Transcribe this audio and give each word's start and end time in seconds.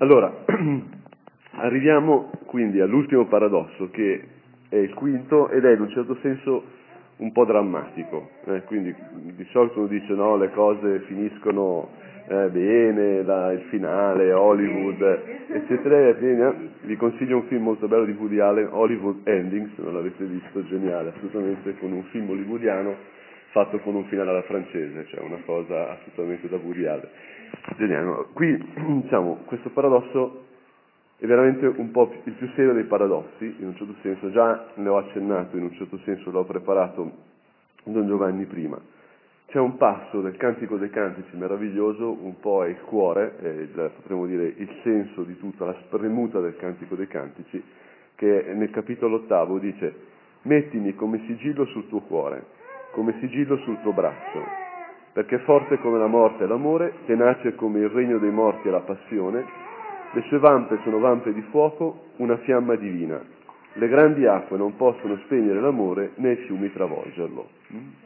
Allora, 0.00 0.32
arriviamo 1.58 2.30
quindi 2.46 2.80
all'ultimo 2.80 3.26
paradosso 3.26 3.90
che 3.90 4.22
è 4.68 4.76
il 4.76 4.94
quinto 4.94 5.48
ed 5.48 5.64
è 5.64 5.72
in 5.72 5.80
un 5.80 5.88
certo 5.88 6.16
senso 6.22 6.62
un 7.16 7.32
po' 7.32 7.44
drammatico. 7.44 8.30
Eh? 8.44 8.62
Quindi 8.62 8.94
di 9.12 9.44
solito 9.50 9.80
uno 9.80 9.88
dice 9.88 10.12
no, 10.12 10.36
le 10.36 10.52
cose 10.52 11.00
finiscono 11.00 11.88
eh, 12.28 12.48
bene, 12.48 13.24
la, 13.24 13.50
il 13.50 13.62
finale, 13.70 14.32
Hollywood, 14.32 15.02
eccetera. 15.48 16.54
Vi 16.82 16.96
consiglio 16.96 17.38
un 17.38 17.46
film 17.48 17.64
molto 17.64 17.88
bello 17.88 18.04
di 18.04 18.12
Woody 18.12 18.38
Allen, 18.38 18.68
Hollywood 18.70 19.26
Endings, 19.26 19.74
se 19.74 19.82
non 19.82 19.94
l'avete 19.94 20.24
visto, 20.26 20.64
geniale, 20.66 21.08
assolutamente, 21.08 21.76
con 21.80 21.90
un 21.90 22.04
film 22.04 22.30
hollywoodiano 22.30 23.17
fatto 23.50 23.78
con 23.80 23.94
un 23.94 24.04
finale 24.06 24.30
alla 24.30 24.42
francese, 24.42 25.06
cioè 25.06 25.20
una 25.20 25.40
cosa 25.44 25.92
assolutamente 25.92 26.48
da 26.48 26.56
Allen. 26.56 27.08
Geniale. 27.76 28.26
Qui, 28.32 28.72
diciamo, 29.02 29.42
questo 29.46 29.70
paradosso 29.70 30.44
è 31.18 31.26
veramente 31.26 31.66
un 31.66 31.90
po' 31.90 32.12
il 32.24 32.32
più 32.32 32.48
serio 32.54 32.72
dei 32.72 32.84
paradossi, 32.84 33.56
in 33.58 33.66
un 33.66 33.76
certo 33.76 33.94
senso, 34.02 34.30
già 34.30 34.68
ne 34.74 34.88
ho 34.88 34.98
accennato, 34.98 35.56
in 35.56 35.64
un 35.64 35.72
certo 35.72 35.98
senso 36.04 36.30
l'ho 36.30 36.44
preparato 36.44 37.10
Don 37.84 38.06
Giovanni 38.06 38.44
prima. 38.44 38.78
C'è 39.46 39.58
un 39.58 39.78
passo 39.78 40.20
del 40.20 40.36
Cantico 40.36 40.76
dei 40.76 40.90
Cantici 40.90 41.34
meraviglioso, 41.36 42.10
un 42.22 42.38
po' 42.38 42.64
è 42.64 42.68
il 42.68 42.80
cuore, 42.82 43.38
è 43.38 43.48
il, 43.48 43.90
potremmo 43.96 44.26
dire 44.26 44.44
il 44.44 44.70
senso 44.82 45.22
di 45.22 45.38
tutta 45.38 45.64
la 45.64 45.74
spremuta 45.86 46.38
del 46.38 46.54
Cantico 46.56 46.94
dei 46.94 47.08
Cantici, 47.08 47.62
che 48.14 48.52
nel 48.54 48.70
capitolo 48.70 49.16
ottavo 49.16 49.58
dice 49.58 49.94
mettimi 50.42 50.94
come 50.94 51.22
sigillo 51.26 51.64
sul 51.66 51.88
tuo 51.88 52.00
cuore, 52.00 52.56
come 52.98 53.14
sigillo 53.20 53.58
sul 53.58 53.80
tuo 53.80 53.92
braccio, 53.92 54.44
perché 55.12 55.38
forte 55.44 55.78
come 55.78 55.98
la 55.98 56.08
morte 56.08 56.42
è 56.42 56.46
l'amore, 56.48 56.94
tenace 57.06 57.54
come 57.54 57.78
il 57.78 57.90
regno 57.90 58.18
dei 58.18 58.32
morti 58.32 58.66
è 58.66 58.72
la 58.72 58.80
passione, 58.80 59.44
le 60.10 60.22
sue 60.22 60.40
vampe 60.40 60.80
sono 60.82 60.98
vampe 60.98 61.32
di 61.32 61.42
fuoco, 61.42 62.06
una 62.16 62.36
fiamma 62.38 62.74
divina. 62.74 63.22
Le 63.74 63.86
grandi 63.86 64.26
acque 64.26 64.56
non 64.56 64.74
possono 64.74 65.16
spegnere 65.26 65.60
l'amore 65.60 66.10
né 66.16 66.32
i 66.32 66.36
fiumi 66.46 66.72
travolgerlo. 66.72 67.48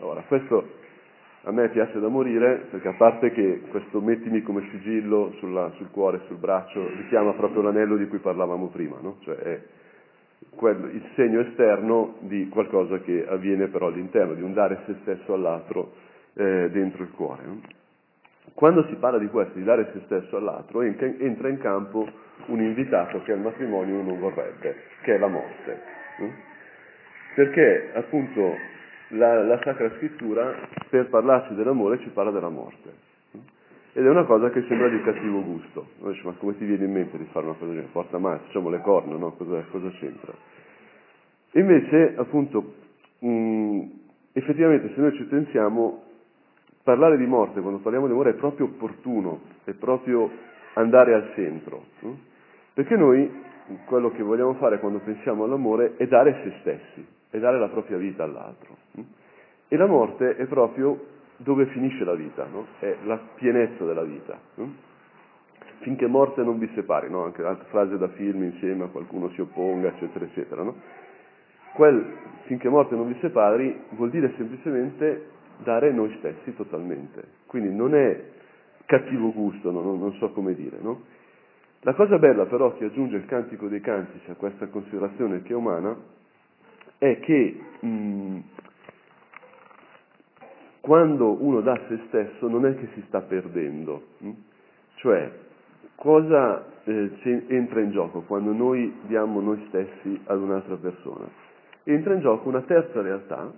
Ora, 0.01 0.25
questo 0.29 0.63
a 1.45 1.53
me 1.53 1.71
piace 1.71 1.99
da 1.99 2.09
morire 2.09 2.67
perché 2.71 2.89
a 2.89 2.95
parte 2.95 3.33
che 3.33 3.63
questo 3.71 3.99
mettimi 4.03 4.43
come 4.43 4.69
sigillo 4.73 5.33
sulla, 5.39 5.73
sul 5.77 5.91
cuore, 5.91 6.21
sul 6.27 6.37
braccio, 6.37 6.87
richiama 6.99 7.33
proprio 7.33 7.63
l'anello 7.63 7.97
di 7.97 8.07
cui 8.09 8.19
parlavamo 8.19 8.67
prima, 8.67 8.99
no? 9.01 9.17
cioè 9.21 9.37
è 9.37 9.63
quello, 10.55 10.87
il 10.87 11.03
segno 11.15 11.41
esterno 11.41 12.17
di 12.21 12.49
qualcosa 12.49 12.99
che 13.01 13.27
avviene 13.27 13.69
però 13.69 13.87
all'interno, 13.87 14.35
di 14.35 14.43
un 14.43 14.53
dare 14.53 14.83
se 14.87 14.97
stesso 15.03 15.35
all'altro 15.35 15.93
eh, 16.35 16.71
dentro 16.71 17.03
il 17.03 17.11
cuore. 17.11 17.43
Quando 18.55 18.85
si 18.89 18.95
parla 18.97 19.19
di 19.19 19.29
questo, 19.29 19.59
di 19.59 19.65
dare 19.65 19.91
se 19.93 20.01
stesso 20.05 20.37
all'altro, 20.37 20.83
entra 20.83 21.49
in 21.49 21.59
campo 21.59 22.07
un 22.47 22.61
invitato 22.61 23.23
che 23.23 23.33
al 23.33 23.41
matrimonio 23.41 24.03
non 24.03 24.19
vorrebbe, 24.19 24.77
che 25.03 25.15
è 25.15 25.19
la 25.19 25.29
morte. 25.29 25.81
Perché 27.35 27.91
appunto 27.95 28.55
la, 29.09 29.43
la 29.43 29.61
Sacra 29.63 29.91
Scrittura, 29.97 30.55
per 30.91 31.09
parlarci 31.09 31.55
dell'amore, 31.55 31.99
ci 32.01 32.09
parla 32.09 32.31
della 32.31 32.51
morte. 32.51 33.11
Ed 33.95 34.07
è 34.07 34.09
una 34.09 34.25
cosa 34.25 34.49
che 34.51 34.63
sembra 34.69 34.89
di 34.89 35.03
cattivo 35.03 35.43
gusto. 35.43 35.89
Dice, 35.99 36.23
ma 36.25 36.33
come 36.39 36.57
ti 36.57 36.65
viene 36.65 36.85
in 36.85 36.93
mente 36.93 37.19
di 37.19 37.27
fare 37.27 37.45
una 37.45 37.55
cosa 37.55 37.67
del 37.67 37.75
genere? 37.75 37.93
Porta 37.93 38.19
male, 38.19 38.41
facciamo 38.47 38.71
le 38.71 38.81
corna, 38.81 39.17
no? 39.17 39.33
Cosa, 39.33 39.63
cosa 39.71 39.91
c'entra? 39.99 40.33
Invece, 41.53 42.15
appunto, 42.17 42.75
mh, 43.19 43.83
effettivamente 44.33 44.93
se 44.95 45.01
noi 45.01 45.13
ci 45.17 45.25
pensiamo, 45.25 46.05
parlare 46.83 47.19
di 47.19 47.27
morte, 47.27 47.61
quando 47.61 47.81
parliamo 47.81 48.07
di 48.07 48.13
amore, 48.13 48.31
è 48.31 48.35
proprio 48.35 48.67
opportuno, 48.67 49.41
è 49.65 49.73
proprio 49.73 50.31
andare 50.75 51.13
al 51.15 51.33
centro. 51.35 51.85
No? 52.01 52.19
Perché 52.73 52.97
noi 52.97 53.31
quello 53.85 54.11
che 54.11 54.23
vogliamo 54.23 54.55
fare 54.55 54.79
quando 54.79 55.01
pensiamo 55.01 55.45
all'amore 55.45 55.97
è 55.97 56.07
dare 56.07 56.41
se 56.43 56.55
stessi, 56.61 57.07
è 57.29 57.39
dare 57.39 57.59
la 57.59 57.69
propria 57.69 57.99
vita 57.99 58.25
all'altro. 58.25 58.77
E 59.69 59.77
la 59.77 59.87
morte 59.87 60.37
è 60.37 60.47
proprio 60.47 61.12
dove 61.43 61.67
finisce 61.67 62.05
la 62.05 62.15
vita, 62.15 62.47
no? 62.47 62.67
è 62.79 62.97
la 63.05 63.19
pienezza 63.35 63.85
della 63.85 64.03
vita. 64.03 64.39
Finché 65.81 66.07
morte 66.07 66.43
non 66.43 66.59
vi 66.59 66.71
separi, 66.75 67.11
no? 67.11 67.25
anche 67.25 67.43
altre 67.43 67.67
frasi 67.69 67.97
da 67.99 68.09
film 68.09 68.43
insieme 68.45 68.85
a 68.85 68.89
qualcuno 68.89 69.31
si 69.31 69.41
opponga, 69.41 69.89
eccetera, 69.89 70.25
eccetera. 70.25 70.63
No? 70.63 70.77
Quel 71.75 72.05
finché 72.45 72.69
morte 72.69 72.95
non 72.95 73.09
vi 73.09 73.17
separi 73.21 73.81
vuol 73.91 74.11
dire 74.11 74.33
semplicemente 74.37 75.31
dare 75.63 75.93
noi 75.93 76.15
stessi 76.19 76.55
totalmente. 76.55 77.23
Quindi 77.47 77.75
non 77.75 77.95
è 77.95 78.25
cattivo 78.87 79.33
gusto, 79.33 79.71
non, 79.71 79.99
non 79.99 80.13
so 80.15 80.31
come 80.33 80.55
dire. 80.55 80.79
La 81.81 81.95
cosa 81.95 82.19
bella 82.19 82.47
però 82.47 82.77
che 82.77 82.85
aggiunge 82.85 83.17
il 83.17 83.27
Cantico 83.27 83.69
dei 83.69 83.81
Cantici 83.81 84.31
a 84.31 84.35
questa 84.35 84.69
considerazione 84.69 85.43
che 85.43 85.53
è 85.53 85.57
umana 85.57 85.97
è 86.99 87.19
che 87.21 87.61
mh, 87.81 88.39
quando 90.83 91.43
uno 91.43 91.61
dà 91.61 91.81
se 91.89 92.01
stesso 92.09 92.49
non 92.49 92.67
è 92.67 92.75
che 92.75 92.89
si 92.95 93.05
sta 93.07 93.21
perdendo, 93.21 94.03
mh? 94.19 94.31
cioè 94.97 95.31
cosa 95.95 96.67
eh, 96.83 97.45
entra 97.47 97.81
in 97.81 97.93
gioco 97.93 98.23
quando 98.23 98.53
noi 98.53 98.93
diamo 99.07 99.41
noi 99.41 99.65
stessi 99.69 100.21
ad 100.27 100.41
un'altra 100.41 100.75
persona? 100.75 101.27
Entra 101.85 102.15
in 102.15 102.21
gioco 102.21 102.49
una 102.49 102.63
terza 102.63 103.01
realtà 103.01 103.51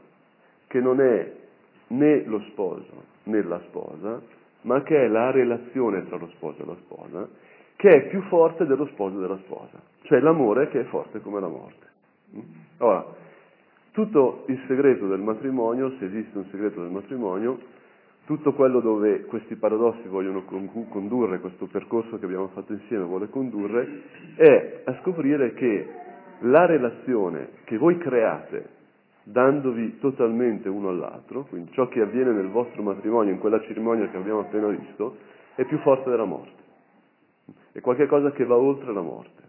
che 0.67 0.81
non 0.81 1.01
è 1.01 1.33
né 1.89 2.25
lo 2.25 2.41
sposo 2.51 3.12
né 3.25 3.43
la 3.43 3.61
sposa, 3.69 4.21
ma 4.62 4.83
che 4.83 5.05
è 5.05 5.09
la 5.09 5.31
relazione 5.31 6.06
tra 6.06 6.19
lo 6.19 6.29
sposo 6.35 6.62
e 6.62 6.67
la 6.67 6.77
sposa, 6.83 7.29
che 7.77 7.89
è 7.89 8.09
più 8.09 8.21
forte 8.25 8.67
dello 8.67 8.87
sposo 8.89 9.17
e 9.17 9.21
della 9.21 9.39
sposa, 9.39 9.81
cioè 10.03 10.21
l'amore 10.21 10.69
che 10.69 10.81
è 10.81 10.85
forte 10.85 11.21
come 11.21 11.41
la 11.41 11.49
morte. 11.49 11.87
Ora, 12.79 13.05
tutto 13.94 14.43
il 14.49 14.60
segreto 14.66 15.06
del 15.06 15.21
matrimonio, 15.21 15.93
se 15.99 16.06
esiste 16.06 16.37
un 16.37 16.47
segreto 16.50 16.81
del 16.81 16.91
matrimonio, 16.91 17.60
tutto 18.25 18.53
quello 18.53 18.81
dove 18.81 19.22
questi 19.27 19.55
paradossi 19.55 20.09
vogliono 20.09 20.43
condurre, 20.43 21.38
questo 21.38 21.66
percorso 21.66 22.19
che 22.19 22.25
abbiamo 22.25 22.49
fatto 22.49 22.72
insieme 22.72 23.05
vuole 23.05 23.28
condurre, 23.28 24.03
è 24.34 24.82
a 24.84 24.99
scoprire 25.00 25.55
che 25.55 25.88
la 26.41 26.66
relazione 26.66 27.50
che 27.62 27.78
voi 27.78 27.97
create 27.99 28.69
dandovi 29.22 29.99
totalmente 30.00 30.69
uno 30.69 30.88
all'altro, 30.88 31.44
quindi 31.44 31.71
ciò 31.71 31.87
che 31.87 32.00
avviene 32.00 32.32
nel 32.32 32.49
vostro 32.49 32.82
matrimonio, 32.82 33.32
in 33.32 33.38
quella 33.38 33.61
cerimonia 33.61 34.09
che 34.09 34.16
abbiamo 34.16 34.41
appena 34.41 34.66
visto, 34.66 35.19
è 35.55 35.65
più 35.66 35.78
forte 35.78 36.11
della 36.11 36.25
morte. 36.25 36.62
È 37.71 37.81
qualcosa 37.81 38.32
che 38.32 38.44
va 38.44 38.56
oltre 38.56 38.93
la 38.93 39.03
morte. 39.03 39.43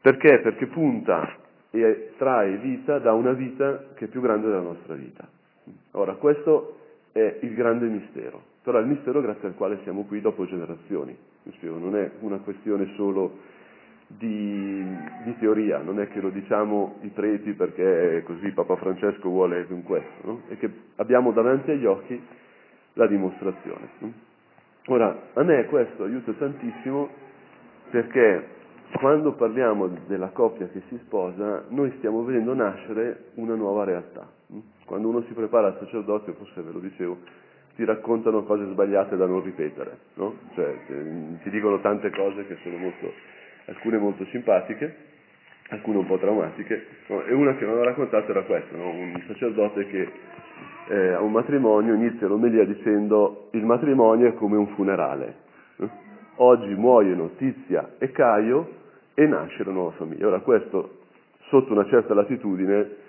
Perché? 0.00 0.40
Perché 0.40 0.66
punta 0.66 1.44
e 1.82 2.12
trae 2.16 2.56
vita 2.58 2.98
da 2.98 3.12
una 3.12 3.32
vita 3.32 3.86
che 3.94 4.06
è 4.06 4.08
più 4.08 4.20
grande 4.20 4.46
della 4.48 4.60
nostra 4.60 4.94
vita. 4.94 5.26
Ora, 5.92 6.14
questo 6.14 6.76
è 7.12 7.38
il 7.40 7.54
grande 7.54 7.86
mistero, 7.86 8.42
però 8.62 8.78
è 8.78 8.82
il 8.82 8.88
mistero 8.88 9.20
grazie 9.20 9.48
al 9.48 9.54
quale 9.54 9.78
siamo 9.82 10.04
qui 10.04 10.20
dopo 10.20 10.46
generazioni. 10.46 11.16
Non 11.62 11.96
è 11.96 12.10
una 12.20 12.38
questione 12.38 12.92
solo 12.96 13.38
di, 14.06 14.84
di 15.24 15.36
teoria, 15.38 15.78
non 15.78 16.00
è 16.00 16.08
che 16.08 16.20
lo 16.20 16.30
diciamo 16.30 16.98
i 17.02 17.08
preti 17.08 17.52
perché 17.52 18.22
così 18.24 18.50
Papa 18.52 18.76
Francesco 18.76 19.28
vuole 19.28 19.66
con 19.66 19.82
questo, 19.82 20.10
no? 20.22 20.42
è 20.48 20.56
che 20.58 20.70
abbiamo 20.96 21.32
davanti 21.32 21.72
agli 21.72 21.86
occhi 21.86 22.20
la 22.94 23.06
dimostrazione. 23.06 23.88
No? 23.98 24.12
Ora, 24.88 25.30
a 25.32 25.42
me 25.42 25.64
questo 25.66 26.04
aiuta 26.04 26.32
tantissimo 26.32 27.08
perché 27.90 28.54
quando 28.92 29.32
parliamo 29.32 29.88
della 30.06 30.28
coppia 30.28 30.68
che 30.68 30.82
si 30.88 30.98
sposa, 31.04 31.64
noi 31.68 31.92
stiamo 31.98 32.24
vedendo 32.24 32.54
nascere 32.54 33.30
una 33.34 33.54
nuova 33.54 33.84
realtà. 33.84 34.26
Quando 34.84 35.08
uno 35.08 35.22
si 35.22 35.32
prepara 35.32 35.68
al 35.68 35.78
sacerdozio, 35.80 36.34
forse 36.34 36.62
ve 36.62 36.72
lo 36.72 36.78
dicevo, 36.78 37.18
ti 37.74 37.84
raccontano 37.84 38.44
cose 38.44 38.64
sbagliate 38.66 39.16
da 39.16 39.26
non 39.26 39.42
ripetere, 39.42 39.98
no? 40.14 40.34
cioè, 40.54 40.76
ti 41.42 41.50
dicono 41.50 41.80
tante 41.80 42.10
cose 42.10 42.46
che 42.46 42.56
sono 42.62 42.78
molto, 42.78 43.12
alcune 43.66 43.98
molto 43.98 44.24
simpatiche, 44.26 44.96
alcune 45.68 45.98
un 45.98 46.06
po' 46.06 46.18
traumatiche, 46.18 46.86
e 47.06 47.34
una 47.34 47.54
che 47.56 47.64
mi 47.64 47.72
aveva 47.72 47.86
raccontato 47.86 48.30
era 48.30 48.44
questa, 48.44 48.76
no? 48.76 48.88
un 48.88 49.22
sacerdote 49.26 49.86
che 49.88 50.12
eh, 50.88 51.12
a 51.12 51.20
un 51.20 51.32
matrimonio 51.32 51.94
inizia 51.94 52.28
l'omelia 52.28 52.64
dicendo 52.64 53.48
il 53.52 53.64
matrimonio 53.64 54.28
è 54.28 54.34
come 54.34 54.56
un 54.56 54.68
funerale. 54.68 55.44
Oggi 56.38 56.74
muoiono 56.74 57.30
Tizia 57.36 57.94
e 57.98 58.10
Caio 58.12 58.68
e 59.14 59.26
nasce 59.26 59.64
la 59.64 59.72
nuova 59.72 59.92
famiglia. 59.92 60.26
Ora 60.26 60.40
questo, 60.40 60.98
sotto 61.48 61.72
una 61.72 61.86
certa 61.86 62.12
latitudine, 62.12 63.04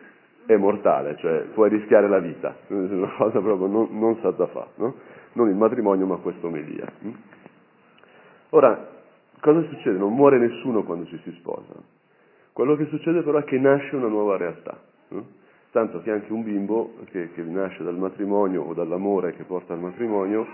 è 0.45 0.55
mortale, 0.55 1.17
cioè 1.17 1.41
puoi 1.53 1.69
rischiare 1.69 2.07
la 2.07 2.19
vita, 2.19 2.55
è 2.67 2.73
una 2.73 3.11
cosa 3.17 3.41
proprio 3.41 3.67
non, 3.67 3.89
non 3.91 4.15
stata 4.19 4.47
fa, 4.47 4.65
no? 4.75 4.95
non 5.33 5.49
il 5.49 5.55
matrimonio 5.55 6.05
ma 6.05 6.15
questa 6.17 6.47
omelia. 6.47 6.89
Hm? 7.01 7.11
Ora, 8.51 8.87
cosa 9.41 9.61
succede? 9.67 9.97
Non 9.97 10.13
muore 10.13 10.37
nessuno 10.37 10.83
quando 10.83 11.05
ci 11.07 11.19
si 11.23 11.31
sposa. 11.39 11.73
Quello 12.53 12.77
che 12.77 12.85
succede 12.85 13.23
però 13.23 13.39
è 13.39 13.43
che 13.43 13.59
nasce 13.59 13.93
una 13.97 14.07
nuova 14.07 14.37
realtà. 14.37 14.79
No? 15.09 15.25
Tanto 15.71 16.01
che 16.01 16.11
anche 16.11 16.31
un 16.31 16.43
bimbo 16.43 16.93
che, 17.11 17.31
che 17.33 17.41
nasce 17.41 17.83
dal 17.83 17.97
matrimonio 17.97 18.63
o 18.63 18.73
dall'amore 18.73 19.33
che 19.33 19.43
porta 19.43 19.73
al 19.73 19.79
matrimonio 19.79 20.47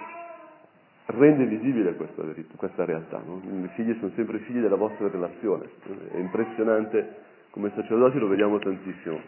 rende 1.06 1.46
visibile 1.46 1.96
questa, 1.96 2.24
questa 2.56 2.86
realtà. 2.86 3.22
No? 3.26 3.42
I 3.44 3.70
figli 3.76 3.96
sono 4.00 4.12
sempre 4.16 4.40
figli 4.40 4.60
della 4.60 4.76
vostra 4.76 5.10
relazione. 5.10 5.70
È 6.12 6.18
impressionante, 6.18 7.16
come 7.50 7.72
sacerdoti 7.76 8.20
lo 8.20 8.28
vediamo 8.28 8.60
tantissimo. 8.60 9.20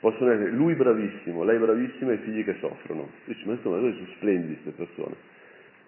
Possono 0.00 0.30
essere 0.30 0.50
lui 0.50 0.74
bravissimo, 0.74 1.42
lei 1.44 1.58
bravissima 1.58 2.12
e 2.12 2.14
i 2.14 2.18
figli 2.18 2.44
che 2.44 2.56
soffrono. 2.60 3.08
Dici, 3.26 3.46
ma 3.46 3.52
insomma, 3.52 3.78
sono 3.78 4.06
splendidi 4.16 4.58
queste 4.62 4.70
persone. 4.70 5.14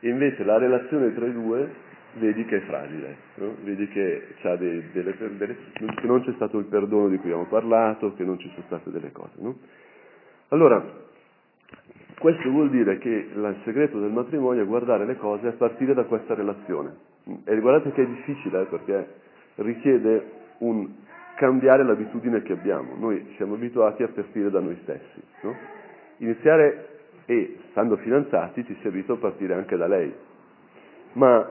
E 0.01 0.09
invece 0.09 0.45
la 0.45 0.59
relazione 0.59 1.15
tra 1.15 1.27
i 1.27 1.33
due 1.33 1.91
vedi 2.15 2.45
che 2.45 2.59
è 2.59 2.61
fragile, 2.63 3.17
no? 3.37 3.57
vedi 3.63 3.89
che, 3.89 4.35
dei, 4.59 4.91
delle, 4.93 5.17
delle, 5.39 5.57
che, 5.73 6.07
non 6.07 6.23
c'è 6.23 6.33
stato 6.35 6.59
il 6.59 6.67
perdono 6.67 7.09
di 7.09 7.17
cui 7.17 7.31
abbiamo 7.31 7.49
parlato, 7.49 8.13
che 8.15 8.25
non 8.25 8.39
ci 8.39 8.51
sono 8.51 8.65
state 8.67 8.91
delle 8.91 9.13
cose. 9.13 9.33
No? 9.37 9.57
Allora, 10.49 10.85
questo 12.23 12.49
vuol 12.51 12.71
dire 12.71 12.99
che 12.99 13.09
il 13.09 13.57
segreto 13.65 13.99
del 13.99 14.13
matrimonio 14.13 14.63
è 14.63 14.65
guardare 14.65 15.05
le 15.05 15.17
cose 15.17 15.49
a 15.49 15.53
partire 15.53 15.93
da 15.93 16.05
questa 16.05 16.35
relazione. 16.35 16.95
E 17.45 17.59
guardate 17.59 17.91
che 17.91 18.03
è 18.03 18.07
difficile 18.07 18.63
eh, 18.63 18.65
perché 18.67 19.09
richiede 19.57 20.31
un 20.59 20.89
cambiare 21.35 21.83
l'abitudine 21.83 22.43
che 22.43 22.53
abbiamo. 22.53 22.95
Noi 22.97 23.35
siamo 23.37 23.55
abituati 23.55 24.05
a 24.05 24.09
partire 24.09 24.51
da 24.51 24.61
noi 24.61 24.79
stessi. 24.83 25.21
No? 25.43 25.57
Iniziare 26.19 27.01
e, 27.27 27.59
stando 27.73 27.97
fidanzati, 27.97 28.65
ci 28.67 28.77
si 28.81 28.87
abitua 28.87 29.15
a 29.15 29.19
partire 29.19 29.55
anche 29.55 29.77
da 29.77 29.89
lei. 29.89 30.15
Ma 31.15 31.45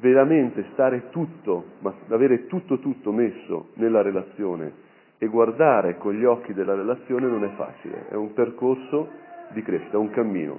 veramente 0.00 0.64
stare 0.72 1.10
tutto, 1.10 1.64
ma 1.78 1.94
avere 2.08 2.48
tutto 2.48 2.80
tutto 2.80 3.12
messo 3.12 3.68
nella 3.74 4.02
relazione 4.02 4.80
e 5.18 5.28
guardare 5.28 5.96
con 5.98 6.14
gli 6.14 6.24
occhi 6.24 6.52
della 6.52 6.74
relazione 6.74 7.28
non 7.28 7.44
è 7.44 7.50
facile, 7.50 8.08
è 8.08 8.14
un 8.14 8.32
percorso 8.32 9.30
di 9.52 9.62
crescita, 9.62 9.98
un 9.98 10.10
cammino, 10.10 10.58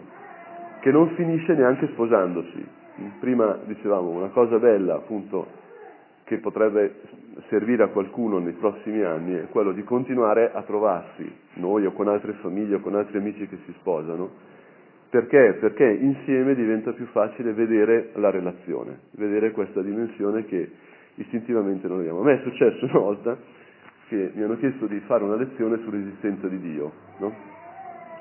che 0.81 0.91
non 0.91 1.09
finisce 1.15 1.53
neanche 1.53 1.87
sposandosi. 1.87 2.81
Prima 3.19 3.59
dicevamo 3.65 4.09
una 4.09 4.27
cosa 4.27 4.59
bella 4.59 4.95
appunto 4.95 5.61
che 6.25 6.37
potrebbe 6.37 6.95
servire 7.49 7.83
a 7.83 7.87
qualcuno 7.87 8.39
nei 8.39 8.53
prossimi 8.53 9.01
anni 9.01 9.33
è 9.33 9.47
quello 9.49 9.71
di 9.71 9.83
continuare 9.83 10.51
a 10.53 10.61
trovarsi, 10.61 11.29
noi 11.55 11.85
o 11.85 11.91
con 11.91 12.07
altre 12.07 12.33
famiglie 12.33 12.75
o 12.75 12.79
con 12.79 12.95
altri 12.95 13.17
amici 13.17 13.47
che 13.47 13.57
si 13.65 13.73
sposano, 13.79 14.29
perché? 15.09 15.57
Perché 15.59 15.85
insieme 15.85 16.55
diventa 16.55 16.91
più 16.91 17.05
facile 17.07 17.53
vedere 17.53 18.09
la 18.15 18.31
relazione, 18.31 19.01
vedere 19.11 19.51
questa 19.51 19.81
dimensione 19.81 20.45
che 20.45 20.71
istintivamente 21.15 21.87
non 21.87 21.97
vediamo. 21.97 22.21
A 22.21 22.23
me 22.23 22.39
è 22.39 22.41
successo 22.41 22.85
una 22.85 22.99
volta 22.99 23.37
che 24.07 24.31
mi 24.33 24.41
hanno 24.41 24.57
chiesto 24.57 24.87
di 24.87 24.99
fare 25.01 25.23
una 25.23 25.35
lezione 25.35 25.77
sull'esistenza 25.83 26.47
di 26.47 26.59
Dio, 26.59 26.91
no? 27.19 27.31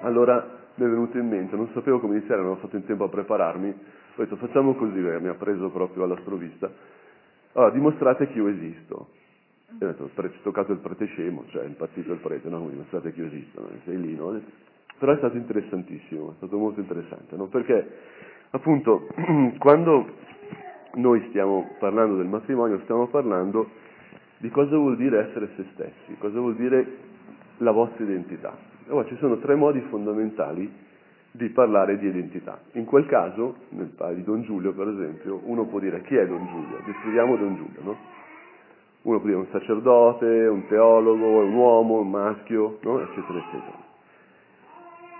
Allora 0.00 0.61
mi 0.74 0.86
è 0.86 0.88
venuto 0.88 1.18
in 1.18 1.28
mente, 1.28 1.56
non 1.56 1.68
sapevo 1.72 2.00
come 2.00 2.16
iniziare, 2.16 2.42
non 2.42 2.52
ho 2.52 2.56
fatto 2.56 2.76
in 2.76 2.84
tempo 2.84 3.04
a 3.04 3.08
prepararmi, 3.08 3.68
ho 3.68 4.22
detto 4.22 4.36
facciamo 4.36 4.74
così, 4.74 4.98
mi 4.98 5.28
ha 5.28 5.34
preso 5.34 5.70
proprio 5.70 6.04
alla 6.04 6.16
sprovvista, 6.18 6.70
allora 7.52 7.70
dimostrate 7.72 8.28
che 8.28 8.38
io 8.38 8.48
esisto. 8.48 9.08
E 9.78 9.84
ho 9.84 9.88
detto, 9.88 10.04
ho 10.04 10.30
toccato 10.42 10.72
il 10.72 10.78
prete 10.78 11.06
scemo, 11.06 11.44
cioè 11.48 11.64
impazzito 11.64 12.12
il 12.12 12.18
prete, 12.18 12.48
no? 12.50 12.68
Dimostrate 12.68 13.12
che 13.12 13.20
io 13.20 13.26
esisto, 13.26 13.66
sei 13.84 13.98
lì, 13.98 14.14
no? 14.14 14.38
però 14.98 15.14
è 15.14 15.16
stato 15.16 15.36
interessantissimo, 15.36 16.30
è 16.30 16.34
stato 16.36 16.56
molto 16.58 16.78
interessante, 16.78 17.34
no? 17.36 17.46
perché 17.46 17.90
appunto 18.50 19.08
quando 19.58 20.06
noi 20.94 21.26
stiamo 21.30 21.74
parlando 21.78 22.16
del 22.16 22.26
matrimonio 22.26 22.80
stiamo 22.82 23.08
parlando 23.08 23.68
di 24.36 24.48
cosa 24.50 24.76
vuol 24.76 24.96
dire 24.96 25.28
essere 25.28 25.50
se 25.56 25.64
stessi, 25.72 26.16
cosa 26.18 26.38
vuol 26.38 26.54
dire 26.54 26.86
la 27.58 27.70
vostra 27.70 28.04
identità. 28.04 28.70
Allora, 28.88 29.06
ci 29.06 29.16
sono 29.16 29.38
tre 29.38 29.54
modi 29.54 29.80
fondamentali 29.88 30.70
di 31.32 31.48
parlare 31.48 31.98
di 31.98 32.08
identità. 32.08 32.60
In 32.72 32.84
quel 32.84 33.06
caso, 33.06 33.56
nel 33.70 33.92
caso 33.96 34.14
di 34.14 34.22
Don 34.22 34.42
Giulio 34.42 34.72
per 34.72 34.88
esempio, 34.88 35.40
uno 35.44 35.66
può 35.66 35.78
dire 35.78 36.02
chi 36.02 36.14
è 36.14 36.26
Don 36.26 36.46
Giulio? 36.46 36.78
Descriviamo 36.84 37.36
Don 37.36 37.56
Giulio, 37.56 37.80
no? 37.82 37.96
Uno 39.02 39.18
può 39.18 39.26
dire 39.26 39.38
un 39.38 39.46
sacerdote, 39.50 40.26
un 40.26 40.66
teologo, 40.66 41.40
un 41.40 41.54
uomo, 41.54 42.00
un 42.00 42.10
maschio, 42.10 42.78
no? 42.82 43.00
eccetera, 43.00 43.38
eccetera. 43.38 43.90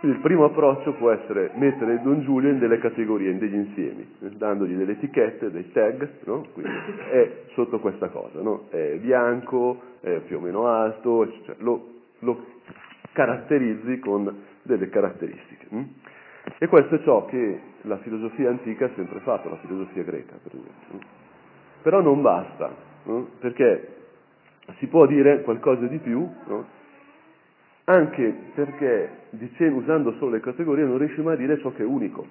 Il 0.05 0.19
primo 0.19 0.45
approccio 0.45 0.95
può 0.95 1.13
essere 1.13 1.53
mettere 1.55 2.03
Don 2.03 2.23
Giulio 2.23 2.51
in 2.51 2.59
delle 2.59 2.79
categorie, 2.79 3.31
in 3.31 3.39
degli 3.39 3.55
insiemi, 3.55 4.05
dandogli 4.19 4.75
delle 4.75 4.93
etichette, 4.93 5.51
dei 5.51 5.71
tag, 5.71 6.09
no? 6.25 6.45
Quindi 6.53 6.73
è 7.11 7.45
sotto 7.55 7.79
questa 7.79 8.09
cosa, 8.09 8.41
no? 8.43 8.65
È 8.69 8.99
bianco, 9.01 9.81
è 10.01 10.21
più 10.27 10.39
o 10.39 10.41
meno 10.41 10.67
alto, 10.67 11.31
cioè 11.45 11.55
lo, 11.59 12.01
lo, 12.19 12.45
caratterizzi 13.13 13.99
con 13.99 14.35
delle 14.63 14.89
caratteristiche. 14.89 15.67
Hm? 15.69 15.83
E 16.59 16.67
questo 16.67 16.97
è 16.97 17.03
ciò 17.03 17.25
che 17.27 17.61
la 17.83 17.99
filosofia 17.99 18.51
antica 18.51 18.87
ha 18.87 18.91
sempre 18.95 19.21
fatto, 19.21 19.49
la 19.49 19.59
filosofia 19.59 20.03
greca, 20.03 20.35
per 20.43 20.53
esempio. 20.53 21.09
Però 21.83 22.01
non 22.01 22.21
basta, 22.21 22.71
no? 23.05 23.29
perché 23.39 23.97
si 24.79 24.87
può 24.87 25.07
dire 25.07 25.43
qualcosa 25.43 25.87
di 25.87 25.99
più, 25.99 26.29
anche 27.85 28.35
perché 28.55 29.11
dicendo, 29.31 29.81
usando 29.81 30.13
solo 30.15 30.33
le 30.33 30.41
categorie 30.41 30.85
non 30.85 30.99
riesci 30.99 31.21
mai 31.21 31.35
a 31.35 31.39
dire 31.39 31.59
ciò 31.59 31.73
che 31.73 31.83
è 31.83 31.87
unico, 31.87 32.27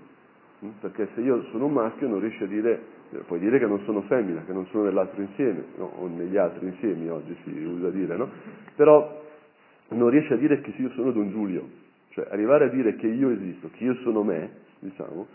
mm? 0.63 0.69
perché 0.79 1.09
se 1.13 1.21
io 1.21 1.43
sono 1.51 1.65
un 1.65 1.73
maschio 1.73 2.07
non 2.07 2.19
riesci 2.19 2.43
a 2.43 2.47
dire, 2.47 2.81
puoi 3.27 3.39
dire 3.39 3.59
che 3.59 3.65
non 3.65 3.81
sono 3.83 4.01
femmina, 4.03 4.43
che 4.45 4.53
non 4.53 4.65
sono 4.67 4.85
nell'altro 4.85 5.21
insieme, 5.21 5.65
no? 5.75 5.91
o 5.97 6.07
negli 6.07 6.37
altri 6.37 6.67
insiemi 6.67 7.09
oggi 7.09 7.35
si 7.43 7.63
usa 7.63 7.89
dire, 7.89 8.15
no? 8.15 8.29
però 8.75 9.19
non 9.95 10.09
riesci 10.09 10.33
a 10.33 10.37
dire 10.37 10.61
che 10.61 10.73
io 10.77 10.89
sono 10.91 11.11
Don 11.11 11.29
Giulio, 11.29 11.67
cioè 12.09 12.27
arrivare 12.29 12.65
a 12.65 12.69
dire 12.69 12.95
che 12.95 13.07
io 13.07 13.29
esisto, 13.29 13.69
che 13.71 13.83
io 13.83 13.95
sono 14.03 14.23
me, 14.23 14.49
diciamo, 14.79 15.27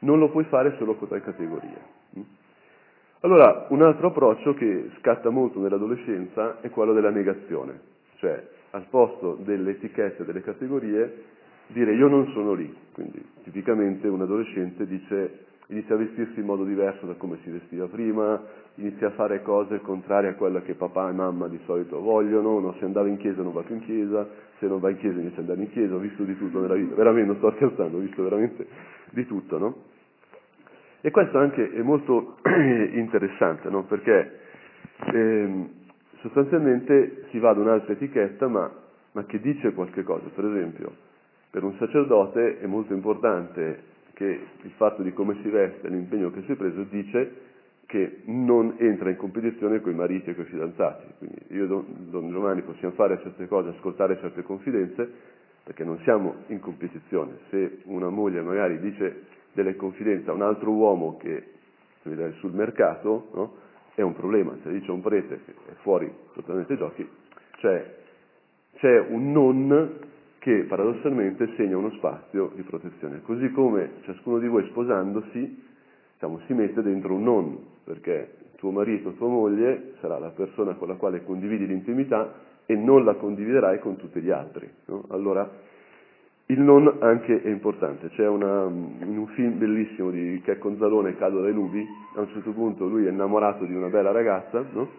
non 0.00 0.18
lo 0.18 0.30
puoi 0.30 0.44
fare 0.44 0.74
solo 0.78 0.94
con 0.94 1.08
tre 1.08 1.20
categorie. 1.20 1.92
Allora, 3.20 3.66
un 3.70 3.80
altro 3.82 4.08
approccio 4.08 4.52
che 4.54 4.90
scatta 4.98 5.30
molto 5.30 5.58
nell'adolescenza 5.58 6.60
è 6.60 6.68
quello 6.68 6.92
della 6.92 7.10
negazione, 7.10 7.80
cioè 8.16 8.46
al 8.70 8.86
posto 8.90 9.38
delle 9.42 9.70
etichette, 9.70 10.24
delle 10.24 10.42
categorie, 10.42 11.22
dire 11.68 11.94
io 11.94 12.08
non 12.08 12.30
sono 12.32 12.52
lì. 12.52 12.72
Quindi 12.92 13.24
tipicamente 13.42 14.08
un 14.08 14.20
adolescente 14.20 14.86
dice, 14.86 15.46
inizia 15.68 15.94
a 15.94 15.98
vestirsi 15.98 16.40
in 16.40 16.46
modo 16.46 16.64
diverso 16.64 17.06
da 17.06 17.14
come 17.14 17.38
si 17.42 17.50
vestiva 17.50 17.86
prima, 17.86 18.42
inizia 18.76 19.08
a 19.08 19.10
fare 19.12 19.42
cose 19.42 19.80
contrarie 19.80 20.30
a 20.30 20.34
quelle 20.34 20.62
che 20.62 20.74
papà 20.74 21.08
e 21.08 21.12
mamma 21.12 21.48
di 21.48 21.58
solito 21.64 22.00
vogliono, 22.00 22.60
no? 22.60 22.74
se 22.78 22.84
andava 22.84 23.08
in 23.08 23.16
chiesa 23.16 23.42
non 23.42 23.52
va 23.52 23.62
più 23.62 23.76
in 23.76 23.84
chiesa, 23.84 24.28
se 24.58 24.66
non 24.66 24.80
va 24.80 24.90
in 24.90 24.98
chiesa 24.98 25.18
inizia 25.18 25.42
ad 25.42 25.48
andare 25.48 25.66
in 25.66 25.72
chiesa, 25.72 25.94
ho 25.94 25.98
visto 25.98 26.22
di 26.24 26.36
tutto 26.36 26.60
nella 26.60 26.74
vita, 26.74 26.94
veramente 26.94 27.28
non 27.28 27.36
sto 27.36 27.52
scherzando, 27.52 27.96
ho 27.96 28.00
visto 28.00 28.22
veramente 28.22 28.66
di 29.10 29.26
tutto, 29.26 29.58
no? 29.58 29.76
E 31.00 31.10
questo 31.10 31.38
anche 31.38 31.70
è 31.70 31.82
molto 31.82 32.36
interessante, 32.44 33.68
no? 33.68 33.84
Perché 33.84 34.40
ehm, 35.12 35.68
sostanzialmente 36.20 37.26
si 37.30 37.38
va 37.38 37.50
ad 37.50 37.58
un'altra 37.58 37.92
etichetta 37.92 38.48
ma, 38.48 38.70
ma 39.12 39.24
che 39.24 39.38
dice 39.40 39.72
qualche 39.72 40.02
cosa. 40.02 40.24
Per 40.34 40.44
esempio, 40.44 40.92
per 41.50 41.62
un 41.62 41.74
sacerdote 41.78 42.58
è 42.58 42.66
molto 42.66 42.94
importante 42.94 43.92
che 44.14 44.24
il 44.62 44.70
fatto 44.76 45.02
di 45.02 45.12
come 45.12 45.36
si 45.42 45.48
veste, 45.48 45.88
l'impegno 45.88 46.30
che 46.30 46.42
si 46.42 46.52
è 46.52 46.56
preso, 46.56 46.84
dice 46.84 47.42
che 47.86 48.22
non 48.24 48.76
entra 48.78 49.10
in 49.10 49.16
competizione 49.16 49.80
con 49.80 49.92
i 49.92 49.94
mariti 49.94 50.30
e 50.30 50.34
con 50.34 50.44
i 50.44 50.48
fidanzati. 50.48 51.06
Quindi 51.18 51.38
io 51.48 51.64
e 51.64 51.66
Don, 51.66 52.30
Giovanni 52.30 52.62
possiamo 52.62 52.94
fare 52.94 53.20
certe 53.22 53.46
cose, 53.46 53.70
ascoltare 53.70 54.18
certe 54.20 54.42
confidenze, 54.42 55.10
perché 55.62 55.84
non 55.84 55.98
siamo 56.02 56.36
in 56.48 56.60
competizione. 56.60 57.38
Se 57.50 57.80
una 57.84 58.08
moglie 58.08 58.40
magari 58.40 58.80
dice 58.80 59.24
delle 59.52 59.76
confidenze 59.76 60.30
a 60.30 60.32
un 60.32 60.42
altro 60.42 60.70
uomo 60.70 61.16
che 61.16 61.36
è 62.02 62.32
sul 62.38 62.52
mercato, 62.52 63.28
no? 63.34 63.56
è 63.94 64.02
un 64.02 64.14
problema, 64.14 64.56
se 64.62 64.70
dice 64.70 64.90
un 64.90 65.00
prete 65.00 65.40
che 65.44 65.52
è 65.70 65.74
fuori 65.82 66.12
totalmente 66.34 66.76
giochi, 66.76 67.08
cioè 67.58 67.94
c'è 68.76 68.98
un 68.98 69.30
non 69.30 69.98
che 70.44 70.66
paradossalmente 70.68 71.54
segna 71.56 71.78
uno 71.78 71.90
spazio 71.92 72.52
di 72.54 72.60
protezione. 72.60 73.22
Così 73.22 73.50
come 73.52 73.92
ciascuno 74.02 74.38
di 74.38 74.46
voi 74.46 74.62
sposandosi 74.66 75.62
diciamo, 76.12 76.40
si 76.44 76.52
mette 76.52 76.82
dentro 76.82 77.14
un 77.14 77.22
non, 77.22 77.58
perché 77.82 78.34
tuo 78.56 78.70
marito, 78.70 79.12
tua 79.12 79.28
moglie 79.28 79.94
sarà 80.00 80.18
la 80.18 80.32
persona 80.32 80.74
con 80.74 80.88
la 80.88 80.96
quale 80.96 81.24
condividi 81.24 81.66
l'intimità 81.66 82.34
e 82.66 82.76
non 82.76 83.06
la 83.06 83.14
condividerai 83.14 83.78
con 83.78 83.96
tutti 83.96 84.20
gli 84.20 84.28
altri. 84.28 84.68
No? 84.84 85.06
Allora 85.08 85.50
il 86.44 86.60
non 86.60 86.94
anche 87.00 87.40
è 87.40 87.48
importante, 87.48 88.10
c'è 88.10 88.28
una, 88.28 88.64
in 88.64 89.16
un 89.16 89.26
film 89.28 89.56
bellissimo 89.56 90.10
di 90.10 90.42
Checco 90.44 90.76
Zalone, 90.76 91.16
Cado 91.16 91.40
dai 91.40 91.54
nubi, 91.54 91.82
a 92.16 92.20
un 92.20 92.28
certo 92.28 92.50
punto 92.50 92.86
lui 92.86 93.06
è 93.06 93.10
innamorato 93.10 93.64
di 93.64 93.74
una 93.74 93.88
bella 93.88 94.12
ragazza, 94.12 94.62
no? 94.72 94.90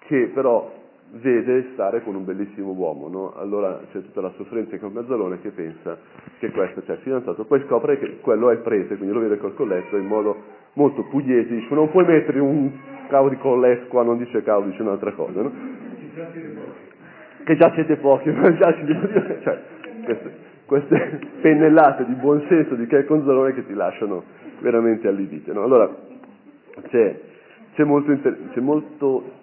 che 0.00 0.30
però 0.34 0.81
vede 1.20 1.70
stare 1.72 2.02
con 2.02 2.14
un 2.14 2.24
bellissimo 2.24 2.72
uomo, 2.72 3.08
no? 3.08 3.34
allora 3.36 3.80
c'è 3.92 4.00
tutta 4.00 4.20
la 4.20 4.32
sofferenza 4.36 4.78
con 4.78 4.92
Gazzalone 4.94 5.40
che 5.40 5.50
pensa 5.50 5.98
che 6.38 6.50
questo 6.50 6.82
c'è 6.82 6.92
il 6.92 6.98
fidanzato, 6.98 7.44
poi 7.44 7.62
scopre 7.66 7.98
che 7.98 8.18
quello 8.20 8.50
è 8.50 8.54
il 8.54 8.60
prete, 8.60 8.96
quindi 8.96 9.14
lo 9.14 9.20
vede 9.20 9.38
col 9.38 9.54
colletto 9.54 9.96
in 9.96 10.06
modo 10.06 10.36
molto 10.74 11.04
pugliese, 11.04 11.54
dice 11.54 11.74
non 11.74 11.90
puoi 11.90 12.06
mettere 12.06 12.40
un 12.40 12.70
cavo 13.08 13.28
di 13.28 13.36
colletto 13.36 13.88
qua, 13.88 14.02
non 14.02 14.18
dice 14.18 14.42
cavo, 14.42 14.64
dice 14.64 14.82
un'altra 14.82 15.12
cosa, 15.12 15.42
no? 15.42 15.52
Che 17.44 17.56
già 17.56 17.72
siete 17.74 17.96
pochi, 17.96 18.32
già 18.32 18.74
si 18.74 18.84
dice, 18.84 19.38
cioè, 19.42 19.60
questo 20.04 20.50
queste 20.72 21.20
pennellate 21.42 22.06
di 22.06 22.14
buonsenso 22.14 22.76
di 22.76 22.86
Kel 22.86 23.04
Conzalone 23.04 23.52
che 23.52 23.66
ti 23.66 23.74
lasciano 23.74 24.24
veramente 24.60 25.06
allibite. 25.06 25.52
No? 25.52 25.64
Allora, 25.64 25.94
c'è, 26.88 27.20
c'è, 27.74 27.84
molto 27.84 28.10
inter- 28.10 28.52
c'è, 28.52 28.60
molto, 28.60 29.41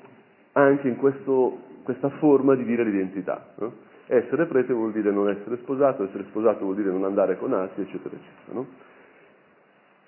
anche 0.59 0.87
in 0.87 0.97
questo, 0.97 1.59
questa 1.83 2.09
forma 2.17 2.55
di 2.55 2.63
dire 2.63 2.83
l'identità. 2.83 3.53
No? 3.57 3.73
Essere 4.07 4.45
prete 4.45 4.73
vuol 4.73 4.91
dire 4.91 5.11
non 5.11 5.29
essere 5.29 5.57
sposato, 5.57 6.03
essere 6.03 6.25
sposato 6.29 6.63
vuol 6.63 6.75
dire 6.75 6.89
non 6.89 7.03
andare 7.03 7.37
con 7.37 7.53
altri, 7.53 7.83
eccetera, 7.83 8.15
eccetera. 8.15 8.53
No? 8.53 8.65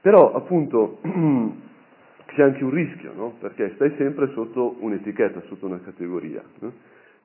Però, 0.01 0.33
appunto, 0.33 0.99
c'è 2.33 2.41
anche 2.41 2.63
un 2.63 2.71
rischio, 2.71 3.13
no? 3.15 3.35
perché 3.39 3.73
stai 3.75 3.93
sempre 3.97 4.31
sotto 4.33 4.77
un'etichetta, 4.79 5.41
sotto 5.47 5.67
una 5.67 5.79
categoria. 5.81 6.41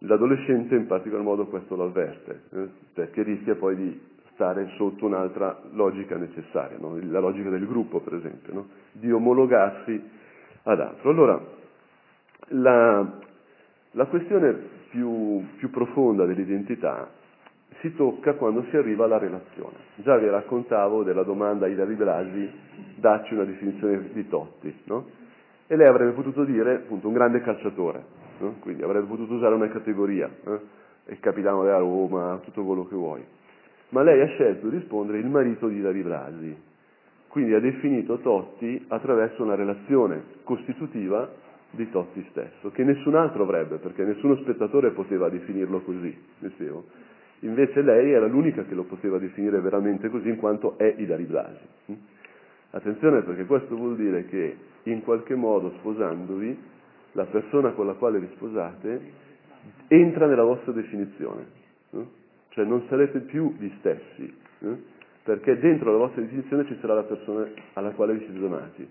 L'adolescente 0.00 0.74
in 0.74 0.86
particolar 0.86 1.24
modo 1.24 1.46
questo 1.46 1.74
lo 1.74 1.84
avverte, 1.84 2.42
eh? 2.50 2.68
perché 2.92 3.22
rischia 3.22 3.54
poi 3.54 3.76
di 3.76 4.00
stare 4.34 4.70
sotto 4.76 5.06
un'altra 5.06 5.58
logica 5.72 6.16
necessaria, 6.16 6.76
la 6.78 7.20
logica 7.20 7.48
del 7.48 7.66
gruppo 7.66 8.00
per 8.00 8.14
esempio, 8.14 8.66
di 8.92 9.10
omologarsi 9.10 9.98
ad 10.64 10.80
altro. 10.80 11.10
Allora, 11.10 11.42
la, 12.48 13.18
la 13.92 14.04
questione 14.06 14.74
più, 14.90 15.44
più 15.56 15.70
profonda 15.70 16.24
dell'identità 16.24 17.08
si 17.80 17.94
tocca 17.94 18.34
quando 18.34 18.64
si 18.70 18.76
arriva 18.76 19.04
alla 19.04 19.18
relazione. 19.18 19.76
Già 19.96 20.16
vi 20.16 20.28
raccontavo 20.28 21.02
della 21.02 21.22
domanda 21.22 21.66
a 21.66 21.68
Ida 21.68 21.84
Blasi, 21.84 22.50
dacci 22.96 23.34
una 23.34 23.44
definizione 23.44 24.10
di 24.12 24.28
Totti, 24.28 24.74
no? 24.84 25.06
E 25.66 25.76
lei 25.76 25.86
avrebbe 25.86 26.12
potuto 26.12 26.44
dire, 26.44 26.76
appunto, 26.76 27.08
un 27.08 27.14
grande 27.14 27.40
calciatore, 27.42 28.04
no? 28.38 28.54
quindi 28.60 28.82
avrebbe 28.82 29.06
potuto 29.06 29.34
usare 29.34 29.54
una 29.54 29.68
categoria, 29.68 30.30
eh? 30.46 30.60
il 31.06 31.20
capitano 31.20 31.64
della 31.64 31.78
Roma, 31.78 32.40
tutto 32.44 32.64
quello 32.64 32.86
che 32.86 32.94
vuoi. 32.94 33.24
Ma 33.88 34.02
lei 34.02 34.20
ha 34.20 34.26
scelto 34.26 34.68
di 34.68 34.76
rispondere 34.76 35.18
il 35.18 35.26
marito 35.26 35.66
di 35.66 35.78
Ida 35.78 35.90
Blasi, 35.90 36.56
quindi 37.28 37.54
ha 37.54 37.60
definito 37.60 38.18
Totti 38.18 38.84
attraverso 38.88 39.42
una 39.42 39.56
relazione 39.56 40.22
costitutiva 40.44 41.28
di 41.76 41.88
Totti 41.90 42.26
stesso, 42.30 42.70
che 42.70 42.82
nessun 42.82 43.14
altro 43.14 43.44
avrebbe, 43.44 43.76
perché 43.76 44.04
nessuno 44.04 44.36
spettatore 44.36 44.90
poteva 44.90 45.28
definirlo 45.28 45.80
così, 45.82 46.16
spiego. 46.54 46.86
Invece 47.40 47.82
lei 47.82 48.12
era 48.12 48.26
l'unica 48.26 48.64
che 48.64 48.74
lo 48.74 48.84
poteva 48.84 49.18
definire 49.18 49.60
veramente 49.60 50.08
così 50.08 50.28
in 50.28 50.36
quanto 50.36 50.78
è 50.78 50.94
Idari 50.96 51.24
Blasi. 51.24 51.66
Attenzione 52.70 53.22
perché 53.22 53.44
questo 53.44 53.76
vuol 53.76 53.96
dire 53.96 54.26
che 54.26 54.56
in 54.84 55.02
qualche 55.02 55.34
modo 55.34 55.70
sposandovi 55.78 56.58
la 57.12 57.24
persona 57.26 57.70
con 57.72 57.86
la 57.86 57.94
quale 57.94 58.18
vi 58.20 58.28
sposate 58.34 59.00
entra 59.88 60.26
nella 60.26 60.44
vostra 60.44 60.72
definizione, 60.72 61.44
cioè 62.48 62.64
non 62.64 62.84
sarete 62.88 63.20
più 63.20 63.54
gli 63.58 63.70
stessi, 63.78 64.34
perché 65.22 65.58
dentro 65.58 65.92
la 65.92 65.98
vostra 65.98 66.22
definizione 66.22 66.66
ci 66.66 66.76
sarà 66.80 66.94
la 66.94 67.04
persona 67.04 67.46
alla 67.74 67.90
quale 67.90 68.14
vi 68.14 68.20
siete 68.20 68.38
donati. 68.38 68.88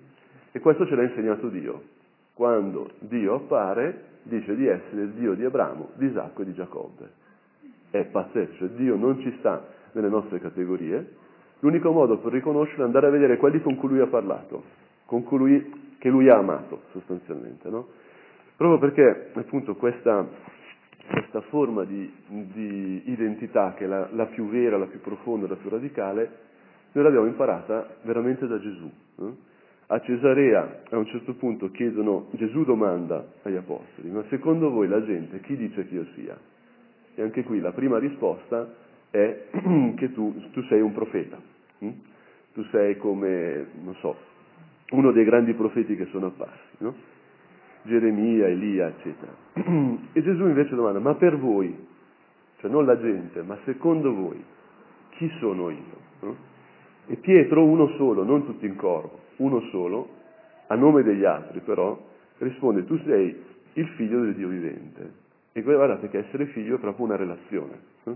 E 0.51 0.59
questo 0.59 0.85
ce 0.87 0.95
l'ha 0.95 1.03
insegnato 1.03 1.49
Dio. 1.49 1.94
Quando 2.35 2.91
Dio 2.99 3.33
appare, 3.33 4.19
dice 4.23 4.55
di 4.55 4.67
essere 4.67 5.03
il 5.03 5.13
Dio 5.13 5.33
di 5.33 5.45
Abramo, 5.45 5.89
di 5.95 6.05
Isacco 6.05 6.41
e 6.41 6.45
di 6.45 6.53
Giacobbe 6.53 7.23
è 7.91 8.03
pazzesco, 8.05 8.55
cioè 8.57 8.67
Dio 8.69 8.95
non 8.95 9.19
ci 9.21 9.33
sta 9.39 9.65
nelle 9.93 10.09
nostre 10.09 10.39
categorie, 10.39 11.15
l'unico 11.59 11.91
modo 11.91 12.17
per 12.17 12.33
riconoscerlo 12.33 12.83
è 12.83 12.85
andare 12.85 13.07
a 13.07 13.09
vedere 13.09 13.37
quelli 13.37 13.61
con 13.61 13.75
cui 13.77 13.87
lui 13.89 14.01
ha 14.01 14.07
parlato, 14.07 14.63
con 15.05 15.23
colui 15.23 15.95
che 15.97 16.09
lui 16.09 16.29
ha 16.29 16.37
amato 16.37 16.81
sostanzialmente. 16.91 17.69
No? 17.69 17.87
Proprio 18.57 18.79
perché 18.79 19.31
appunto 19.33 19.75
questa, 19.75 20.27
questa 21.09 21.41
forma 21.41 21.85
di, 21.85 22.11
di, 22.27 23.03
identità, 23.05 23.73
che 23.75 23.85
è 23.85 23.87
la, 23.87 24.09
la, 24.11 24.25
più 24.25 24.49
vera, 24.49 24.77
la 24.77 24.87
più 24.87 24.99
profonda, 24.99 25.47
la 25.47 25.55
più 25.55 25.69
radicale, 25.69 26.43
noi 26.91 27.03
l'abbiamo 27.03 27.27
imparata 27.27 27.95
veramente 28.01 28.45
da 28.45 28.59
Gesù. 28.59 28.91
No? 29.15 29.37
A 29.87 30.01
Cesarea 30.01 30.81
a 30.89 30.97
un 30.97 31.05
certo 31.05 31.35
punto 31.35 31.69
chiedono, 31.69 32.29
Gesù 32.31 32.63
domanda 32.63 33.33
agli 33.43 33.55
apostoli, 33.55 34.09
ma 34.09 34.23
secondo 34.29 34.71
voi 34.71 34.87
la 34.87 35.03
gente 35.05 35.41
chi 35.41 35.55
dice 35.55 35.87
che 35.87 35.93
io 35.93 36.05
sia? 36.15 36.35
E 37.13 37.21
anche 37.21 37.43
qui 37.43 37.59
la 37.59 37.71
prima 37.71 37.99
risposta 37.99 38.67
è 39.11 39.43
che 39.95 40.11
tu, 40.13 40.49
tu 40.51 40.63
sei 40.63 40.81
un 40.81 40.91
profeta, 40.91 41.39
hm? 41.79 41.89
tu 42.53 42.63
sei 42.71 42.97
come, 42.97 43.67
non 43.83 43.93
so, 43.99 44.15
uno 44.89 45.11
dei 45.11 45.23
grandi 45.23 45.53
profeti 45.53 45.95
che 45.95 46.05
sono 46.05 46.27
apparsi, 46.27 46.77
no? 46.79 46.95
Geremia, 47.83 48.47
Elia, 48.47 48.87
eccetera. 48.87 49.33
E 50.13 50.23
Gesù 50.23 50.47
invece 50.47 50.73
domanda, 50.73 50.97
ma 50.99 51.13
per 51.13 51.37
voi, 51.37 51.77
cioè 52.57 52.71
non 52.71 52.85
la 52.85 52.99
gente, 52.99 53.43
ma 53.43 53.55
secondo 53.65 54.13
voi, 54.15 54.43
chi 55.11 55.29
sono 55.39 55.69
io? 55.69 55.97
No? 56.21 56.35
E 57.05 57.17
Pietro, 57.17 57.63
uno 57.63 57.89
solo, 57.97 58.23
non 58.23 58.45
tutti 58.45 58.65
in 58.65 58.75
coro, 58.75 59.24
uno 59.37 59.61
solo, 59.71 60.09
a 60.67 60.75
nome 60.75 61.03
degli 61.03 61.25
altri 61.25 61.59
però, 61.59 61.97
risponde, 62.39 62.85
tu 62.85 62.97
sei 63.05 63.43
il 63.73 63.87
figlio 63.89 64.21
del 64.21 64.35
Dio 64.35 64.47
vivente. 64.47 65.23
E 65.51 65.61
guardate 65.61 66.09
che 66.09 66.19
essere 66.19 66.47
figlio 66.47 66.75
è 66.75 66.79
proprio 66.79 67.05
una 67.05 67.15
relazione. 67.15 67.79
Eh? 68.03 68.15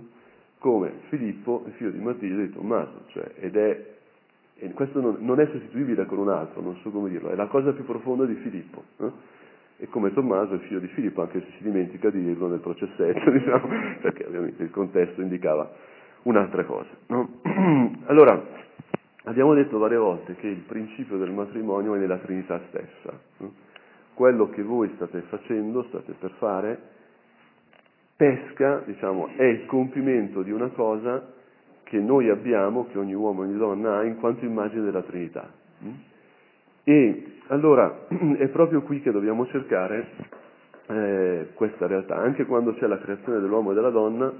Come 0.59 0.91
Filippo, 1.07 1.63
il 1.67 1.73
figlio 1.73 1.91
di 1.91 1.99
Matilde, 1.99 2.47
di 2.47 2.53
Tommaso, 2.53 3.05
cioè, 3.07 3.31
ed 3.39 3.55
è, 3.55 3.85
e 4.57 4.71
questo 4.71 4.99
non, 4.99 5.17
non, 5.19 5.39
è 5.39 5.47
sostituibile 5.49 6.05
con 6.05 6.17
un 6.17 6.29
altro, 6.29 6.61
non 6.61 6.75
so 6.81 6.89
come 6.89 7.09
dirlo, 7.09 7.29
è 7.29 7.35
la 7.35 7.47
cosa 7.47 7.71
più 7.71 7.85
profonda 7.85 8.25
di 8.25 8.35
Filippo. 8.35 8.83
Eh? 8.97 9.37
E 9.81 9.87
come 9.87 10.11
Tommaso 10.11 10.55
è 10.55 10.59
figlio 10.59 10.79
di 10.79 10.87
Filippo, 10.87 11.21
anche 11.21 11.39
se 11.39 11.47
si 11.57 11.63
dimentica 11.63 12.09
di 12.09 12.21
dirlo 12.21 12.49
nel 12.49 12.59
processetto, 12.59 13.31
diciamo, 13.31 13.67
perché 14.01 14.25
ovviamente 14.25 14.61
il 14.63 14.71
contesto 14.71 15.21
indicava 15.21 15.71
un'altra 16.23 16.65
cosa. 16.65 16.89
No? 17.07 17.39
Allora, 18.07 18.43
abbiamo 19.23 19.53
detto 19.53 19.77
varie 19.77 19.97
volte 19.97 20.35
che 20.35 20.47
il 20.47 20.63
principio 20.67 21.17
del 21.17 21.31
matrimonio 21.31 21.95
è 21.95 21.99
nella 21.99 22.17
Trinità 22.17 22.59
stessa. 22.69 23.17
No? 23.37 23.53
Quello 24.13 24.49
che 24.49 24.63
voi 24.63 24.91
state 24.95 25.21
facendo, 25.29 25.83
state 25.83 26.13
per 26.13 26.31
fare, 26.37 26.79
pesca, 28.15 28.83
diciamo, 28.85 29.29
è 29.35 29.43
il 29.43 29.65
compimento 29.65 30.41
di 30.41 30.51
una 30.51 30.69
cosa 30.69 31.33
che 31.83 31.97
noi 31.97 32.29
abbiamo, 32.29 32.87
che 32.87 32.97
ogni 32.97 33.13
uomo 33.13 33.43
e 33.43 33.47
ogni 33.47 33.57
donna 33.57 33.97
ha, 33.97 34.03
in 34.03 34.17
quanto 34.17 34.45
immagine 34.45 34.83
della 34.83 35.01
Trinità. 35.01 35.49
E 36.83 37.39
allora 37.47 38.07
è 38.37 38.47
proprio 38.49 38.81
qui 38.81 39.01
che 39.01 39.11
dobbiamo 39.11 39.47
cercare 39.47 40.07
eh, 40.87 41.47
questa 41.53 41.87
realtà. 41.87 42.15
Anche 42.15 42.45
quando 42.45 42.73
c'è 42.73 42.87
la 42.87 42.99
creazione 42.99 43.39
dell'uomo 43.39 43.71
e 43.71 43.73
della 43.73 43.89
donna, 43.89 44.31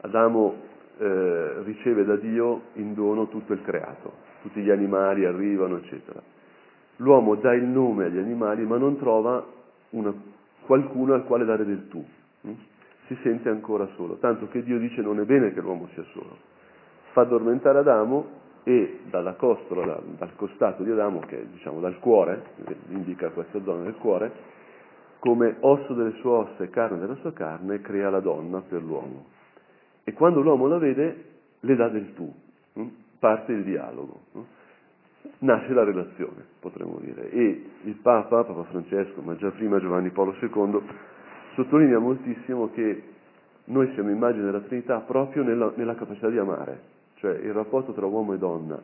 Adamo 0.00 0.67
eh, 0.98 1.62
riceve 1.62 2.04
da 2.04 2.16
Dio 2.16 2.62
in 2.74 2.94
dono 2.94 3.28
tutto 3.28 3.52
il 3.52 3.62
creato, 3.62 4.12
tutti 4.42 4.60
gli 4.60 4.70
animali 4.70 5.24
arrivano, 5.24 5.76
eccetera. 5.76 6.20
L'uomo 6.96 7.36
dà 7.36 7.54
il 7.54 7.64
nome 7.64 8.06
agli 8.06 8.18
animali, 8.18 8.64
ma 8.64 8.76
non 8.76 8.98
trova 8.98 9.44
una, 9.90 10.12
qualcuno 10.66 11.14
al 11.14 11.24
quale 11.24 11.44
dare 11.44 11.64
del 11.64 11.88
tu 11.88 12.04
si 13.08 13.16
sente 13.22 13.48
ancora 13.48 13.88
solo, 13.96 14.16
tanto 14.16 14.48
che 14.48 14.62
Dio 14.62 14.78
dice 14.78 15.00
non 15.00 15.18
è 15.18 15.24
bene 15.24 15.52
che 15.52 15.60
l'uomo 15.60 15.88
sia 15.94 16.04
solo. 16.12 16.36
Fa 17.12 17.22
addormentare 17.22 17.78
Adamo 17.78 18.36
e 18.64 19.00
dalla 19.08 19.32
costola, 19.32 19.84
dal, 19.86 20.02
dal 20.18 20.36
costato 20.36 20.82
di 20.82 20.90
Adamo, 20.90 21.20
che 21.20 21.40
è 21.40 21.44
diciamo 21.46 21.80
dal 21.80 21.98
cuore, 21.98 22.42
indica 22.90 23.30
questa 23.30 23.62
zona 23.62 23.84
del 23.84 23.94
cuore, 23.94 24.56
come 25.20 25.56
osso 25.60 25.94
delle 25.94 26.12
sue 26.20 26.30
ossa 26.30 26.62
e 26.62 26.68
carne 26.68 26.98
della 26.98 27.16
sua 27.16 27.32
carne, 27.32 27.80
crea 27.80 28.10
la 28.10 28.20
donna 28.20 28.60
per 28.60 28.82
l'uomo. 28.82 29.36
E 30.08 30.14
quando 30.14 30.40
l'uomo 30.40 30.68
la 30.68 30.78
vede, 30.78 31.24
le 31.60 31.76
dà 31.76 31.90
del 31.90 32.14
tu, 32.14 32.32
hm? 32.72 32.86
parte 33.18 33.52
il 33.52 33.62
dialogo, 33.62 34.20
hm? 34.32 34.40
nasce 35.40 35.74
la 35.74 35.84
relazione, 35.84 36.46
potremmo 36.60 36.98
dire. 36.98 37.30
E 37.30 37.64
il 37.82 37.94
Papa, 37.96 38.42
Papa 38.42 38.62
Francesco, 38.70 39.20
ma 39.20 39.36
già 39.36 39.50
prima 39.50 39.78
Giovanni 39.78 40.08
Paolo 40.08 40.34
II, 40.40 40.80
sottolinea 41.56 41.98
moltissimo 41.98 42.70
che 42.70 43.02
noi 43.64 43.92
siamo 43.92 44.08
immagine 44.08 44.46
della 44.46 44.60
Trinità 44.60 45.00
proprio 45.00 45.42
nella, 45.42 45.72
nella 45.74 45.94
capacità 45.94 46.30
di 46.30 46.38
amare, 46.38 46.80
cioè 47.16 47.32
il 47.32 47.52
rapporto 47.52 47.92
tra 47.92 48.06
uomo 48.06 48.32
e 48.32 48.38
donna, 48.38 48.80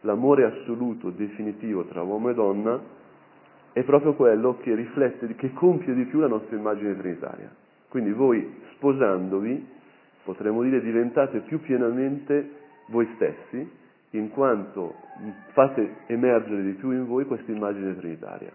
l'amore 0.00 0.42
assoluto, 0.44 1.10
definitivo 1.10 1.84
tra 1.84 2.02
uomo 2.02 2.30
e 2.30 2.34
donna 2.34 2.80
è 3.72 3.84
proprio 3.84 4.14
quello 4.14 4.56
che 4.60 4.74
riflette, 4.74 5.36
che 5.36 5.52
compie 5.52 5.94
di 5.94 6.06
più 6.06 6.18
la 6.18 6.26
nostra 6.26 6.56
immagine 6.56 6.98
trinitaria. 6.98 7.48
Quindi 7.86 8.10
voi 8.10 8.62
sposandovi, 8.72 9.70
potremmo 10.24 10.62
dire, 10.62 10.80
diventate 10.80 11.40
più 11.40 11.60
pienamente 11.60 12.50
voi 12.86 13.08
stessi, 13.14 13.82
in 14.10 14.30
quanto 14.30 14.94
fate 15.52 15.96
emergere 16.06 16.62
di 16.62 16.72
più 16.72 16.90
in 16.90 17.06
voi 17.06 17.24
questa 17.24 17.50
immagine 17.50 17.96
trinitaria. 17.96 18.50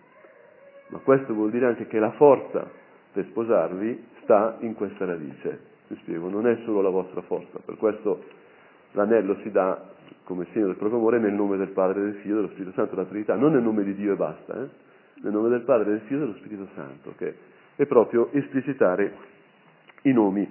Ma 0.87 0.99
questo 0.99 1.33
vuol 1.33 1.51
dire 1.51 1.67
anche 1.67 1.87
che 1.87 1.99
la 1.99 2.11
forza 2.11 2.69
per 3.11 3.25
sposarvi 3.25 4.05
sta 4.23 4.57
in 4.59 4.73
questa 4.73 5.05
radice. 5.05 5.67
Vi 5.87 5.95
spiego, 6.01 6.29
non 6.29 6.47
è 6.47 6.57
solo 6.63 6.81
la 6.81 6.89
vostra 6.89 7.21
forza, 7.21 7.59
per 7.63 7.77
questo 7.77 8.23
l'anello 8.91 9.37
si 9.41 9.51
dà 9.51 9.97
come 10.23 10.45
segno 10.53 10.67
del 10.67 10.75
proprio 10.75 10.99
amore 10.99 11.19
nel 11.19 11.33
nome 11.33 11.57
del 11.57 11.69
Padre, 11.69 12.01
del 12.01 12.15
Figlio 12.21 12.35
dello 12.35 12.49
Spirito 12.49 12.71
Santo, 12.73 12.95
la 12.95 13.05
Trinità, 13.05 13.35
non 13.35 13.53
nel 13.53 13.63
nome 13.63 13.83
di 13.83 13.95
Dio 13.95 14.13
e 14.13 14.15
basta, 14.15 14.61
eh? 14.61 14.69
nel 15.21 15.31
nome 15.31 15.49
del 15.49 15.61
Padre, 15.61 15.89
del 15.89 16.01
Figlio 16.01 16.17
e 16.17 16.25
dello 16.25 16.37
Spirito 16.37 16.67
Santo, 16.75 17.13
che 17.17 17.35
è 17.75 17.85
proprio 17.85 18.31
esplicitare 18.31 19.13
i 20.03 20.13
nomi 20.13 20.47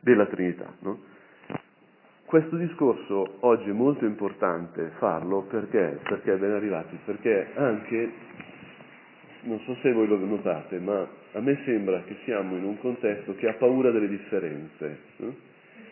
della 0.00 0.26
Trinità. 0.26 0.72
No? 0.80 1.16
questo 2.28 2.56
discorso 2.56 3.38
oggi 3.40 3.70
è 3.70 3.72
molto 3.72 4.04
importante 4.04 4.92
farlo 4.98 5.46
perché, 5.48 5.98
perché 6.06 6.36
ben 6.36 6.50
arrivati, 6.50 6.98
perché 7.02 7.48
anche, 7.54 8.12
non 9.44 9.58
so 9.60 9.74
se 9.80 9.90
voi 9.94 10.06
lo 10.06 10.18
notate, 10.18 10.78
ma 10.78 11.08
a 11.32 11.40
me 11.40 11.58
sembra 11.64 12.02
che 12.02 12.16
siamo 12.24 12.54
in 12.54 12.64
un 12.64 12.78
contesto 12.80 13.34
che 13.34 13.48
ha 13.48 13.54
paura 13.54 13.90
delle 13.90 14.08
differenze. 14.08 14.98
Eh? 15.16 15.46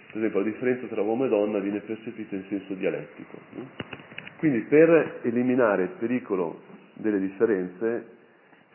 Per 0.09 0.17
esempio 0.19 0.41
la 0.41 0.45
differenza 0.45 0.87
tra 0.89 1.01
uomo 1.01 1.25
e 1.25 1.29
donna 1.31 1.59
viene 1.59 1.81
percepita 1.81 2.35
in 2.35 2.45
senso 2.51 2.75
dialettico. 2.75 3.39
Eh? 3.57 3.85
Quindi 4.37 4.61
per 4.61 5.21
eliminare 5.23 5.85
il 5.85 5.91
pericolo 5.99 6.61
delle 6.93 7.19
differenze 7.19 8.09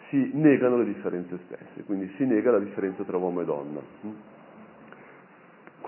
si 0.10 0.32
negano 0.34 0.78
le 0.78 0.86
differenze 0.86 1.38
stesse, 1.46 1.84
quindi 1.86 2.12
si 2.18 2.26
nega 2.26 2.50
la 2.50 2.60
differenza 2.60 3.04
tra 3.04 3.18
uomo 3.18 3.42
e 3.42 3.46
donna. 3.46 3.82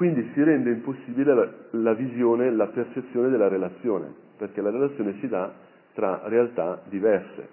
Quindi 0.03 0.29
si 0.33 0.43
rende 0.43 0.69
impossibile 0.69 1.33
la, 1.33 1.49
la 1.69 1.93
visione, 1.93 2.51
la 2.51 2.67
percezione 2.67 3.29
della 3.29 3.47
relazione, 3.47 4.13
perché 4.35 4.59
la 4.59 4.69
relazione 4.69 5.15
si 5.21 5.29
dà 5.29 5.49
tra 5.93 6.23
realtà 6.25 6.81
diverse, 6.89 7.47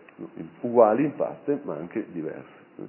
uguali 0.62 1.04
in 1.04 1.14
parte 1.14 1.60
ma 1.62 1.76
anche 1.76 2.06
diverse. 2.10 2.88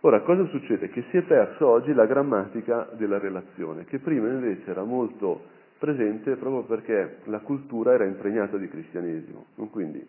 Ora, 0.00 0.22
cosa 0.22 0.44
succede? 0.46 0.88
Che 0.88 1.04
si 1.10 1.18
è 1.18 1.22
perso 1.22 1.68
oggi 1.68 1.94
la 1.94 2.06
grammatica 2.06 2.88
della 2.94 3.20
relazione, 3.20 3.84
che 3.84 4.00
prima 4.00 4.26
invece 4.26 4.68
era 4.68 4.82
molto 4.82 5.42
presente 5.78 6.34
proprio 6.34 6.64
perché 6.64 7.18
la 7.26 7.38
cultura 7.38 7.92
era 7.92 8.04
impregnata 8.04 8.56
di 8.56 8.66
cristianesimo. 8.68 9.44
Quindi 9.70 10.04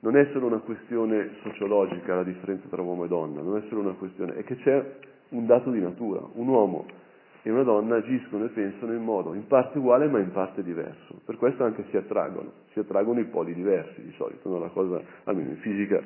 non 0.00 0.16
è 0.16 0.28
solo 0.32 0.46
una 0.46 0.58
questione 0.58 1.30
sociologica 1.44 2.16
la 2.16 2.24
differenza 2.24 2.66
tra 2.68 2.82
uomo 2.82 3.04
e 3.04 3.08
donna, 3.08 3.40
non 3.40 3.56
è 3.56 3.62
solo 3.68 3.82
una 3.82 3.94
questione, 3.94 4.34
è 4.34 4.42
che 4.42 4.56
c'è 4.56 4.84
un 5.28 5.46
dato 5.46 5.70
di 5.70 5.80
natura. 5.80 6.20
Un 6.32 6.48
uomo 6.48 7.02
e 7.46 7.50
una 7.50 7.62
donna 7.62 7.96
agiscono 7.96 8.46
e 8.46 8.48
pensano 8.48 8.94
in 8.94 9.02
modo 9.02 9.34
in 9.34 9.46
parte 9.46 9.76
uguale 9.76 10.08
ma 10.08 10.18
in 10.18 10.32
parte 10.32 10.62
diverso. 10.62 11.20
Per 11.26 11.36
questo 11.36 11.62
anche 11.62 11.84
si 11.90 11.96
attraggono, 11.98 12.52
si 12.72 12.78
attraggono 12.78 13.20
i 13.20 13.24
poli 13.24 13.52
diversi 13.52 14.02
di 14.02 14.12
solito, 14.16 14.48
no? 14.48 14.58
la 14.58 14.68
cosa, 14.68 14.98
almeno 15.24 15.50
in 15.50 15.58
fisica 15.58 16.02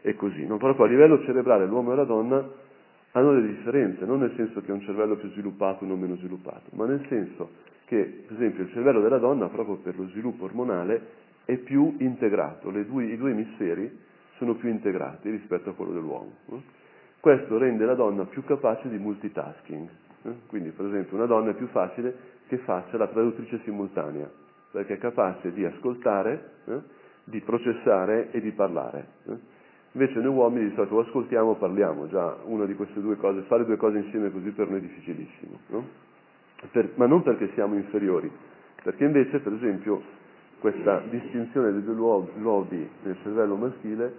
è 0.00 0.14
così. 0.16 0.44
No? 0.44 0.56
Proprio 0.56 0.86
a 0.86 0.88
livello 0.88 1.22
cerebrale 1.22 1.64
l'uomo 1.64 1.92
e 1.92 1.96
la 1.96 2.04
donna 2.04 2.44
hanno 3.12 3.32
delle 3.34 3.54
differenze, 3.54 4.04
non 4.04 4.18
nel 4.18 4.32
senso 4.34 4.62
che 4.62 4.72
ha 4.72 4.74
un 4.74 4.80
cervello 4.80 5.14
più 5.14 5.30
sviluppato 5.30 5.84
o 5.84 5.86
non 5.86 6.00
meno 6.00 6.16
sviluppato, 6.16 6.70
ma 6.72 6.86
nel 6.86 7.04
senso 7.08 7.50
che 7.84 8.24
per 8.26 8.36
esempio 8.36 8.64
il 8.64 8.70
cervello 8.72 9.00
della 9.00 9.18
donna 9.18 9.48
proprio 9.48 9.76
per 9.76 9.96
lo 9.96 10.08
sviluppo 10.08 10.44
ormonale 10.44 11.18
è 11.44 11.56
più 11.56 11.94
integrato, 11.98 12.68
due, 12.70 13.04
i 13.04 13.16
due 13.16 13.30
emisferi 13.30 13.96
sono 14.38 14.54
più 14.54 14.68
integrati 14.68 15.30
rispetto 15.30 15.70
a 15.70 15.74
quello 15.74 15.92
dell'uomo. 15.92 16.32
Questo 17.20 17.58
rende 17.58 17.84
la 17.84 17.94
donna 17.94 18.24
più 18.24 18.42
capace 18.44 18.88
di 18.88 18.96
multitasking, 18.96 19.88
quindi 20.46 20.70
per 20.70 20.86
esempio 20.86 21.16
una 21.16 21.26
donna 21.26 21.50
è 21.50 21.54
più 21.54 21.66
facile 21.68 22.14
che 22.48 22.58
faccia 22.58 22.96
la 22.96 23.06
traduttrice 23.06 23.60
simultanea, 23.64 24.28
perché 24.70 24.94
è 24.94 24.98
capace 24.98 25.52
di 25.52 25.64
ascoltare, 25.64 26.52
di 27.24 27.40
processare 27.40 28.30
e 28.30 28.40
di 28.40 28.52
parlare. 28.52 29.06
Invece 29.92 30.20
noi 30.20 30.34
uomini 30.34 30.68
di 30.68 30.74
solito 30.74 31.00
ascoltiamo 31.00 31.50
o 31.50 31.54
parliamo, 31.56 32.08
già 32.08 32.36
una 32.44 32.64
di 32.64 32.74
queste 32.74 33.00
due 33.00 33.16
cose, 33.16 33.42
fare 33.42 33.64
due 33.64 33.76
cose 33.76 33.98
insieme 33.98 34.30
così 34.30 34.50
per 34.50 34.68
noi 34.68 34.78
è 34.78 34.82
difficilissimo. 34.82 35.58
No? 35.68 36.08
per, 36.70 36.90
ma 36.96 37.06
non 37.06 37.22
perché 37.22 37.50
siamo 37.54 37.74
inferiori, 37.74 38.30
perché 38.82 39.04
invece, 39.04 39.40
per 39.40 39.52
esempio, 39.54 40.02
questa 40.58 41.02
distinzione 41.08 41.72
dei 41.72 41.82
due 41.82 41.94
luoghi 41.94 42.88
nel 43.02 43.16
cervello 43.22 43.56
maschile 43.56 44.12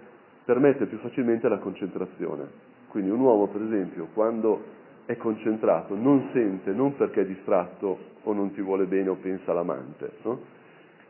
permette 0.44 0.86
più 0.86 0.98
facilmente 0.98 1.48
la 1.48 1.58
concentrazione. 1.58 2.70
Quindi 2.88 3.10
un 3.10 3.20
uomo, 3.20 3.46
per 3.46 3.62
esempio, 3.62 4.08
quando 4.12 4.80
è 5.06 5.16
concentrato 5.16 5.94
non 5.94 6.28
sente 6.32 6.72
non 6.72 6.96
perché 6.96 7.22
è 7.22 7.26
distratto 7.26 8.10
o 8.22 8.32
non 8.32 8.52
ti 8.52 8.60
vuole 8.60 8.86
bene 8.86 9.08
o 9.08 9.16
pensa 9.16 9.50
all'amante, 9.50 10.12
no? 10.22 10.40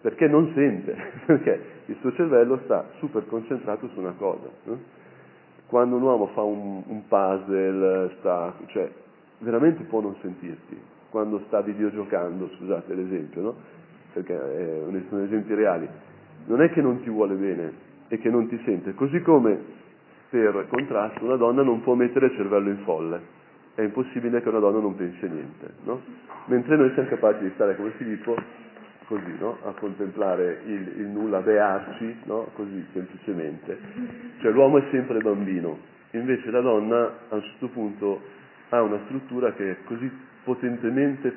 perché 0.01 0.27
non 0.27 0.51
sente, 0.55 0.97
perché 1.27 1.61
il 1.87 1.97
suo 2.01 2.13
cervello 2.13 2.61
sta 2.65 2.87
super 2.99 3.27
concentrato 3.27 3.89
su 3.89 4.01
una 4.01 4.15
cosa. 4.19 4.49
No? 4.65 4.79
Quando 5.67 5.97
un 5.97 6.03
uomo 6.03 6.27
fa 6.29 6.43
un, 6.43 6.83
un 6.87 7.07
puzzle, 7.07 8.17
sta, 8.19 8.55
cioè, 8.67 8.91
veramente 9.39 9.85
può 9.85 10.00
non 10.00 10.17
sentirti, 10.21 10.78
quando 11.09 11.43
sta 11.47 11.63
videogiocando, 11.63 12.50
scusate 12.57 12.95
l'esempio, 12.95 13.41
no? 13.41 13.55
perché 14.13 14.35
eh, 14.35 15.05
sono 15.09 15.23
esempi 15.23 15.55
reali, 15.55 15.89
non 16.47 16.61
è 16.61 16.71
che 16.71 16.83
non 16.83 17.00
ti 17.02 17.09
vuole 17.09 17.35
bene 17.35 17.91
e 18.09 18.19
che 18.19 18.28
non 18.28 18.49
ti 18.49 18.61
sente, 18.65 18.95
così 18.95 19.23
come 19.23 19.81
per 20.28 20.67
contrasto 20.69 21.25
una 21.25 21.37
donna 21.37 21.63
non 21.63 21.83
può 21.83 21.95
mettere 21.95 22.26
il 22.26 22.33
cervello 22.37 22.69
in 22.71 22.78
folle, 22.85 23.21
è 23.75 23.82
impossibile 23.82 24.43
che 24.43 24.49
una 24.49 24.58
donna 24.58 24.80
non 24.80 24.95
pensi 24.97 25.25
a 25.25 25.28
niente, 25.28 25.71
no? 25.85 26.00
mentre 26.47 26.76
noi 26.76 26.93
siamo 26.93 27.08
capaci 27.08 27.45
di 27.45 27.50
stare 27.54 27.76
come 27.76 27.91
Filippo 27.93 28.37
così, 29.06 29.35
no? 29.39 29.58
a 29.65 29.73
contemplare 29.73 30.61
il, 30.67 30.93
il 30.99 31.06
nulla, 31.06 31.39
a 31.39 31.41
bearci, 31.41 32.17
no? 32.25 32.49
così 32.54 32.85
semplicemente. 32.93 33.78
Cioè 34.41 34.52
l'uomo 34.52 34.78
è 34.78 34.85
sempre 34.91 35.19
bambino, 35.21 35.78
invece 36.11 36.50
la 36.50 36.61
donna 36.61 37.19
a 37.28 37.35
un 37.35 37.43
certo 37.43 37.69
punto 37.69 38.21
ha 38.71 38.82
una 38.82 39.00
struttura 39.04 39.52
che 39.52 39.71
è 39.71 39.76
così 39.85 40.11
potentemente 40.45 41.35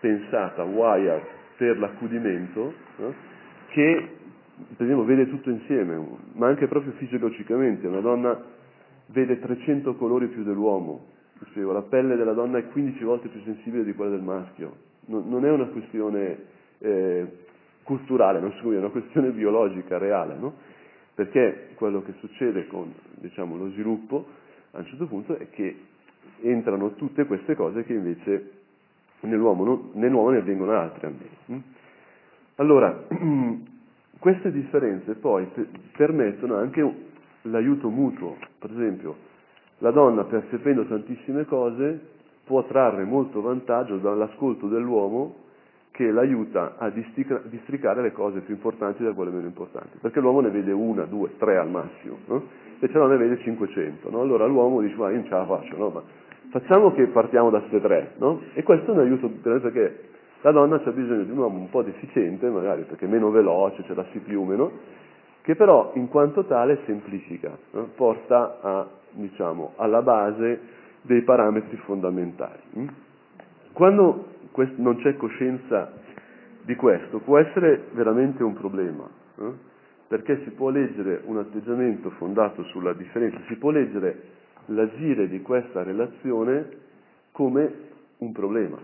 pensata, 0.00 0.62
wired 0.62 1.22
per 1.56 1.78
l'accudimento, 1.78 2.72
no? 2.96 3.14
che 3.68 4.16
per 4.76 4.86
esempio 4.86 5.04
vede 5.04 5.28
tutto 5.28 5.50
insieme, 5.50 6.00
ma 6.34 6.48
anche 6.48 6.66
proprio 6.66 6.92
fisiologicamente, 6.92 7.86
una 7.86 8.00
donna 8.00 8.40
vede 9.06 9.38
300 9.38 9.94
colori 9.94 10.26
più 10.26 10.42
dell'uomo, 10.42 11.16
Spiego, 11.46 11.72
la 11.72 11.82
pelle 11.82 12.16
della 12.16 12.32
donna 12.32 12.58
è 12.58 12.68
15 12.68 13.02
volte 13.04 13.28
più 13.28 13.40
sensibile 13.42 13.84
di 13.84 13.94
quella 13.94 14.10
del 14.12 14.22
maschio, 14.22 14.76
non, 15.06 15.28
non 15.28 15.44
è 15.44 15.50
una 15.50 15.66
questione 15.66 16.38
eh, 16.78 17.26
culturale, 17.82 18.40
non 18.40 18.52
so, 18.60 18.72
è 18.72 18.78
una 18.78 18.90
questione 18.90 19.30
biologica, 19.30 19.98
reale, 19.98 20.36
no? 20.36 20.54
perché 21.14 21.70
quello 21.74 22.02
che 22.02 22.12
succede 22.20 22.66
con 22.66 22.92
diciamo, 23.14 23.56
lo 23.56 23.70
sviluppo 23.70 24.26
a 24.72 24.78
un 24.78 24.86
certo 24.86 25.06
punto 25.06 25.36
è 25.36 25.48
che 25.50 25.76
entrano 26.42 26.94
tutte 26.94 27.24
queste 27.24 27.56
cose 27.56 27.82
che 27.84 27.92
invece 27.92 28.50
nell'uomo, 29.20 29.64
non, 29.64 29.90
nell'uomo 29.94 30.30
ne 30.30 30.38
avvengono 30.38 30.72
altre 30.72 31.06
almeno. 31.06 31.36
Mm? 31.50 31.58
Allora, 32.56 33.06
queste 34.18 34.52
differenze 34.52 35.14
poi 35.14 35.48
permettono 35.96 36.56
anche 36.56 36.94
l'aiuto 37.42 37.88
mutuo, 37.88 38.36
per 38.58 38.70
esempio 38.70 39.27
la 39.78 39.90
donna 39.90 40.24
percependo 40.24 40.84
tantissime 40.86 41.44
cose 41.44 42.16
può 42.44 42.64
trarre 42.64 43.04
molto 43.04 43.40
vantaggio 43.40 43.96
dall'ascolto 43.98 44.66
dell'uomo 44.66 45.46
che 45.90 46.10
l'aiuta 46.10 46.76
a 46.78 46.90
districare 46.90 48.02
le 48.02 48.12
cose 48.12 48.40
più 48.40 48.54
importanti 48.54 49.02
da 49.02 49.12
quelle 49.12 49.30
meno 49.30 49.46
importanti, 49.46 49.98
perché 50.00 50.20
l'uomo 50.20 50.40
ne 50.40 50.50
vede 50.50 50.70
una, 50.70 51.04
due, 51.04 51.36
tre 51.38 51.56
al 51.58 51.68
massimo, 51.68 52.18
no? 52.26 52.42
invece 52.74 52.92
la 52.92 53.00
donna 53.00 53.16
ne 53.16 53.28
vede 53.28 53.42
500, 53.42 54.10
no? 54.10 54.20
allora 54.20 54.46
l'uomo 54.46 54.80
dice 54.80 54.94
ma 54.94 55.10
io 55.10 55.16
non 55.16 55.24
ce 55.24 55.30
la 55.30 55.46
faccio, 55.46 55.76
no? 55.76 55.88
ma 55.88 56.02
Facciamo 56.50 56.92
che 56.92 57.06
partiamo 57.08 57.50
da 57.50 57.58
queste 57.58 57.80
tre, 57.80 58.12
no? 58.16 58.40
E 58.54 58.62
questo 58.62 58.90
è 58.90 58.94
un 58.94 59.00
aiuto 59.00 59.28
perché 59.42 60.08
la 60.40 60.50
donna 60.50 60.80
ha 60.82 60.90
bisogno 60.92 61.24
di 61.24 61.30
un 61.30 61.36
uomo 61.36 61.58
un 61.58 61.68
po' 61.68 61.82
deficiente, 61.82 62.48
magari 62.48 62.84
perché 62.84 63.04
è 63.04 63.08
meno 63.08 63.30
veloce, 63.30 63.82
c'è 63.82 63.92
la 63.94 64.04
CPU 64.04 64.44
meno, 64.44 64.70
che 65.48 65.56
però 65.56 65.92
in 65.94 66.08
quanto 66.08 66.44
tale 66.44 66.80
semplifica, 66.84 67.56
no? 67.70 67.88
porta 67.94 68.58
a, 68.60 68.86
diciamo, 69.12 69.72
alla 69.76 70.02
base 70.02 70.60
dei 71.00 71.22
parametri 71.22 71.74
fondamentali. 71.86 72.60
Mm? 72.76 72.88
Quando 73.72 74.26
non 74.76 74.98
c'è 74.98 75.16
coscienza 75.16 75.90
di 76.64 76.74
questo 76.74 77.20
può 77.20 77.38
essere 77.38 77.86
veramente 77.92 78.42
un 78.42 78.52
problema, 78.52 79.08
eh? 79.38 79.52
perché 80.08 80.42
si 80.44 80.50
può 80.50 80.68
leggere 80.68 81.22
un 81.24 81.38
atteggiamento 81.38 82.10
fondato 82.18 82.62
sulla 82.64 82.92
differenza, 82.92 83.38
si 83.46 83.56
può 83.56 83.70
leggere 83.70 84.22
l'agire 84.66 85.30
di 85.30 85.40
questa 85.40 85.82
relazione 85.82 86.68
come 87.32 87.72
un 88.18 88.32
problema. 88.32 88.76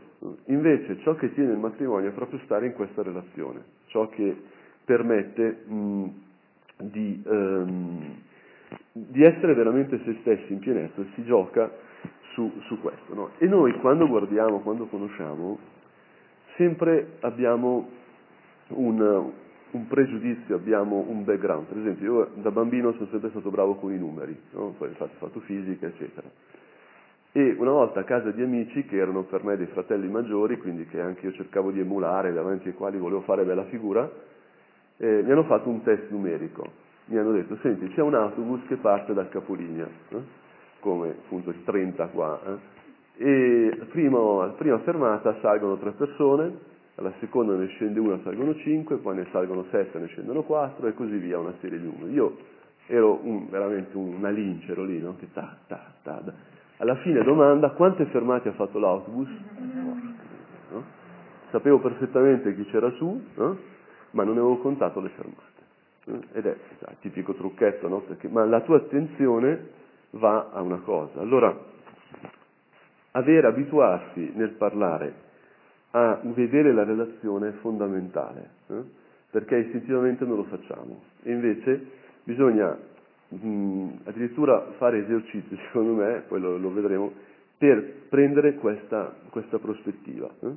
Invece 0.46 0.96
ciò 1.00 1.14
che 1.14 1.30
tiene 1.34 1.52
il 1.52 1.58
matrimonio 1.58 2.08
è 2.08 2.12
proprio 2.12 2.38
stare 2.44 2.64
in 2.64 2.72
questa 2.72 3.02
relazione, 3.02 3.62
ciò 3.88 4.08
che 4.08 4.34
permette 4.82 5.64
mh, 5.66 6.23
di, 6.76 7.22
um, 7.26 8.16
di, 8.92 9.22
essere 9.22 9.54
veramente 9.54 10.00
se 10.04 10.16
stessi 10.20 10.52
in 10.52 10.58
pienezza 10.58 11.02
si 11.14 11.24
gioca 11.24 11.70
su, 12.32 12.50
su 12.66 12.80
questo. 12.80 13.14
No? 13.14 13.30
E 13.38 13.46
noi 13.46 13.72
quando 13.78 14.06
guardiamo, 14.06 14.60
quando 14.60 14.86
conosciamo, 14.86 15.58
sempre 16.56 17.16
abbiamo 17.20 17.88
un, 18.68 19.32
un 19.70 19.86
pregiudizio, 19.86 20.56
abbiamo 20.56 21.04
un 21.08 21.24
background. 21.24 21.66
Per 21.66 21.78
esempio, 21.78 22.12
io 22.12 22.30
da 22.34 22.50
bambino 22.50 22.92
sono 22.92 23.08
sempre 23.10 23.30
stato 23.30 23.50
bravo 23.50 23.74
con 23.74 23.92
i 23.92 23.98
numeri, 23.98 24.36
no? 24.52 24.74
poi 24.76 24.88
infatti 24.88 25.14
ho 25.16 25.26
fatto 25.26 25.40
fisica, 25.40 25.86
eccetera. 25.86 26.28
E 27.36 27.56
una 27.58 27.72
volta 27.72 28.00
a 28.00 28.04
casa 28.04 28.30
di 28.30 28.42
amici 28.42 28.84
che 28.84 28.96
erano 28.96 29.24
per 29.24 29.42
me 29.42 29.56
dei 29.56 29.66
fratelli 29.66 30.08
maggiori, 30.08 30.56
quindi 30.56 30.86
che 30.86 31.00
anche 31.00 31.26
io 31.26 31.32
cercavo 31.32 31.72
di 31.72 31.80
emulare, 31.80 32.32
davanti 32.32 32.68
ai 32.68 32.74
quali 32.74 32.96
volevo 32.96 33.22
fare 33.22 33.44
bella 33.44 33.64
figura, 33.64 34.08
eh, 34.98 35.22
mi 35.22 35.30
hanno 35.30 35.44
fatto 35.44 35.68
un 35.68 35.82
test 35.82 36.10
numerico. 36.10 36.82
Mi 37.06 37.18
hanno 37.18 37.32
detto, 37.32 37.56
senti, 37.60 37.88
c'è 37.88 38.00
un 38.00 38.14
autobus 38.14 38.60
che 38.66 38.76
parte 38.76 39.12
dal 39.12 39.28
capolinea, 39.28 39.86
eh? 40.08 40.22
come 40.80 41.10
appunto 41.10 41.50
il 41.50 41.62
30 41.64 42.06
qua, 42.06 42.40
eh? 42.46 42.72
e 43.16 43.86
primo, 43.90 44.40
alla 44.40 44.52
prima 44.52 44.78
fermata 44.80 45.36
salgono 45.40 45.76
tre 45.76 45.92
persone, 45.92 46.72
alla 46.96 47.12
seconda 47.20 47.54
ne 47.54 47.66
scende 47.68 48.00
una, 48.00 48.18
salgono 48.22 48.54
cinque, 48.56 48.96
poi 48.96 49.16
ne 49.16 49.26
salgono 49.30 49.66
sette, 49.70 49.98
ne 49.98 50.06
scendono 50.06 50.42
quattro 50.42 50.86
e 50.86 50.94
così 50.94 51.16
via, 51.16 51.38
una 51.38 51.54
serie 51.60 51.78
di 51.78 51.86
numeri. 51.86 52.12
Io 52.12 52.36
ero 52.86 53.18
un, 53.22 53.48
veramente 53.48 53.96
una 53.96 54.30
lince, 54.30 54.72
ero 54.72 54.84
lì, 54.84 55.00
no? 55.00 55.16
che 55.16 55.28
ta, 55.32 55.56
ta, 55.66 55.92
ta, 56.02 56.22
ta. 56.24 56.32
Alla 56.78 56.96
fine 56.96 57.22
domanda, 57.22 57.70
quante 57.70 58.06
fermate 58.06 58.48
ha 58.48 58.52
fatto 58.52 58.78
l'autobus? 58.78 59.28
No? 60.70 60.82
Sapevo 61.50 61.78
perfettamente 61.78 62.52
chi 62.56 62.64
c'era 62.64 62.90
su, 62.92 63.22
no? 63.34 63.56
Ma 64.14 64.24
non 64.24 64.38
avevo 64.38 64.58
contato 64.58 65.00
le 65.00 65.10
fermate. 65.10 65.52
Ed 66.32 66.46
è 66.46 66.56
sai, 66.80 66.96
tipico 67.00 67.34
trucchetto, 67.34 67.88
no? 67.88 68.00
Perché, 68.00 68.28
ma 68.28 68.44
la 68.44 68.60
tua 68.60 68.76
attenzione 68.76 69.68
va 70.10 70.50
a 70.52 70.60
una 70.60 70.78
cosa. 70.78 71.20
Allora, 71.20 71.56
avere, 73.12 73.46
abituarsi 73.46 74.32
nel 74.34 74.50
parlare 74.50 75.22
a 75.90 76.20
vedere 76.22 76.72
la 76.72 76.84
relazione 76.84 77.48
è 77.48 77.52
fondamentale, 77.60 78.50
eh? 78.68 78.82
perché 79.30 79.56
istintivamente 79.58 80.24
non 80.24 80.36
lo 80.36 80.44
facciamo. 80.44 81.02
E 81.22 81.32
invece 81.32 81.86
bisogna 82.24 82.76
mh, 83.28 83.88
addirittura 84.04 84.72
fare 84.76 84.98
esercizi, 84.98 85.56
secondo 85.66 85.94
me, 85.94 86.24
poi 86.26 86.40
lo, 86.40 86.56
lo 86.58 86.72
vedremo, 86.72 87.12
per 87.56 87.82
prendere 88.08 88.54
questa, 88.54 89.14
questa 89.30 89.58
prospettiva, 89.58 90.28
eh? 90.40 90.50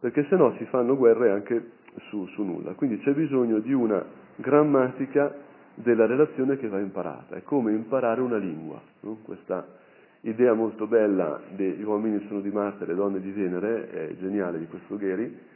perché 0.00 0.26
se 0.28 0.36
no 0.36 0.54
si 0.58 0.64
fanno 0.66 0.96
guerre 0.96 1.30
anche 1.30 1.80
su, 2.08 2.26
su 2.28 2.42
nulla. 2.42 2.72
Quindi 2.72 2.98
c'è 2.98 3.12
bisogno 3.12 3.58
di 3.58 3.72
una 3.72 4.04
grammatica 4.36 5.34
della 5.74 6.06
relazione 6.06 6.56
che 6.56 6.68
va 6.68 6.78
imparata, 6.78 7.36
è 7.36 7.42
come 7.42 7.72
imparare 7.72 8.20
una 8.20 8.36
lingua, 8.36 8.80
no? 9.00 9.18
questa 9.22 9.66
idea 10.20 10.52
molto 10.52 10.86
bella 10.86 11.40
degli 11.48 11.82
uomini 11.82 12.24
sono 12.28 12.40
di 12.40 12.50
Marte 12.50 12.86
le 12.86 12.94
donne 12.94 13.20
di 13.20 13.30
Venere, 13.30 13.90
è 13.90 14.16
geniale 14.18 14.58
di 14.58 14.66
questo 14.66 14.96
Gheri, 14.96 15.50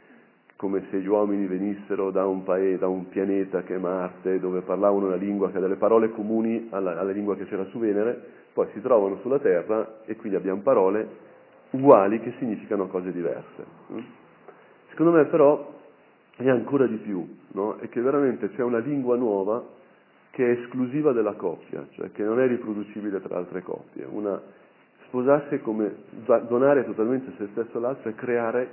come 0.55 0.85
se 0.89 0.99
gli 0.99 1.07
uomini 1.07 1.45
venissero 1.45 2.09
da 2.09 2.25
un, 2.25 2.43
paese, 2.43 2.79
da 2.79 2.87
un 2.87 3.07
pianeta 3.09 3.61
che 3.61 3.75
è 3.75 3.77
Marte, 3.77 4.39
dove 4.39 4.61
parlavano 4.61 5.05
una 5.05 5.15
lingua 5.15 5.51
che 5.51 5.57
ha 5.57 5.61
delle 5.61 5.75
parole 5.75 6.09
comuni 6.09 6.67
alla, 6.71 6.97
alla 6.99 7.11
lingua 7.11 7.35
che 7.35 7.45
c'era 7.45 7.63
su 7.65 7.77
Venere, 7.77 8.19
poi 8.53 8.67
si 8.73 8.81
trovano 8.81 9.19
sulla 9.21 9.37
Terra 9.37 9.99
e 10.05 10.15
quindi 10.15 10.35
abbiamo 10.35 10.61
parole 10.61 11.25
uguali 11.69 12.19
che 12.19 12.33
significano 12.39 12.87
cose 12.87 13.11
diverse. 13.11 13.65
Secondo 14.89 15.11
me 15.11 15.25
però 15.25 15.75
è 16.37 16.49
ancora 16.49 16.85
di 16.85 16.97
più, 16.97 17.27
no? 17.53 17.77
è 17.77 17.89
che 17.89 17.99
veramente 17.99 18.51
c'è 18.51 18.61
una 18.61 18.77
lingua 18.77 19.17
nuova 19.17 19.65
che 20.29 20.45
è 20.45 20.59
esclusiva 20.59 21.11
della 21.11 21.33
coppia, 21.33 21.87
cioè 21.91 22.11
che 22.11 22.23
non 22.23 22.39
è 22.39 22.47
riproducibile 22.47 23.19
tra 23.21 23.37
altre 23.37 23.63
coppie. 23.63 24.05
Una, 24.07 24.39
sposarsi 25.07 25.55
è 25.55 25.61
come 25.61 25.95
donare 26.47 26.85
totalmente 26.85 27.31
se 27.37 27.47
stesso 27.51 27.77
all'altro 27.77 28.09
e 28.09 28.15
creare 28.15 28.69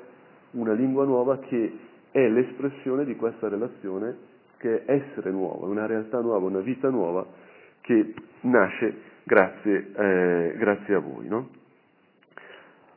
una 0.52 0.72
lingua 0.72 1.04
nuova 1.04 1.38
che 1.38 1.78
è 2.10 2.28
l'espressione 2.28 3.06
di 3.06 3.16
questa 3.16 3.48
relazione 3.48 4.32
che 4.58 4.84
è 4.84 4.92
essere 4.92 5.30
nuovo, 5.30 5.66
una 5.66 5.86
realtà 5.86 6.20
nuova, 6.20 6.46
una 6.46 6.60
vita 6.60 6.90
nuova 6.90 7.26
che 7.80 8.14
nasce 8.42 8.94
grazie, 9.22 9.90
eh, 9.94 10.54
grazie 10.58 10.94
a 10.94 10.98
voi. 11.00 11.28
No? 11.28 11.48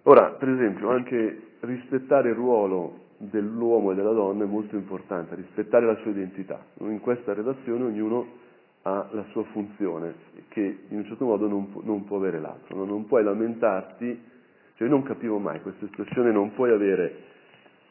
Ora, 0.04 0.32
per 0.32 0.50
esempio, 0.50 0.90
anche 0.90 1.42
rispettare 1.62 2.30
il 2.30 2.36
ruolo 2.36 3.06
dell'uomo 3.18 3.92
e 3.92 3.96
della 3.96 4.12
donna 4.12 4.44
è 4.44 4.48
molto 4.48 4.76
importante, 4.76 5.36
rispettare 5.36 5.86
la 5.86 5.96
sua 5.98 6.12
identità. 6.12 6.64
In 6.80 7.00
questa 7.00 7.34
relazione 7.34 7.86
ognuno 7.86 8.46
ha 8.84 9.08
la 9.12 9.26
sua 9.32 9.44
funzione, 9.46 10.14
che 10.50 10.86
in 10.88 10.98
un 10.98 11.06
certo 11.06 11.26
modo 11.26 11.48
non, 11.48 11.74
non 11.84 12.06
può 12.06 12.18
avere 12.18 12.40
l'altro. 12.40 12.78
No? 12.78 12.86
Non 12.86 13.06
puoi 13.06 13.24
lamentarti, 13.24 14.24
cioè 14.76 14.88
io 14.88 14.94
non 14.94 15.04
capivo 15.04 15.40
mai 15.40 15.62
questa 15.62 15.86
espressione, 15.86 16.32
non 16.32 16.54
puoi 16.54 16.72
avere 16.72 17.24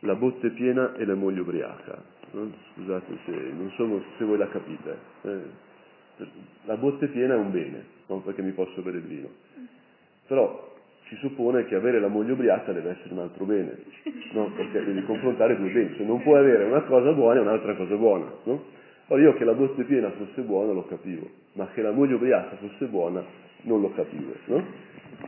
la 0.00 0.14
botte 0.14 0.50
piena 0.50 0.94
e 0.94 1.04
la 1.04 1.14
moglie 1.14 1.40
ubriaca. 1.40 2.02
No? 2.30 2.50
Scusate 2.74 3.18
se 3.24 3.32
non 3.32 3.70
so 3.76 4.02
se 4.16 4.24
voi 4.24 4.38
la 4.38 4.48
capite. 4.48 4.96
Eh, 5.22 5.64
la 6.64 6.76
botte 6.76 7.08
piena 7.08 7.34
è 7.34 7.38
un 7.38 7.50
bene, 7.50 7.84
non 8.06 8.22
perché 8.22 8.40
mi 8.40 8.52
posso 8.52 8.80
bere 8.80 8.98
il 8.98 9.04
vino. 9.04 9.28
Però 10.26 10.75
si 11.08 11.14
suppone 11.16 11.64
che 11.66 11.76
avere 11.76 12.00
la 12.00 12.08
moglie 12.08 12.32
ubriaca 12.32 12.72
deve 12.72 12.90
essere 12.90 13.12
un 13.12 13.20
altro 13.20 13.44
bene, 13.44 13.78
no? 14.32 14.50
perché 14.56 14.84
devi 14.84 15.04
confrontare 15.04 15.56
due 15.56 15.70
beni, 15.70 15.94
cioè 15.94 16.04
non 16.04 16.20
puoi 16.22 16.38
avere 16.38 16.64
una 16.64 16.82
cosa 16.82 17.12
buona 17.12 17.38
e 17.38 17.42
un'altra 17.42 17.74
cosa 17.74 17.94
buona. 17.94 18.24
No? 18.44 18.62
Allora 19.06 19.28
io 19.28 19.34
che 19.34 19.44
la 19.44 19.52
botte 19.52 19.84
piena 19.84 20.10
fosse 20.10 20.42
buona 20.42 20.72
lo 20.72 20.84
capivo, 20.86 21.28
ma 21.52 21.68
che 21.72 21.82
la 21.82 21.92
moglie 21.92 22.14
ubriaca 22.14 22.56
fosse 22.56 22.86
buona 22.86 23.22
non 23.62 23.80
lo 23.80 23.92
capivo. 23.92 24.32
No? 24.46 24.64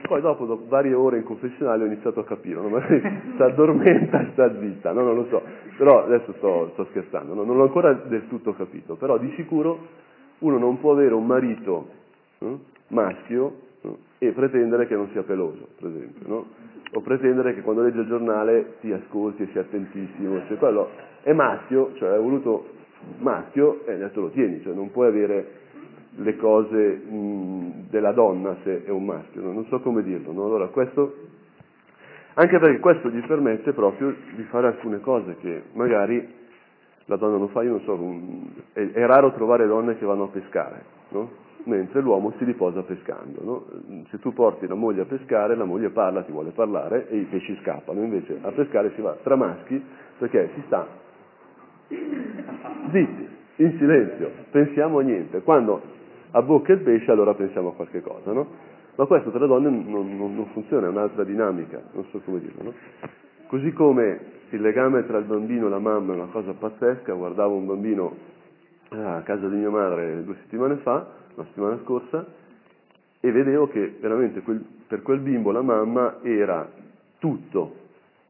Poi 0.03 0.21
dopo, 0.21 0.47
dopo, 0.47 0.65
varie 0.67 0.95
ore 0.95 1.19
in 1.19 1.23
confessionale 1.23 1.85
ho 1.85 1.87
iniziato 1.87 2.21
a 2.21 2.25
capire, 2.25 2.61
no? 2.61 2.81
si 2.87 3.43
addormenta 3.43 4.27
sta 4.33 4.53
zitta, 4.59 4.93
no? 4.93 5.03
non 5.03 5.15
lo 5.15 5.27
so, 5.31 5.43
però 5.77 6.05
adesso 6.05 6.33
sto, 6.39 6.71
sto 6.73 6.87
scherzando, 6.87 7.35
no? 7.35 7.45
non 7.45 7.57
l'ho 7.57 7.63
ancora 7.63 7.93
del 7.93 8.27
tutto 8.27 8.53
capito, 8.53 8.97
però 8.97 9.17
di 9.17 9.33
sicuro 9.37 10.07
uno 10.41 10.59
non 10.59 10.81
può 10.81 10.93
avere 10.93 11.15
un 11.15 11.25
marito 11.25 11.89
no? 12.39 12.61
maschio 12.89 13.67
e 14.19 14.33
pretendere 14.33 14.87
che 14.87 14.95
non 14.95 15.09
sia 15.13 15.23
peloso, 15.23 15.69
per 15.79 15.89
esempio, 15.89 16.47
o 16.93 17.01
pretendere 17.01 17.55
che 17.55 17.61
quando 17.61 17.83
legge 17.83 18.01
il 18.01 18.07
giornale 18.07 18.77
ti 18.81 18.93
ascolti 18.93 19.43
e 19.43 19.49
sia 19.53 19.61
attentissimo, 19.61 20.41
cioè 20.47 20.57
quello 20.57 20.89
è 21.23 21.33
maschio, 21.33 21.93
cioè 21.97 22.11
ha 22.11 22.19
voluto 22.19 22.77
maschio 23.19 23.87
e 23.87 23.93
adesso 23.93 24.21
lo 24.21 24.31
tieni, 24.31 24.63
cioè 24.63 24.75
non 24.75 24.91
puoi 24.91 25.09
avere 25.09 25.57
le 26.17 26.37
cose 26.37 26.97
mh, 26.97 27.89
della 27.91 28.13
donna 28.13 28.57
se 28.65 28.85
è 28.85 28.91
un 28.91 29.05
maschio, 29.05 29.43
no? 29.43 29.53
non 29.53 29.67
so 29.67 29.81
come 29.81 30.03
dirlo. 30.03 30.33
No? 30.33 30.47
Allora 30.47 30.67
questo, 30.69 31.15
anche 32.35 32.59
perché 32.59 32.79
questo 32.81 33.09
gli 33.11 33.25
permette 33.27 33.73
proprio 33.73 34.15
di 34.35 34.43
fare 34.45 34.69
alcune 34.69 35.01
cose 35.01 35.37
che 35.37 35.63
magari 35.73 36.37
la 37.05 37.17
donna 37.17 37.37
non 37.37 37.49
fa, 37.49 37.63
io 37.63 37.71
non 37.71 37.81
so, 37.83 38.73
è, 38.73 38.91
è, 38.91 39.07
raro 39.07 39.33
trovare 39.33 39.67
donne 39.67 39.97
che 39.97 40.05
vanno 40.05 40.25
a 40.25 40.29
pescare, 40.29 40.85
no? 41.11 41.47
Mentre 41.65 42.01
l'uomo 42.01 42.33
si 42.39 42.45
riposa 42.45 42.83
pescando. 42.83 43.41
No? 43.43 44.05
Se 44.11 44.19
tu 44.19 44.33
porti 44.33 44.67
la 44.67 44.75
moglie 44.75 45.03
a 45.03 45.05
pescare, 45.05 45.57
la 45.57 45.65
moglie 45.65 45.91
parla, 45.91 46.23
ti 46.23 46.33
vuole 46.33 46.51
parlare 46.51 47.09
e 47.09 47.17
i 47.17 47.25
pesci 47.25 47.57
scappano, 47.63 48.03
invece 48.03 48.39
a 48.43 48.51
pescare 48.53 48.93
si 48.95 49.01
va 49.01 49.17
tra 49.23 49.37
maschi 49.37 49.83
perché 50.19 50.51
si 50.55 50.63
sta 50.67 50.87
zitti, 52.91 53.29
in 53.57 53.77
silenzio, 53.79 54.31
pensiamo 54.51 54.99
a 54.99 55.03
niente. 55.03 55.43
Quando 55.43 55.81
a 56.31 56.43
bocca 56.43 56.73
il 56.73 56.81
pesce 56.81 57.11
allora 57.11 57.35
pensiamo 57.35 57.71
a 57.71 57.73
qualche 57.73 58.01
cosa, 58.03 58.33
no? 58.33 58.47
Ma 58.97 59.07
questo 59.07 59.31
tra 59.31 59.39
le 59.39 59.47
donne 59.47 59.71
non, 59.71 60.17
non, 60.17 60.35
non 60.35 60.47
funziona, 60.53 60.87
è 60.87 60.91
un'altra 60.91 61.25
dinamica, 61.25 61.81
non 61.93 62.05
so 62.11 62.21
come 62.25 62.41
dirlo, 62.41 62.63
no? 62.65 62.73
Così 63.47 63.73
come 63.73 64.21
il 64.51 64.61
legame 64.61 65.07
tra 65.07 65.19
il 65.19 65.25
bambino 65.25 65.67
e 65.67 65.71
la 65.71 65.79
mamma 65.79 66.13
è 66.13 66.17
una 66.17 66.29
cosa 66.31 66.53
pazzesca, 66.53 67.13
guardavo 67.13 67.55
un 67.55 67.67
bambino 67.67 68.17
a 68.91 69.23
casa 69.23 69.49
di 69.49 69.57
mia 69.57 69.71
madre 69.71 70.25
due 70.25 70.35
settimane 70.43 70.77
fa, 70.77 71.07
la 71.39 71.45
settimana 71.45 71.79
scorsa, 71.85 72.27
e 73.21 73.33
vedevo 73.33 73.69
che 73.69 73.97
veramente 74.01 74.43
quel, 74.43 74.63
per 74.87 75.03
quel 75.03 75.21
bimbo 75.21 75.51
la 75.53 75.63
mamma 75.63 76.19
era 76.23 76.69
tutto, 77.19 77.75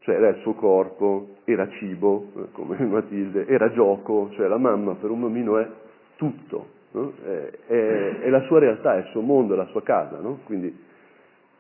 cioè 0.01 0.16
era 0.16 0.29
il 0.29 0.40
suo 0.42 0.55
corpo, 0.55 1.37
era 1.44 1.68
cibo, 1.79 2.27
eh, 2.37 2.53
come 2.53 2.79
Matilde, 2.85 3.47
era 3.47 3.73
gioco, 3.73 4.31
cioè 4.33 4.47
la 4.47 4.59
mamma 4.59 4.94
per 4.94 5.11
un 5.11 5.23
bambino 5.23 5.59
è 5.59 5.68
tutto, 6.16 6.66
no? 6.92 7.12
è, 7.25 7.51
è, 7.66 8.18
è, 8.21 8.29
la 8.29 8.42
sua 8.42 8.59
realtà, 8.61 8.94
è 8.94 8.99
il 8.99 9.09
suo 9.11 9.23
mondo, 9.23 9.55
è 9.55 9.57
la 9.57 9.66
sua 9.66 9.83
casa, 9.83 10.18
no? 10.21 10.40
quindi 10.44 10.75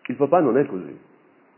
il 0.06 0.16
papà 0.16 0.40
non 0.40 0.58
è 0.58 0.66
così, 0.66 0.98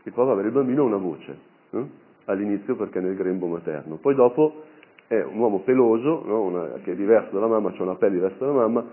il 0.03 0.13
papà 0.13 0.35
per 0.35 0.45
il 0.45 0.51
bambino 0.51 0.83
ha 0.83 0.85
una 0.85 0.97
voce, 0.97 1.37
no? 1.71 1.89
all'inizio 2.25 2.75
perché 2.75 2.99
è 2.99 3.01
nel 3.01 3.15
grembo 3.15 3.47
materno, 3.47 3.95
poi 3.95 4.15
dopo 4.15 4.63
è 5.07 5.21
un 5.21 5.39
uomo 5.39 5.59
peloso, 5.59 6.23
una, 6.25 6.79
che 6.83 6.93
è 6.93 6.95
diverso 6.95 7.31
dalla 7.33 7.47
mamma, 7.47 7.73
ha 7.77 7.83
una 7.83 7.95
pelle 7.95 8.13
diversa 8.13 8.37
dalla 8.39 8.53
mamma, 8.53 8.85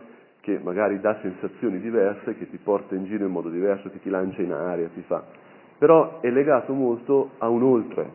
che 0.49 0.59
magari 0.63 0.99
dà 1.01 1.19
sensazioni 1.21 1.79
diverse, 1.79 2.35
che 2.39 2.49
ti 2.49 2.57
porta 2.57 2.95
in 2.95 3.05
giro 3.05 3.27
in 3.27 3.31
modo 3.31 3.51
diverso, 3.51 3.91
che 3.91 4.01
ti 4.01 4.09
lancia 4.09 4.41
in 4.41 4.53
aria, 4.53 4.89
ti 4.95 5.03
fa. 5.03 5.23
Però 5.77 6.21
è 6.21 6.31
legato 6.31 6.73
molto 6.73 7.33
a 7.37 7.49
un 7.49 7.63
oltre, 7.63 8.11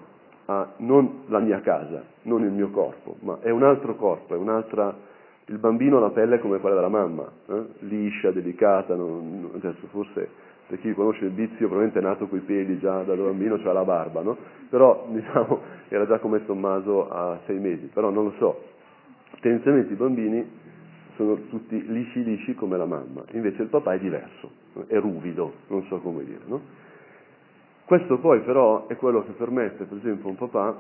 a 0.46 0.74
non 0.78 1.26
la 1.28 1.38
mia 1.38 1.62
casa, 1.62 2.02
non 2.24 2.44
il 2.44 2.52
mio 2.52 2.72
corpo, 2.72 3.18
ma 3.20 3.38
è 3.42 3.52
un 3.52 3.62
altro 3.62 3.96
corpo, 3.96 4.34
è 4.34 4.38
un'altra... 4.38 5.12
Il 5.46 5.58
bambino 5.60 5.98
ha 5.98 6.00
la 6.00 6.10
pelle 6.10 6.40
come 6.40 6.60
quella 6.60 6.76
della 6.76 6.90
mamma, 6.90 7.30
eh? 7.48 7.66
liscia, 7.80 8.32
delicata, 8.32 8.96
non, 8.96 9.52
adesso 9.54 9.88
forse 9.88 10.30
per 10.66 10.80
chi 10.80 10.94
conosce 10.94 11.26
il 11.26 11.32
vizio 11.32 11.68
probabilmente 11.68 12.00
è 12.00 12.02
nato 12.02 12.28
coi 12.28 12.40
peli 12.40 12.80
già 12.80 13.04
da 13.04 13.14
bambino, 13.14 13.60
cioè 13.60 13.74
la 13.74 13.84
barba, 13.84 14.22
no? 14.22 14.38
Però 14.70 15.06
diciamo 15.12 15.60
era 15.90 16.08
già 16.08 16.20
come 16.20 16.46
Tommaso 16.46 17.10
a 17.10 17.40
sei 17.46 17.60
mesi, 17.60 17.90
però 17.94 18.10
non 18.10 18.24
lo 18.24 18.34
so. 18.38 18.62
Tendenzialmente 19.42 19.92
i 19.92 19.98
bambini 19.98 20.62
sono 21.16 21.36
tutti 21.48 21.86
lisci 21.88 22.24
lisci 22.24 22.56
come 22.56 22.78
la 22.78 22.86
mamma, 22.86 23.24
invece 23.32 23.64
il 23.64 23.70
papà 23.70 23.94
è 23.94 24.00
diverso, 24.00 24.50
è 24.88 24.98
ruvido, 25.00 25.54
non 25.68 25.84
so 25.86 26.00
come 26.00 26.24
dire, 26.24 26.42
no? 26.46 26.62
Questo 27.86 28.18
poi 28.20 28.42
però 28.42 28.88
è 28.88 28.96
quello 28.96 29.24
che 29.24 29.32
permette, 29.32 29.84
per 29.84 29.98
esempio, 29.98 30.28
a 30.28 30.32
un 30.32 30.38
papà 30.38 30.76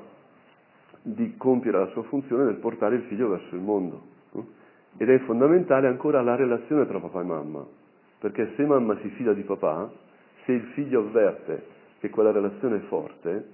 di 1.01 1.35
compiere 1.35 1.79
la 1.79 1.87
sua 1.87 2.03
funzione 2.03 2.45
nel 2.45 2.55
portare 2.55 2.95
il 2.95 3.01
figlio 3.03 3.27
verso 3.27 3.55
il 3.55 3.61
mondo. 3.61 4.01
No? 4.31 4.47
Ed 4.97 5.09
è 5.09 5.19
fondamentale 5.19 5.87
ancora 5.87 6.21
la 6.21 6.35
relazione 6.35 6.87
tra 6.87 6.99
papà 6.99 7.19
e 7.19 7.25
mamma, 7.25 7.65
perché 8.19 8.53
se 8.55 8.65
mamma 8.65 8.97
si 9.01 9.09
fida 9.09 9.33
di 9.33 9.41
papà, 9.41 9.91
se 10.45 10.53
il 10.53 10.63
figlio 10.73 11.01
avverte 11.01 11.65
che 11.99 12.09
quella 12.09 12.31
relazione 12.31 12.77
è 12.77 12.81
forte, 12.87 13.47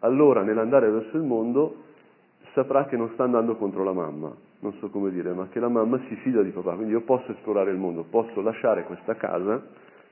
allora 0.00 0.42
nell'andare 0.42 0.90
verso 0.90 1.16
il 1.16 1.24
mondo 1.24 1.82
saprà 2.54 2.86
che 2.86 2.96
non 2.96 3.10
sta 3.12 3.24
andando 3.24 3.56
contro 3.56 3.84
la 3.84 3.92
mamma, 3.92 4.34
non 4.64 4.72
so 4.80 4.88
come 4.88 5.10
dire, 5.10 5.34
ma 5.34 5.48
che 5.48 5.60
la 5.60 5.68
mamma 5.68 6.00
si 6.08 6.16
fida 6.16 6.40
di 6.40 6.48
papà, 6.48 6.74
quindi 6.74 6.92
io 6.92 7.02
posso 7.02 7.30
esplorare 7.32 7.70
il 7.70 7.76
mondo, 7.76 8.04
posso 8.08 8.40
lasciare 8.40 8.84
questa 8.84 9.14
casa 9.14 9.62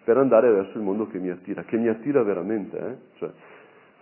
per 0.05 0.19
andare 0.19 0.51
verso 0.51 0.77
il 0.77 0.85
mondo 0.85 1.07
che 1.07 1.19
mi 1.19 1.31
attira, 1.31 1.63
che 1.63 1.79
mi 1.79 1.89
attira 1.89 2.23
veramente. 2.23 2.79
Eh? 2.79 2.97
Cioè, 3.17 3.31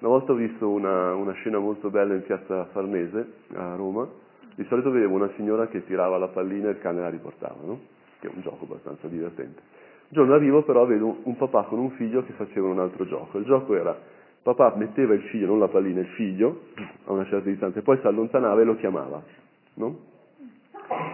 una 0.01 0.11
volta 0.11 0.33
ho 0.33 0.35
visto 0.35 0.69
una, 0.69 1.15
una, 1.15 1.33
scena 1.35 1.61
molto 1.61 1.89
bella 1.91 2.15
in 2.15 2.25
piazza 2.25 2.65
Farnese 2.73 3.33
a 3.55 3.77
Roma, 3.77 4.09
di 4.57 4.65
solito 4.65 4.91
vedevo 4.91 5.15
una 5.15 5.31
signora 5.37 5.69
che 5.69 5.85
tirava 5.85 6.19
la 6.19 6.29
pallina 6.29 6.67
e 6.67 6.73
il 6.73 6.81
cane 6.81 7.01
la 7.01 7.11
riportava, 7.11 7.59
no? 7.65 7.79
che 8.19 8.27
è 8.27 8.31
un 8.35 8.43
gioco 8.43 8.65
abbastanza 8.65 9.07
divertente. 9.07 9.61
Un 10.09 10.17
giorno 10.17 10.35
arrivo 10.35 10.65
però 10.65 10.85
vedo 10.85 11.19
un 11.23 11.37
papà 11.37 11.63
con 11.65 11.79
un 11.79 11.91
figlio 11.91 12.25
che 12.25 12.33
facevano 12.33 12.73
un 12.73 12.81
altro 12.81 13.07
gioco, 13.07 13.39
il 13.39 13.45
gioco 13.45 13.77
era 13.77 13.97
papà 14.43 14.75
metteva 14.75 15.15
il 15.15 15.23
figlio, 15.25 15.47
non 15.47 15.61
la 15.61 15.69
pallina, 15.69 16.01
il 16.01 16.09
figlio, 16.17 16.63
a 17.05 17.13
una 17.13 17.27
certa 17.27 17.49
distanza, 17.49 17.79
e 17.79 17.83
poi 17.83 17.99
si 18.01 18.07
allontanava 18.09 18.61
e 18.61 18.65
lo 18.65 18.75
chiamava. 18.75 19.23
No? 19.75 20.09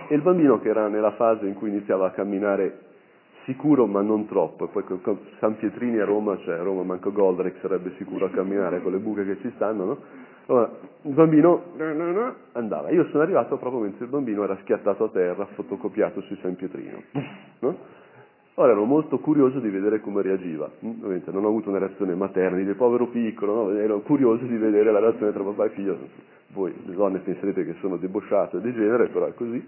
E 0.09 0.15
il 0.15 0.23
bambino 0.23 0.61
che 0.61 0.69
era 0.69 0.89
nella 0.89 1.13
fase 1.13 1.47
in 1.47 1.55
cui 1.55 1.69
iniziava 1.69 2.07
a 2.07 2.11
camminare 2.11 2.85
sicuro 3.45 3.87
ma 3.87 4.03
non 4.03 4.27
troppo, 4.27 4.69
poi 4.69 4.85
con 4.85 5.19
San 5.39 5.57
Pietrini 5.57 5.99
a 5.99 6.05
Roma, 6.05 6.37
cioè 6.39 6.57
a 6.57 6.63
Roma 6.63 6.83
manco 6.83 7.13
Goldrex 7.13 7.61
sarebbe 7.61 7.95
sicuro 7.97 8.27
a 8.27 8.31
camminare 8.31 8.83
con 8.83 8.93
le 8.93 8.99
buche 8.99 9.25
che 9.25 9.39
ci 9.41 9.53
stanno, 9.55 9.85
no? 9.85 9.99
Allora, 10.49 10.71
il 11.03 11.13
bambino 11.13 11.73
andava. 12.53 12.91
Io 12.91 13.07
sono 13.11 13.23
arrivato 13.23 13.57
proprio 13.57 13.81
mentre 13.81 14.05
il 14.05 14.11
bambino 14.11 14.45
era 14.45 14.57
schiattato 14.63 15.05
a 15.05 15.09
terra, 15.09 15.45
fotocopiato 15.55 16.21
su 16.23 16.37
San 16.37 16.55
Pietrino. 16.55 17.03
No? 17.59 17.77
Ora 18.59 18.73
ero 18.73 18.85
molto 18.85 19.19
curioso 19.19 19.59
di 19.59 19.69
vedere 19.69 20.01
come 20.01 20.23
reagiva. 20.23 20.71
Mm, 20.85 20.99
ovviamente 20.99 21.31
non 21.31 21.45
ho 21.45 21.49
avuto 21.49 21.69
una 21.69 21.79
reazione 21.79 22.15
materna, 22.15 22.57
di 22.57 22.75
povero 22.75 23.09
piccolo, 23.09 23.55
no? 23.55 23.71
ero 23.73 24.01
curioso 24.01 24.45
di 24.45 24.57
vedere 24.57 24.93
la 24.93 25.01
reazione 25.01 25.33
tra 25.33 25.43
papà 25.43 25.65
e 25.65 25.71
figlio. 25.71 25.99
Voi, 26.49 26.73
le 26.85 26.95
donne, 26.95 27.19
penserete 27.19 27.65
che 27.65 27.75
sono 27.81 27.97
debosciate 27.97 28.61
di 28.61 28.73
genere, 28.73 29.09
però 29.09 29.27
è 29.27 29.35
così. 29.35 29.67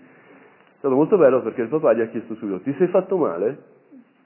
È 0.79 0.83
stato 0.83 0.95
molto 0.95 1.19
bello 1.19 1.43
perché 1.43 1.63
il 1.63 1.69
papà 1.69 1.93
gli 1.93 2.01
ha 2.01 2.07
chiesto 2.07 2.37
subito, 2.37 2.61
ti 2.61 2.73
sei 2.75 2.87
fatto 2.87 3.17
male? 3.17 3.59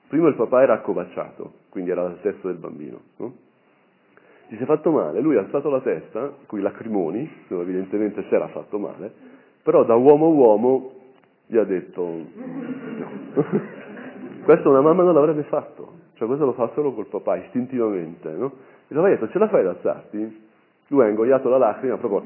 Prima 0.06 0.28
il 0.28 0.34
papà 0.34 0.60
era 0.60 0.74
accovacciato, 0.74 1.52
quindi 1.70 1.90
era 1.90 2.02
la 2.02 2.16
testa 2.20 2.48
del 2.48 2.58
bambino. 2.58 3.00
No? 3.16 3.32
Ti 4.48 4.58
sei 4.58 4.66
fatto 4.66 4.90
male? 4.90 5.22
Lui 5.22 5.38
ha 5.38 5.40
alzato 5.40 5.70
la 5.70 5.80
testa, 5.80 6.30
con 6.44 6.58
i 6.58 6.62
lacrimoni, 6.62 7.26
evidentemente 7.48 8.22
si 8.28 8.34
era 8.34 8.48
fatto 8.48 8.78
male, 8.78 9.10
però 9.62 9.82
da 9.84 9.94
uomo 9.94 10.26
a 10.26 10.28
uomo 10.28 10.92
gli 11.46 11.56
ha 11.56 11.64
detto... 11.64 12.02
No. 12.02 13.08
Questo 14.44 14.68
una 14.68 14.82
mamma 14.82 15.04
non 15.04 15.14
l'avrebbe 15.14 15.44
fatto, 15.44 15.92
cioè 16.16 16.26
questo 16.26 16.44
lo 16.44 16.52
fa 16.52 16.68
solo 16.74 16.92
col 16.92 17.06
papà, 17.06 17.36
istintivamente, 17.36 18.28
no? 18.28 18.52
Il 18.88 18.96
papà 18.96 19.08
gli 19.08 19.12
ha 19.12 19.14
detto, 19.14 19.30
ce 19.30 19.38
la 19.38 19.48
fai 19.48 19.60
ad 19.60 19.68
alzarti? 19.68 20.48
Lui 20.88 21.02
ha 21.02 21.08
ingoiato 21.08 21.48
la 21.48 21.56
lacrima, 21.56 21.96
proprio 21.96 22.24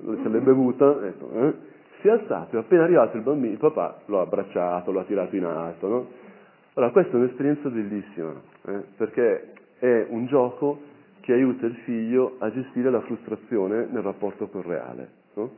se 0.00 0.28
l'è 0.28 0.40
bevuta, 0.40 0.88
ha 0.88 0.94
detto, 0.94 1.30
eh? 1.32 1.76
Si 2.00 2.08
è 2.08 2.10
alzato 2.10 2.56
e 2.56 2.58
appena 2.60 2.84
arrivato 2.84 3.16
il 3.16 3.22
bambino, 3.22 3.52
il 3.52 3.58
papà 3.58 4.02
lo 4.06 4.18
ha 4.18 4.22
abbracciato, 4.22 4.92
lo 4.92 5.00
ha 5.00 5.04
tirato 5.04 5.36
in 5.36 5.44
alto, 5.44 5.88
no? 5.88 6.06
Allora 6.74 6.92
questa 6.92 7.12
è 7.12 7.16
un'esperienza 7.16 7.68
bellissima, 7.68 8.34
eh? 8.66 8.84
perché 8.96 9.52
è 9.78 10.06
un 10.08 10.26
gioco 10.26 10.80
che 11.20 11.32
aiuta 11.32 11.66
il 11.66 11.74
figlio 11.84 12.36
a 12.38 12.50
gestire 12.52 12.90
la 12.90 13.00
frustrazione 13.00 13.86
nel 13.90 14.02
rapporto 14.02 14.48
col 14.48 14.62
reale. 14.62 15.08
No? 15.34 15.50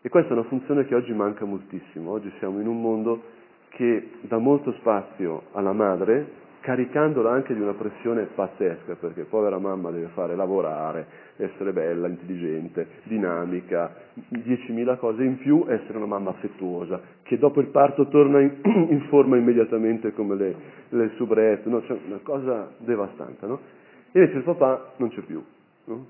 E 0.00 0.08
questa 0.08 0.30
è 0.30 0.32
una 0.32 0.44
funzione 0.44 0.86
che 0.86 0.94
oggi 0.94 1.12
manca 1.12 1.44
moltissimo. 1.44 2.12
Oggi 2.12 2.32
siamo 2.38 2.60
in 2.60 2.66
un 2.66 2.80
mondo 2.80 3.22
che 3.68 4.12
dà 4.22 4.38
molto 4.38 4.72
spazio 4.78 5.42
alla 5.52 5.72
madre, 5.72 6.26
caricandola 6.60 7.30
anche 7.30 7.54
di 7.54 7.60
una 7.60 7.72
pressione 7.72 8.24
pazzesca, 8.34 8.94
perché 8.96 9.24
povera 9.24 9.58
mamma 9.58 9.90
deve 9.90 10.08
fare 10.14 10.36
lavorare, 10.36 11.06
essere 11.36 11.72
bella, 11.72 12.06
intelligente, 12.06 12.86
dinamica, 13.04 13.94
10.000 14.30 14.98
cose 14.98 15.24
in 15.24 15.38
più, 15.38 15.64
essere 15.68 15.96
una 15.96 16.06
mamma 16.06 16.30
affettuosa, 16.30 17.00
che 17.22 17.38
dopo 17.38 17.60
il 17.60 17.68
parto 17.68 18.08
torna 18.08 18.40
in, 18.40 18.60
in 18.90 19.06
forma 19.08 19.36
immediatamente 19.36 20.12
come 20.12 20.36
le, 20.36 20.54
le 20.90 21.10
soubrette, 21.16 21.68
no? 21.68 21.82
cioè 21.82 21.98
una 22.06 22.20
cosa 22.22 22.70
devastante. 22.78 23.46
No? 23.46 23.60
Invece 24.12 24.36
il 24.36 24.44
papà 24.44 24.92
non 24.96 25.08
c'è 25.10 25.20
più. 25.22 25.42
No? 25.84 26.06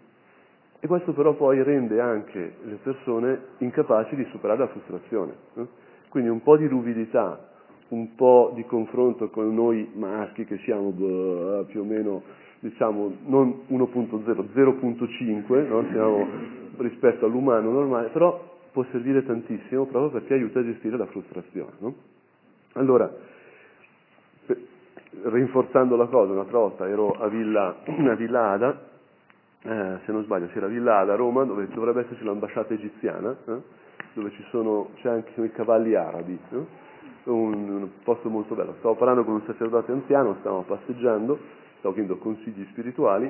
E 0.81 0.87
questo 0.87 1.13
però 1.13 1.35
poi 1.35 1.63
rende 1.63 2.01
anche 2.01 2.55
le 2.63 2.79
persone 2.83 3.41
incapaci 3.59 4.17
di 4.17 4.27
superare 4.31 4.61
la 4.61 4.69
frustrazione. 4.69 5.33
No? 5.55 5.69
Quindi 6.09 6.31
un 6.31 6.43
po' 6.43 6.57
di 6.57 6.67
ruvidità, 6.67 7.50
un 7.91 8.15
po' 8.15 8.53
di 8.55 8.65
confronto 8.65 9.31
con 9.31 9.53
noi 9.55 9.91
maschi 9.95 10.45
che 10.45 10.59
siamo 10.65 10.91
più 10.91 11.81
o 11.81 11.85
meno, 11.85 12.23
diciamo, 12.61 13.13
non 13.27 13.63
1.0, 13.69 14.47
0.5, 14.55 15.69
no? 15.69 15.85
siamo 15.91 16.27
rispetto 16.77 17.27
all'umano 17.27 17.71
normale, 17.71 18.09
però 18.09 18.49
può 18.73 18.85
servire 18.91 19.25
tantissimo 19.25 19.87
proprio 19.87 20.11
perché 20.11 20.35
aiuta 20.35 20.61
a 20.61 20.65
gestire 20.65 20.97
la 20.97 21.07
frustrazione. 21.07 21.73
No? 21.79 21.95
Allora, 22.75 23.13
rinforzando 25.25 25.97
la 25.97 26.07
cosa, 26.07 26.33
un'altra 26.33 26.59
volta 26.59 26.89
ero 26.89 27.11
a 27.11 27.27
Villa, 27.29 27.77
a 27.85 28.15
Villa 28.15 28.51
Ada, 28.51 28.89
eh, 29.63 29.99
se 30.05 30.13
non 30.13 30.23
sbaglio, 30.25 30.47
c'era 30.49 30.69
Villa 30.69 30.99
Ada 30.99 31.15
a 31.15 31.17
Roma, 31.17 31.43
dove 31.45 31.67
dovrebbe 31.69 32.03
esserci 32.03 32.23
l'ambasciata 32.23 32.73
egiziana, 32.73 33.37
eh? 33.47 33.79
dove 34.13 34.33
sono, 34.51 34.91
c'è 34.97 35.09
anche 35.09 35.41
i 35.43 35.53
cavalli 35.53 35.95
arabi. 35.95 36.39
No? 36.51 36.67
Un, 37.25 37.69
un 37.69 37.89
posto 38.03 38.29
molto 38.29 38.55
bello. 38.55 38.75
Stavo 38.79 38.95
parlando 38.95 39.25
con 39.25 39.35
un 39.35 39.43
sacerdote 39.47 39.93
anziano, 39.93 40.37
stavamo 40.41 40.63
passeggiando, 40.63 41.39
stavo 41.79 41.95
chiedendo 41.95 42.21
consigli 42.21 42.67
spirituali 42.71 43.27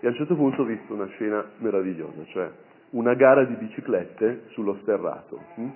e 0.00 0.06
a 0.06 0.10
un 0.10 0.16
certo 0.16 0.34
punto 0.34 0.62
ho 0.62 0.64
visto 0.64 0.92
una 0.92 1.06
scena 1.06 1.44
meravigliosa, 1.58 2.24
cioè 2.26 2.50
una 2.90 3.14
gara 3.14 3.44
di 3.44 3.54
biciclette 3.54 4.44
sullo 4.50 4.78
sterrato. 4.82 5.40
Hm? 5.56 5.68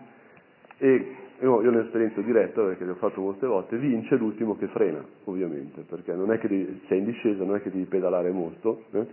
E 0.79 1.17
io, 1.41 1.63
io 1.63 1.69
ho 1.69 1.73
un'esperienza 1.73 2.21
diretta, 2.21 2.63
perché 2.63 2.85
l'ho 2.85 2.95
fatto 2.97 3.21
molte 3.21 3.47
volte, 3.47 3.77
vince 3.77 4.17
l'ultimo 4.17 4.57
che 4.57 4.67
frena, 4.69 5.05
ovviamente, 5.25 5.83
perché 5.83 6.15
non 6.15 6.33
è 6.33 6.39
che 6.39 6.49
devi, 6.49 6.83
sei 6.89 6.99
in 6.99 7.05
discesa, 7.05 7.45
non 7.45 7.57
è 7.57 7.63
che 7.63 7.71
devi 7.71 7.85
pedalare 7.85 8.31
molto, 8.31 8.85
eh? 8.93 9.07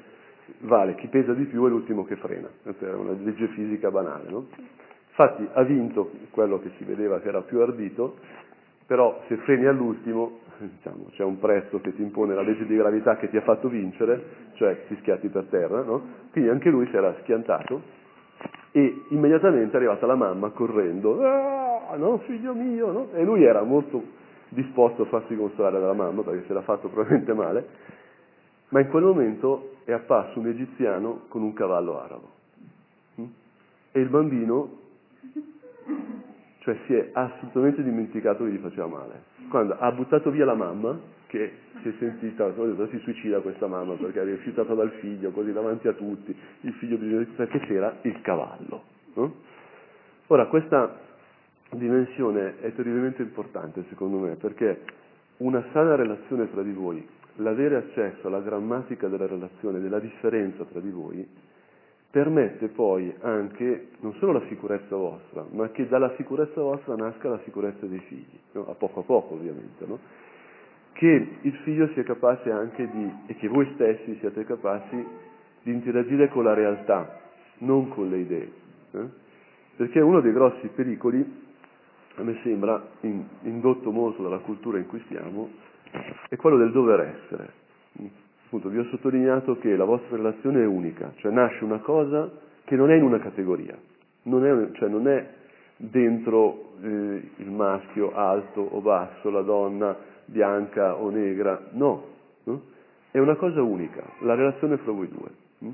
vale, 0.59 0.95
chi 0.95 1.07
pesa 1.07 1.33
di 1.33 1.45
più 1.45 1.65
è 1.65 1.69
l'ultimo 1.69 2.03
che 2.05 2.15
frena, 2.17 2.49
questa 2.63 2.87
è 2.87 2.93
una 2.93 3.11
legge 3.11 3.47
fisica 3.49 3.89
banale, 3.91 4.29
no? 4.29 4.47
Infatti 5.17 5.47
ha 5.53 5.63
vinto 5.63 6.11
quello 6.31 6.59
che 6.59 6.71
si 6.77 6.83
vedeva 6.83 7.21
che 7.21 7.29
era 7.29 7.39
più 7.41 7.61
ardito, 7.61 8.17
però 8.85 9.21
se 9.29 9.37
freni 9.37 9.65
all'ultimo 9.65 10.39
diciamo, 10.57 11.05
c'è 11.11 11.23
un 11.23 11.39
prezzo 11.39 11.79
che 11.79 11.95
ti 11.95 12.01
impone 12.01 12.35
la 12.35 12.41
legge 12.41 12.65
di 12.65 12.75
gravità 12.75 13.15
che 13.15 13.29
ti 13.29 13.37
ha 13.37 13.41
fatto 13.41 13.69
vincere, 13.69 14.51
cioè 14.55 14.87
ti 14.87 14.97
schiatti 14.99 15.29
per 15.29 15.45
terra, 15.45 15.83
no? 15.83 16.01
quindi 16.33 16.49
anche 16.49 16.69
lui 16.69 16.85
si 16.87 16.97
era 16.97 17.15
schiantato 17.21 17.81
e 18.71 19.03
immediatamente 19.09 19.71
è 19.73 19.77
arrivata 19.77 20.05
la 20.05 20.15
mamma 20.15 20.49
correndo, 20.49 21.23
ah, 21.23 21.95
no 21.95 22.17
figlio 22.25 22.53
mio, 22.53 22.91
no? 22.91 23.07
e 23.13 23.23
lui 23.23 23.45
era 23.45 23.63
molto 23.63 24.03
disposto 24.49 25.03
a 25.03 25.05
farsi 25.05 25.37
consolare 25.37 25.79
dalla 25.79 25.93
mamma 25.93 26.23
perché 26.23 26.43
se 26.45 26.53
l'ha 26.53 26.61
fatto 26.61 26.89
probabilmente 26.89 27.33
male, 27.33 27.67
ma 28.67 28.81
in 28.81 28.89
quel 28.89 29.03
momento 29.03 29.75
è 29.85 29.93
apparso 29.93 30.39
un 30.39 30.47
egiziano 30.47 31.21
con 31.29 31.41
un 31.41 31.53
cavallo 31.53 32.01
arabo 32.01 32.29
hm? 33.15 33.23
e 33.93 33.99
il 34.01 34.09
bambino 34.09 34.83
cioè 36.59 36.77
si 36.87 36.95
è 36.95 37.09
assolutamente 37.13 37.83
dimenticato 37.83 38.43
che 38.43 38.51
gli 38.51 38.57
faceva 38.57 38.87
male. 38.87 39.23
Quando 39.49 39.77
ha 39.77 39.91
buttato 39.91 40.31
via 40.31 40.45
la 40.45 40.55
mamma, 40.55 40.99
che 41.27 41.51
si 41.81 41.89
è 41.89 41.93
sentita, 41.99 42.51
si 42.89 42.97
suicida 42.99 43.39
questa 43.41 43.67
mamma 43.67 43.93
perché 43.93 44.21
è 44.21 44.25
rifiutata 44.25 44.73
dal 44.73 44.89
figlio, 44.99 45.29
così 45.29 45.53
davanti 45.53 45.87
a 45.87 45.93
tutti, 45.93 46.35
il 46.61 46.73
figlio 46.73 46.97
bisogna 46.97 47.25
perché 47.35 47.59
c'era 47.59 47.95
il 48.01 48.19
cavallo. 48.21 48.83
No? 49.13 49.35
Ora, 50.27 50.47
questa 50.47 50.97
dimensione 51.71 52.59
è 52.61 52.73
terribilmente 52.73 53.21
importante 53.21 53.83
secondo 53.89 54.17
me, 54.17 54.35
perché 54.35 54.81
una 55.37 55.63
sana 55.71 55.95
relazione 55.95 56.49
tra 56.49 56.63
di 56.63 56.71
voi, 56.71 57.07
l'avere 57.35 57.75
accesso 57.75 58.27
alla 58.27 58.39
grammatica 58.39 59.07
della 59.07 59.27
relazione, 59.27 59.79
della 59.79 59.99
differenza 59.99 60.63
tra 60.63 60.79
di 60.79 60.89
voi, 60.89 61.27
permette 62.15 62.69
poi 62.69 63.13
anche 63.19 63.89
non 63.99 64.13
solo 64.19 64.31
la 64.31 64.45
sicurezza 64.47 64.95
vostra, 64.95 65.45
ma 65.51 65.69
che 65.71 65.85
dalla 65.89 66.13
sicurezza 66.15 66.61
vostra 66.61 66.95
nasca 66.95 67.27
la 67.27 67.41
sicurezza 67.43 67.85
dei 67.87 67.99
figli, 68.07 68.39
no? 68.53 68.69
a 68.69 68.73
poco 68.73 69.01
a 69.01 69.03
poco 69.03 69.33
ovviamente, 69.33 69.85
no? 69.85 69.99
che 70.93 71.27
il 71.41 71.53
figlio 71.65 71.89
sia 71.89 72.03
capace 72.03 72.49
anche 72.51 72.89
di, 72.89 73.11
e 73.25 73.35
che 73.35 73.49
voi 73.49 73.69
stessi 73.73 74.15
siate 74.21 74.45
capaci 74.45 75.05
di 75.63 75.73
interagire 75.73 76.29
con 76.29 76.45
la 76.45 76.53
realtà, 76.53 77.19
non 77.57 77.89
con 77.89 78.09
le 78.09 78.17
idee. 78.19 78.51
Eh? 78.91 79.09
Perché 79.75 79.99
uno 79.99 80.21
dei 80.21 80.31
grossi 80.31 80.69
pericoli, 80.69 81.43
a 82.15 82.23
me 82.23 82.39
sembra, 82.43 82.81
in, 83.01 83.25
indotto 83.41 83.91
molto 83.91 84.23
dalla 84.23 84.39
cultura 84.39 84.77
in 84.77 84.87
cui 84.87 85.01
stiamo, 85.07 85.49
è 86.29 86.37
quello 86.37 86.55
del 86.55 86.71
dover 86.71 87.01
essere 87.01 87.63
appunto 88.55 88.69
vi 88.69 88.77
ho 88.77 88.85
sottolineato 88.89 89.57
che 89.57 89.75
la 89.75 89.83
vostra 89.83 90.15
relazione 90.15 90.61
è 90.61 90.65
unica, 90.65 91.11
cioè 91.17 91.31
nasce 91.31 91.63
una 91.63 91.79
cosa 91.79 92.31
che 92.63 92.75
non 92.75 92.89
è 92.89 92.95
in 92.95 93.03
una 93.03 93.19
categoria, 93.19 93.77
non 94.23 94.45
è, 94.45 94.71
cioè 94.77 94.87
non 94.87 95.07
è 95.07 95.27
dentro 95.75 96.71
eh, 96.81 97.31
il 97.35 97.51
maschio 97.51 98.15
alto 98.15 98.61
o 98.61 98.79
basso, 98.79 99.29
la 99.29 99.41
donna 99.41 99.95
bianca 100.25 100.95
o 100.95 101.09
negra, 101.09 101.67
no, 101.71 102.05
no? 102.45 102.61
è 103.11 103.19
una 103.19 103.35
cosa 103.35 103.61
unica, 103.61 104.03
la 104.19 104.35
relazione 104.35 104.77
fra 104.77 104.91
voi 104.91 105.09
due. 105.09 105.29
Hm? 105.59 105.69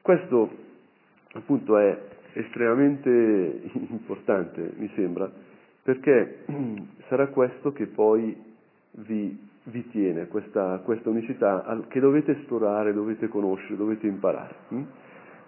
Questo 0.00 0.50
appunto 1.32 1.78
è 1.78 2.00
estremamente 2.34 3.60
importante, 3.90 4.72
mi 4.76 4.88
sembra, 4.94 5.28
perché 5.82 6.44
sarà 7.08 7.26
questo 7.26 7.72
che 7.72 7.86
poi 7.86 8.46
vi, 8.92 9.47
vi 9.70 9.88
tiene, 9.90 10.28
questa, 10.28 10.80
questa 10.84 11.10
unicità 11.10 11.84
che 11.88 12.00
dovete 12.00 12.32
esplorare, 12.32 12.92
dovete 12.92 13.28
conoscere, 13.28 13.76
dovete 13.76 14.06
imparare. 14.06 14.54
Hm? 14.68 14.82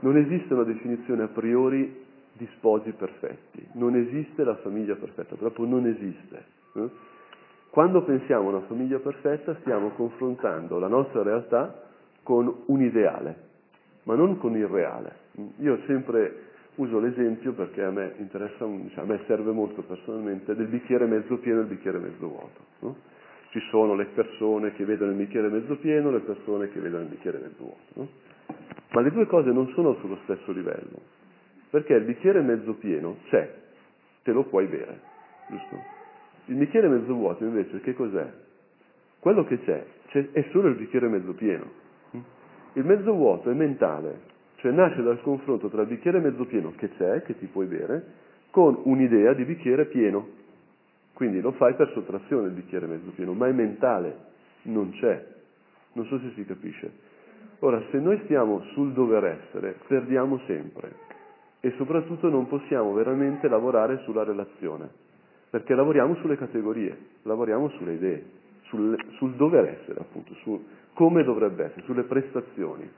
Non 0.00 0.16
esiste 0.16 0.54
una 0.54 0.64
definizione 0.64 1.24
a 1.24 1.28
priori 1.28 2.08
di 2.32 2.48
sposi 2.56 2.92
perfetti, 2.92 3.66
non 3.72 3.96
esiste 3.96 4.44
la 4.44 4.56
famiglia 4.56 4.94
perfetta, 4.94 5.36
proprio 5.36 5.66
non 5.66 5.86
esiste. 5.86 6.44
Eh? 6.74 6.88
Quando 7.70 8.02
pensiamo 8.02 8.48
a 8.48 8.56
una 8.56 8.66
famiglia 8.66 8.98
perfetta 8.98 9.56
stiamo 9.60 9.90
confrontando 9.90 10.78
la 10.78 10.88
nostra 10.88 11.22
realtà 11.22 11.82
con 12.22 12.62
un 12.66 12.82
ideale, 12.82 13.36
ma 14.04 14.14
non 14.14 14.38
con 14.38 14.56
il 14.56 14.66
reale. 14.66 15.28
Io 15.58 15.78
sempre 15.86 16.48
uso 16.76 16.98
l'esempio 16.98 17.52
perché 17.52 17.82
a 17.82 17.90
me 17.90 18.14
interessa, 18.18 18.58
cioè 18.58 19.04
a 19.04 19.04
me 19.04 19.20
serve 19.26 19.52
molto 19.52 19.82
personalmente, 19.82 20.54
del 20.54 20.66
bicchiere 20.66 21.06
mezzo 21.06 21.36
pieno 21.38 21.60
e 21.60 21.64
del 21.64 21.74
bicchiere 21.74 21.98
mezzo 21.98 22.26
vuoto. 22.26 22.60
No? 22.80 22.96
Ci 23.50 23.60
sono 23.70 23.94
le 23.94 24.06
persone 24.06 24.72
che 24.72 24.84
vedono 24.84 25.10
il 25.10 25.16
bicchiere 25.16 25.48
mezzo 25.48 25.76
pieno 25.76 26.10
le 26.10 26.20
persone 26.20 26.70
che 26.70 26.80
vedono 26.80 27.02
il 27.02 27.08
bicchiere 27.08 27.38
mezzo 27.38 27.62
vuoto. 27.64 27.92
No? 27.94 28.08
Ma 28.92 29.00
le 29.00 29.10
due 29.10 29.26
cose 29.26 29.50
non 29.50 29.68
sono 29.74 29.94
sullo 30.00 30.18
stesso 30.24 30.52
livello. 30.52 31.18
Perché 31.70 31.94
il 31.94 32.04
bicchiere 32.04 32.40
mezzo 32.42 32.74
pieno 32.74 33.18
c'è, 33.28 33.52
te 34.22 34.32
lo 34.32 34.44
puoi 34.44 34.66
bere, 34.66 35.00
giusto? 35.48 35.76
Il 36.46 36.56
bicchiere 36.56 36.88
mezzo 36.88 37.12
vuoto 37.14 37.44
invece 37.44 37.80
che 37.80 37.94
cos'è? 37.94 38.26
Quello 39.20 39.44
che 39.44 39.60
c'è, 39.60 39.84
c'è 40.08 40.30
è 40.32 40.46
solo 40.50 40.68
il 40.68 40.76
bicchiere 40.76 41.08
mezzo 41.08 41.32
pieno. 41.34 41.78
Il 42.72 42.84
mezzo 42.84 43.12
vuoto 43.12 43.50
è 43.50 43.54
mentale, 43.54 44.20
cioè 44.56 44.72
nasce 44.72 45.02
dal 45.02 45.20
confronto 45.22 45.68
tra 45.68 45.82
il 45.82 45.88
bicchiere 45.88 46.20
mezzo 46.20 46.44
pieno 46.44 46.72
che 46.76 46.90
c'è, 46.96 47.22
che 47.22 47.38
ti 47.38 47.46
puoi 47.46 47.66
bere, 47.66 48.04
con 48.50 48.80
un'idea 48.84 49.32
di 49.32 49.44
bicchiere 49.44 49.86
pieno. 49.86 50.38
Quindi 51.20 51.42
lo 51.42 51.52
fai 51.52 51.74
per 51.74 51.90
sottrazione 51.92 52.46
il 52.46 52.54
bicchiere 52.54 52.86
mezzo 52.86 53.10
pieno, 53.10 53.34
ma 53.34 53.46
è 53.46 53.52
mentale, 53.52 54.16
non 54.62 54.90
c'è. 54.92 55.22
Non 55.92 56.06
so 56.06 56.18
se 56.18 56.32
si 56.34 56.46
capisce. 56.46 56.90
Ora, 57.58 57.78
se 57.90 57.98
noi 57.98 58.18
stiamo 58.24 58.62
sul 58.72 58.94
dover 58.94 59.24
essere, 59.24 59.76
perdiamo 59.86 60.40
sempre 60.46 60.94
e 61.60 61.74
soprattutto 61.76 62.30
non 62.30 62.46
possiamo 62.46 62.94
veramente 62.94 63.48
lavorare 63.48 64.00
sulla 64.04 64.24
relazione, 64.24 64.88
perché 65.50 65.74
lavoriamo 65.74 66.14
sulle 66.22 66.38
categorie, 66.38 66.96
lavoriamo 67.24 67.68
sulle 67.76 67.92
idee, 67.92 68.24
sul, 68.68 68.96
sul 69.18 69.34
dover 69.34 69.78
essere 69.78 70.00
appunto, 70.00 70.32
su 70.36 70.64
come 70.94 71.22
dovrebbe 71.22 71.64
essere, 71.64 71.82
sulle 71.82 72.04
prestazioni. 72.04 72.90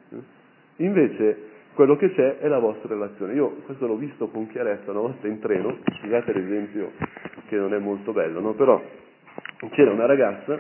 Invece 0.76 1.38
quello 1.74 1.96
che 1.96 2.12
c'è 2.12 2.38
è 2.38 2.48
la 2.48 2.58
vostra 2.58 2.88
relazione. 2.88 3.34
Io 3.34 3.50
questo 3.64 3.86
l'ho 3.86 3.96
visto 3.96 4.28
con 4.28 4.48
chiarezza 4.48 4.90
una 4.90 5.00
volta 5.00 5.26
in 5.26 5.40
treno, 5.40 5.78
scusate 6.00 6.32
l'esempio 6.32 6.92
che 7.48 7.56
non 7.56 7.74
è 7.74 7.78
molto 7.78 8.12
bello, 8.12 8.40
no? 8.40 8.54
però 8.54 8.82
c'era 9.70 9.90
una 9.90 10.06
ragazza 10.06 10.58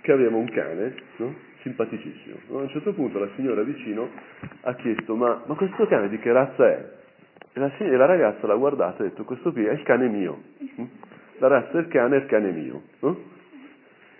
che 0.00 0.12
aveva 0.12 0.36
un 0.36 0.48
cane, 0.50 0.94
no? 1.16 1.34
simpaticissimo. 1.62 2.36
A 2.50 2.62
un 2.62 2.68
certo 2.68 2.92
punto 2.92 3.18
la 3.18 3.28
signora 3.36 3.62
vicino 3.62 4.08
ha 4.62 4.74
chiesto 4.74 5.14
ma, 5.14 5.42
ma 5.46 5.54
questo 5.54 5.86
cane 5.86 6.08
di 6.08 6.18
che 6.18 6.32
razza 6.32 6.68
è? 6.68 6.96
E 7.52 7.60
la, 7.60 7.76
e 7.76 7.96
la 7.96 8.06
ragazza 8.06 8.46
l'ha 8.46 8.54
guardato 8.54 9.02
e 9.02 9.06
ha 9.06 9.08
detto, 9.08 9.24
questo 9.24 9.52
qui 9.52 9.64
è 9.64 9.72
il 9.72 9.82
cane 9.82 10.08
mio. 10.08 10.42
La 11.38 11.48
razza 11.48 11.72
del 11.72 11.88
cane 11.88 12.16
è 12.16 12.20
il 12.20 12.26
cane 12.26 12.50
mio. 12.50 12.82
No? 13.00 13.36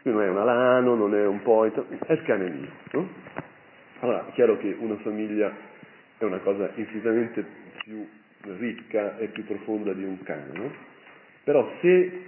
Non 0.03 0.23
è 0.23 0.29
un 0.29 0.39
alano, 0.39 0.95
non 0.95 1.15
è 1.15 1.27
un 1.27 1.43
point, 1.43 1.85
è 2.07 2.13
il 2.13 2.23
cane 2.23 2.49
mio. 2.49 2.69
No? 2.93 3.09
Allora, 4.01 4.27
è 4.27 4.33
chiaro 4.33 4.57
che 4.59 4.77
una 4.79 4.97
famiglia 4.97 5.53
è 6.19 6.25
una 6.25 6.39
cosa 6.39 6.71
infinitamente 6.75 7.45
più 7.83 8.07
ricca 8.59 9.17
e 9.19 9.29
più 9.29 9.45
profonda 9.45 9.93
di 9.93 10.05
un 10.05 10.23
cane, 10.23 10.51
no? 10.53 10.71
Però 11.45 11.71
se 11.81 12.23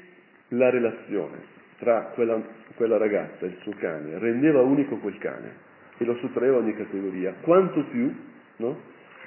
la 0.49 0.71
relazione 0.71 1.59
tra 1.79 2.11
quella, 2.15 2.41
quella 2.75 2.97
ragazza 2.97 3.47
e 3.47 3.49
il 3.49 3.57
suo 3.63 3.73
cane 3.79 4.19
rendeva 4.19 4.61
unico 4.61 4.97
quel 4.99 5.19
cane 5.19 5.69
e 5.99 6.05
lo 6.05 6.17
sottraeva 6.17 6.59
ogni 6.59 6.75
categoria, 6.75 7.35
quanto 7.41 7.85
più 7.85 8.15
no? 8.57 8.81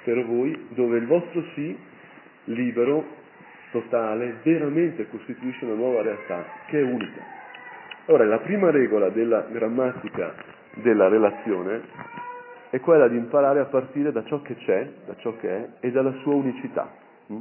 per 0.04 0.24
voi 0.24 0.66
dove 0.70 0.98
il 0.98 1.06
vostro 1.06 1.42
sì 1.54 1.76
libero, 2.44 3.22
totale, 3.70 4.36
veramente 4.42 5.08
costituisce 5.08 5.64
una 5.64 5.74
nuova 5.74 6.02
realtà 6.02 6.44
che 6.66 6.78
è 6.78 6.82
unica. 6.82 7.22
Ora, 8.06 8.24
la 8.24 8.38
prima 8.38 8.70
regola 8.70 9.08
della 9.08 9.46
grammatica 9.50 10.34
della 10.74 11.08
relazione 11.08 11.82
è 12.74 12.80
quella 12.80 13.06
di 13.06 13.16
imparare 13.16 13.60
a 13.60 13.66
partire 13.66 14.10
da 14.10 14.24
ciò 14.24 14.42
che 14.42 14.56
c'è, 14.56 14.90
da 15.06 15.14
ciò 15.18 15.36
che 15.36 15.48
è 15.48 15.68
e 15.78 15.92
dalla 15.92 16.12
sua 16.22 16.34
unicità. 16.34 16.90
Mm? 17.32 17.38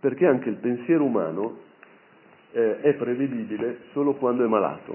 Perché 0.00 0.26
anche 0.26 0.50
il 0.50 0.56
pensiero 0.56 1.02
umano 1.02 1.60
eh, 2.52 2.82
è 2.82 2.92
prevedibile 2.92 3.84
solo 3.92 4.12
quando 4.16 4.44
è 4.44 4.46
malato. 4.46 4.94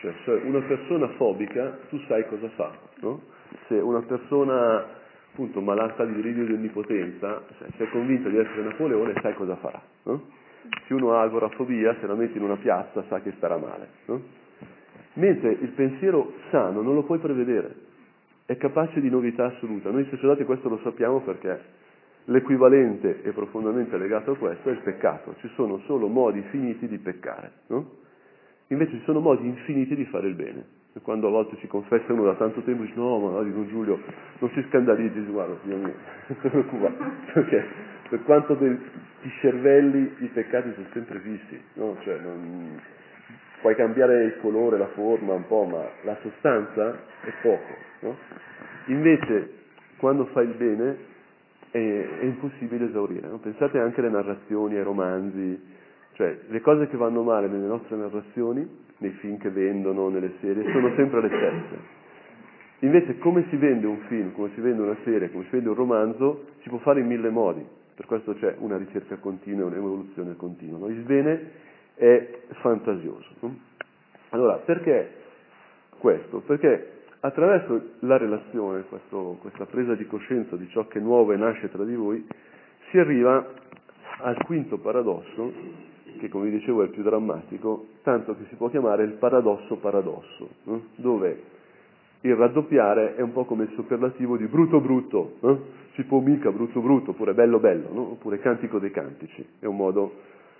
Cioè, 0.00 0.12
se 0.26 0.30
una 0.44 0.60
persona 0.60 1.08
fobica, 1.16 1.78
tu 1.88 1.98
sai 2.08 2.26
cosa 2.28 2.46
fa, 2.56 2.72
no? 3.00 3.22
Se 3.68 3.74
una 3.76 4.02
persona 4.02 4.84
appunto 5.30 5.62
malata 5.62 6.04
di 6.04 6.16
delirio 6.16 6.44
di 6.44 6.52
onnipotenza, 6.52 7.42
cioè, 7.56 7.68
sei 7.78 7.88
convinto 7.88 8.28
di 8.28 8.36
essere 8.36 8.64
Napoleone, 8.64 9.14
sai 9.22 9.32
cosa 9.32 9.56
farà. 9.56 9.80
No? 10.02 10.24
Se 10.86 10.92
uno 10.92 11.14
ha 11.14 11.22
agorafobia, 11.22 11.96
se 12.00 12.06
la 12.06 12.14
metti 12.14 12.36
in 12.36 12.44
una 12.44 12.56
piazza, 12.56 13.02
sa 13.08 13.22
che 13.22 13.32
starà 13.38 13.56
male. 13.56 13.88
No? 14.04 14.20
Mentre 15.14 15.52
il 15.52 15.70
pensiero 15.70 16.34
sano 16.50 16.82
non 16.82 16.94
lo 16.94 17.04
puoi 17.04 17.18
prevedere, 17.18 17.83
è 18.46 18.56
capace 18.56 19.00
di 19.00 19.08
novità 19.08 19.46
assoluta. 19.46 19.90
Noi 19.90 20.06
sacerdoti 20.10 20.44
questo 20.44 20.68
lo 20.68 20.78
sappiamo 20.82 21.20
perché 21.20 21.82
l'equivalente 22.24 23.22
e 23.22 23.32
profondamente 23.32 23.96
legato 23.96 24.32
a 24.32 24.36
questo 24.36 24.68
è 24.68 24.72
il 24.72 24.80
peccato. 24.80 25.34
Ci 25.38 25.50
sono 25.54 25.78
solo 25.86 26.08
modi 26.08 26.42
finiti 26.50 26.86
di 26.86 26.98
peccare. 26.98 27.50
No? 27.68 28.02
Invece 28.68 28.92
ci 28.92 29.02
sono 29.04 29.20
modi 29.20 29.46
infiniti 29.46 29.94
di 29.94 30.04
fare 30.06 30.28
il 30.28 30.34
bene. 30.34 30.82
E 30.96 31.00
quando 31.00 31.26
a 31.26 31.30
volte 31.30 31.56
si 31.60 31.66
confessa 31.66 32.12
uno 32.12 32.24
da 32.24 32.34
tanto 32.34 32.62
tempo 32.62 32.82
dice 32.82 32.94
no, 32.94 33.18
ma 33.18 33.30
no, 33.30 33.42
dico 33.42 33.66
Giulio, 33.66 33.98
non 34.38 34.50
si 34.50 34.64
scandalizzi, 34.68 35.20
guarda, 35.24 35.56
figlio 35.62 35.76
mio, 35.76 35.94
perché 37.34 37.66
per 38.08 38.22
quanto 38.22 38.54
de, 38.54 38.78
ti 39.22 39.30
cervelli 39.40 40.14
i 40.20 40.26
peccati 40.28 40.72
sono 40.74 40.86
sempre 40.92 41.18
fissi, 41.18 41.60
no? 41.74 41.96
Cioè, 42.00 42.20
non, 42.20 42.80
puoi 43.60 43.74
cambiare 43.74 44.24
il 44.24 44.36
colore, 44.40 44.76
la 44.76 44.88
forma 44.88 45.32
un 45.32 45.46
po', 45.46 45.64
ma 45.64 45.82
la 46.02 46.16
sostanza 46.20 46.92
è 47.22 47.32
poco. 47.40 47.74
No? 48.04 48.16
Invece, 48.86 49.52
quando 49.96 50.26
fai 50.26 50.46
il 50.46 50.54
bene, 50.54 50.96
è, 51.70 51.78
è 51.78 52.24
impossibile 52.24 52.86
esaurire. 52.86 53.28
No? 53.28 53.38
Pensate 53.38 53.78
anche 53.78 54.00
alle 54.00 54.10
narrazioni, 54.10 54.76
ai 54.76 54.82
romanzi, 54.82 55.60
cioè 56.12 56.38
le 56.46 56.60
cose 56.60 56.86
che 56.88 56.96
vanno 56.96 57.22
male 57.22 57.48
nelle 57.48 57.66
nostre 57.66 57.96
narrazioni 57.96 58.82
nei 58.98 59.10
film 59.12 59.38
che 59.38 59.50
vendono, 59.50 60.08
nelle 60.08 60.34
serie, 60.40 60.70
sono 60.70 60.94
sempre 60.94 61.20
le 61.22 61.28
stesse. 61.28 62.02
Invece 62.80 63.18
come 63.18 63.46
si 63.48 63.56
vende 63.56 63.86
un 63.86 63.98
film, 64.08 64.32
come 64.32 64.50
si 64.54 64.60
vende 64.60 64.82
una 64.82 64.96
serie, 65.04 65.30
come 65.30 65.44
si 65.44 65.50
vende 65.50 65.70
un 65.70 65.74
romanzo, 65.74 66.46
si 66.60 66.68
può 66.68 66.78
fare 66.78 67.00
in 67.00 67.06
mille 67.06 67.30
modi. 67.30 67.66
Per 67.94 68.06
questo 68.06 68.34
c'è 68.34 68.56
una 68.58 68.76
ricerca 68.76 69.16
continua, 69.16 69.66
un'evoluzione 69.66 70.36
continua. 70.36 70.78
No? 70.78 70.88
Il 70.88 71.02
bene 71.02 71.50
è 71.94 72.40
fantasioso. 72.60 73.28
No? 73.40 73.56
Allora, 74.30 74.56
perché 74.58 75.10
questo? 75.98 76.40
Perché 76.40 77.03
attraverso 77.24 77.80
la 78.00 78.18
relazione, 78.18 78.84
questo, 78.84 79.38
questa 79.40 79.64
presa 79.64 79.94
di 79.94 80.06
coscienza 80.06 80.56
di 80.56 80.68
ciò 80.68 80.86
che 80.86 80.98
è 80.98 81.02
nuovo 81.02 81.32
e 81.32 81.36
nasce 81.36 81.70
tra 81.70 81.82
di 81.82 81.94
voi, 81.94 82.24
si 82.90 82.98
arriva 82.98 83.46
al 84.18 84.36
quinto 84.44 84.78
paradosso 84.78 85.52
che 86.18 86.28
come 86.28 86.50
dicevo 86.50 86.82
è 86.82 86.84
il 86.84 86.90
più 86.90 87.02
drammatico, 87.02 87.86
tanto 88.02 88.36
che 88.36 88.44
si 88.48 88.54
può 88.54 88.68
chiamare 88.68 89.04
il 89.04 89.12
paradosso 89.12 89.76
paradosso, 89.76 90.48
no? 90.64 90.82
dove 90.96 91.42
il 92.20 92.34
raddoppiare 92.34 93.16
è 93.16 93.22
un 93.22 93.32
po' 93.32 93.44
come 93.44 93.64
il 93.64 93.72
superlativo 93.74 94.36
di 94.36 94.46
brutto 94.46 94.80
brutto, 94.80 95.36
no? 95.40 95.60
si 95.94 96.04
può 96.04 96.20
mica 96.20 96.50
brutto 96.52 96.80
brutto, 96.80 97.10
oppure 97.10 97.34
bello 97.34 97.58
bello, 97.58 97.92
no? 97.92 98.00
oppure 98.12 98.38
cantico 98.38 98.78
dei 98.78 98.90
cantici, 98.90 99.44
è 99.58 99.64
un 99.64 99.76
modo, 99.76 100.12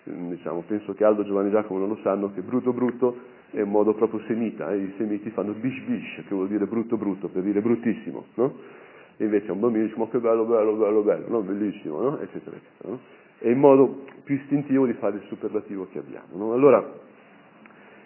diciamo, 0.05 0.63
penso 0.67 0.95
che 0.95 1.05
Aldo, 1.05 1.25
Giovanni 1.25 1.51
Giacomo 1.51 1.81
non 1.81 1.89
lo 1.89 1.99
sanno, 2.03 2.33
che 2.33 2.41
brutto 2.43 2.73
brutto 2.73 3.17
è 3.51 3.61
un 3.61 3.71
modo 3.71 3.95
proprio 3.95 4.21
semita, 4.27 4.73
eh? 4.73 4.79
i 4.79 4.95
semiti 4.97 5.31
fanno 5.31 5.53
bish 5.53 5.81
bish, 5.85 6.25
che 6.27 6.35
vuol 6.35 6.49
dire 6.49 6.67
brutto 6.67 6.97
brutto, 6.97 7.29
per 7.29 7.43
dire 7.43 7.61
bruttissimo, 7.61 8.27
no? 8.35 8.83
E 9.17 9.25
invece 9.25 9.53
un 9.53 9.61
bambino 9.61 9.85
dice, 9.85 9.97
ma 9.97 10.09
che 10.09 10.19
bello, 10.19 10.45
bello, 10.45 10.75
bello, 10.75 11.03
bello, 11.03 11.29
no? 11.29 11.41
bellissimo, 11.43 12.01
no? 12.01 12.19
eccetera, 12.19 12.57
eccetera. 12.57 12.89
No? 12.89 12.99
è 13.39 13.49
il 13.49 13.57
modo 13.57 14.07
più 14.25 14.37
istintivo 14.37 14.87
di 14.87 14.95
fare 14.95 15.17
il 15.17 15.23
superlativo 15.29 15.87
che 15.93 15.99
abbiamo. 15.99 16.37
No? 16.37 16.53
Allora, 16.55 16.83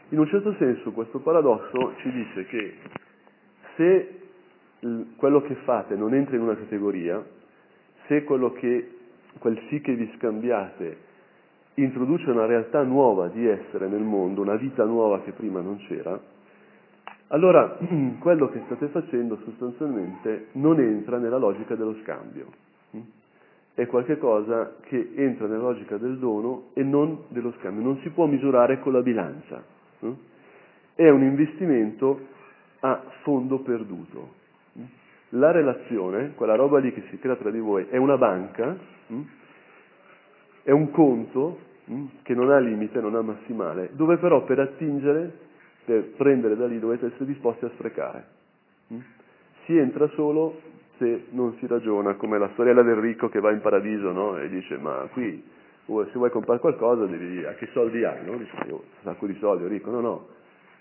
in 0.09 0.19
un 0.19 0.27
certo 0.27 0.55
senso 0.59 0.91
questo 0.93 1.21
paradosso 1.21 1.95
ci 1.99 2.11
dice 2.11 2.47
che 2.47 2.75
se 3.77 4.21
quello 5.17 5.43
che 5.43 5.55
fate 5.65 5.95
non 5.95 6.15
entra 6.15 6.37
in 6.37 6.43
una 6.43 6.57
categoria, 6.57 7.25
se 8.07 8.25
quello 8.25 8.53
che, 8.53 8.97
quel 9.39 9.61
sì 9.69 9.81
che 9.81 9.95
vi 9.95 10.11
scambiate 10.17 11.07
introduce 11.83 12.31
una 12.31 12.47
realtà 12.47 12.83
nuova 12.83 13.29
di 13.29 13.47
essere 13.47 13.89
nel 13.89 14.03
mondo, 14.03 14.43
una 14.43 14.57
vita 14.57 14.85
nuova 14.85 15.21
che 15.21 15.33
prima 15.33 15.61
non 15.61 15.79
c'era, 15.87 16.19
allora 17.29 17.77
quello 18.21 18.49
che 18.49 18.63
state 18.67 18.89
facendo 18.89 19.39
sostanzialmente 19.45 20.49
non 20.53 20.81
entra 20.81 21.19
nella 21.19 21.39
logica 21.39 21.75
dello 21.75 21.97
scambio. 22.03 22.47
è 23.75 23.87
qualcosa 23.87 24.77
che 24.83 25.13
entra 25.15 25.47
nella 25.47 25.63
logica 25.63 25.97
del 25.99 26.19
dono 26.19 26.71
e 26.73 26.83
non 26.83 27.25
dello 27.29 27.53
scambio, 27.59 27.85
non 27.85 27.99
si 27.99 28.11
può 28.11 28.27
misurare 28.27 28.81
con 28.81 28.93
la 28.93 29.03
bilancia. 29.03 29.63
hm? 30.01 30.13
È 30.95 31.09
un 31.09 31.23
investimento 31.23 32.21
a 32.81 33.03
fondo 33.23 33.61
perduto. 33.61 34.37
La 35.33 35.51
relazione, 35.51 36.33
quella 36.35 36.55
roba 36.55 36.79
lì 36.79 36.93
che 36.93 37.03
si 37.11 37.19
crea 37.19 37.37
tra 37.37 37.51
di 37.51 37.61
voi, 37.61 37.87
è 37.91 37.99
una 37.99 38.17
banca, 38.17 38.77
hm? 39.09 39.21
è 40.63 40.71
un 40.71 40.91
conto? 40.91 41.67
Che 42.23 42.35
non 42.35 42.51
ha 42.51 42.59
limite, 42.59 43.01
non 43.01 43.15
ha 43.15 43.23
massimale, 43.23 43.91
dove 43.93 44.19
però 44.19 44.45
per 44.45 44.59
attingere, 44.59 45.33
per 45.85 46.11
prendere 46.17 46.57
da 46.57 46.67
lì 46.67 46.79
dovete 46.79 47.07
essere 47.07 47.25
disposti 47.25 47.65
a 47.65 47.71
sprecare. 47.71 48.25
hm? 48.89 48.99
Si 49.65 49.77
entra 49.77 50.09
solo 50.09 50.61
se 50.99 51.27
non 51.31 51.55
si 51.59 51.67
ragiona, 51.67 52.15
come 52.15 52.39
la 52.39 52.51
storiella 52.53 52.83
del 52.83 52.97
ricco 52.97 53.29
che 53.29 53.41
va 53.41 53.53
in 53.53 53.61
paradiso 53.61 54.11
no? 54.13 54.37
e 54.39 54.49
dice 54.49 54.77
ma 54.77 55.09
qui 55.13 55.43
se 55.87 56.19
vuoi 56.19 56.31
comprare 56.31 56.61
qualcosa 56.61 57.07
devi, 57.07 57.45
a 57.45 57.55
che 57.55 57.69
soldi 57.73 58.05
hai? 58.05 58.25
No? 58.25 58.37
Dice 58.37 58.53
io 58.67 58.75
ho 58.75 58.79
un 58.79 59.03
sacco 59.03 59.27
di 59.27 59.35
soldi, 59.39 59.67
ricco, 59.67 59.91
no 59.91 60.01
no, 60.01 60.27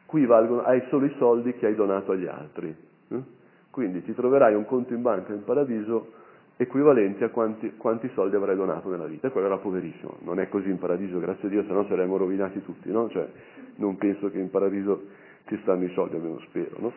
qui 0.06 0.26
valgono, 0.26 0.64
hai 0.64 0.84
solo 0.90 1.06
i 1.06 1.14
soldi 1.18 1.54
che 1.54 1.68
hai 1.68 1.76
donato 1.76 2.12
agli 2.12 2.26
altri. 2.26 2.76
eh? 3.10 3.22
Quindi 3.70 4.04
ti 4.04 4.14
troverai 4.14 4.54
un 4.56 4.66
conto 4.66 4.94
in 4.94 5.02
banca 5.02 5.32
in 5.32 5.44
paradiso 5.44 6.12
equivalente 6.58 7.24
a 7.24 7.30
quanti, 7.30 7.76
quanti 7.78 8.10
soldi 8.14 8.36
avrai 8.36 8.56
donato 8.56 8.90
nella 8.90 9.06
vita. 9.06 9.28
E 9.28 9.32
quello 9.32 9.48
era 9.48 9.58
poverissimo. 9.58 10.18
Non 10.22 10.40
è 10.40 10.50
così 10.50 10.70
in 10.70 10.80
paradiso, 10.80 11.20
grazie 11.20 11.48
a 11.48 11.52
Dio, 11.52 11.64
se 11.64 11.72
no 11.72 11.86
saremmo 11.86 12.18
rovinati 12.18 12.62
tutti, 12.64 12.92
no? 12.92 13.10
Cioè, 13.10 13.28
non 13.76 13.98
penso 13.98 14.30
che 14.30 14.40
in 14.40 14.50
paradiso 14.50 15.06
ci 15.46 15.58
stanno 15.62 15.84
i 15.84 15.92
soldi, 15.94 16.16
almeno 16.16 16.40
spero, 16.40 16.76
no? 16.80 16.94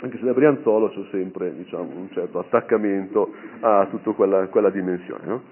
Anche 0.00 0.18
se 0.18 0.24
da 0.24 0.32
Brianzolo 0.32 0.88
c'è 0.88 1.06
sempre, 1.10 1.54
diciamo, 1.54 1.84
un 1.84 2.08
certo 2.10 2.38
attaccamento 2.38 3.32
a 3.60 3.86
tutta 3.90 4.12
quella, 4.12 4.48
quella 4.48 4.70
dimensione, 4.70 5.26
no? 5.26 5.42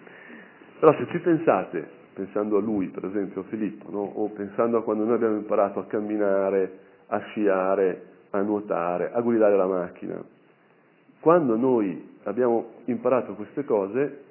Però 0.79 0.93
se 0.97 1.07
ci 1.11 1.19
pensate, 1.19 1.89
pensando 2.15 2.57
a 2.57 2.61
lui, 2.61 2.89
per 2.89 3.05
esempio, 3.05 3.43
a 3.43 3.45
Filippo, 3.45 3.91
no? 3.91 4.01
o 4.01 4.29
pensando 4.31 4.79
a 4.79 4.83
quando 4.83 5.05
noi 5.05 5.15
abbiamo 5.15 5.37
imparato 5.37 5.81
a 5.81 5.85
camminare, 5.85 6.79
a 7.07 7.19
sciare, 7.19 8.03
a 8.31 8.41
nuotare, 8.41 9.11
a 9.13 9.21
guidare 9.21 9.57
la 9.57 9.67
macchina, 9.67 10.23
quando 11.21 11.57
noi 11.57 12.14
abbiamo 12.25 12.67
imparato 12.87 13.35
queste 13.35 13.65
cose, 13.65 14.23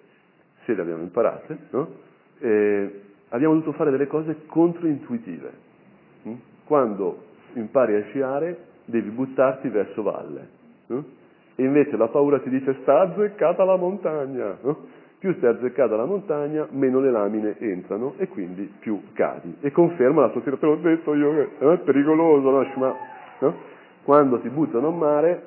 se 0.65 0.73
le 0.73 0.81
abbiamo 0.81 1.01
imparate, 1.01 1.57
no? 1.71 1.87
eh, 2.39 3.01
abbiamo 3.29 3.53
dovuto 3.55 3.73
fare 3.73 3.91
delle 3.91 4.07
cose 4.07 4.45
controintuitive. 4.45 5.51
mm? 6.27 6.33
Quando 6.65 7.31
impari 7.53 7.95
a 7.95 8.03
sciare 8.03 8.57
devi 8.85 9.09
buttarti 9.09 9.69
verso 9.69 10.01
valle. 10.01 10.47
no? 10.87 11.05
E 11.55 11.63
invece 11.63 11.95
la 11.97 12.07
paura 12.07 12.39
ti 12.39 12.49
dice 12.49 12.77
sta 12.81 13.01
azzeccata 13.01 13.63
la 13.63 13.75
montagna. 13.75 14.57
no? 14.61 15.01
Più 15.19 15.33
stai 15.35 15.51
azzeccata 15.51 15.95
la 15.95 16.05
montagna, 16.05 16.67
meno 16.71 16.99
le 16.99 17.09
lamine 17.09 17.55
entrano 17.59 18.15
e 18.17 18.27
quindi 18.27 18.69
più 18.79 19.01
cadi. 19.13 19.55
E 19.61 19.71
conferma 19.71 20.21
la 20.21 20.29
tua 20.29 20.41
teoria, 20.41 20.59
te 20.59 20.65
l'ho 20.65 20.75
detto 20.75 21.13
io, 21.13 21.33
che 21.33 21.73
è 21.73 21.77
pericoloso, 21.77 22.49
no? 23.39 23.55
Quando 24.03 24.41
ti 24.41 24.49
buttano 24.49 24.89
a 24.89 24.91
mare, 24.91 25.43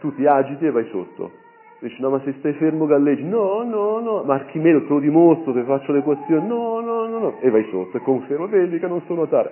tu 0.00 0.14
ti 0.14 0.24
agiti 0.24 0.64
e 0.64 0.70
vai 0.70 0.88
sotto. 0.88 1.42
Dici, 1.84 2.00
no, 2.00 2.08
ma 2.08 2.18
se 2.20 2.32
stai 2.38 2.54
fermo 2.54 2.86
galleggi, 2.86 3.22
no, 3.24 3.62
no, 3.62 4.00
no, 4.00 4.22
ma 4.22 4.36
Archimede 4.36 4.86
te 4.86 4.88
lo 4.88 5.00
dimostro, 5.00 5.52
ti 5.52 5.62
faccio 5.64 5.92
le 5.92 5.98
equazioni, 5.98 6.46
no, 6.46 6.80
no, 6.80 7.06
no, 7.06 7.18
no, 7.18 7.40
e 7.40 7.50
vai 7.50 7.68
sotto 7.70 7.98
e 7.98 8.00
conferma, 8.00 8.46
vedi 8.46 8.78
che 8.78 8.86
non 8.86 9.02
so 9.02 9.12
nuotare. 9.12 9.50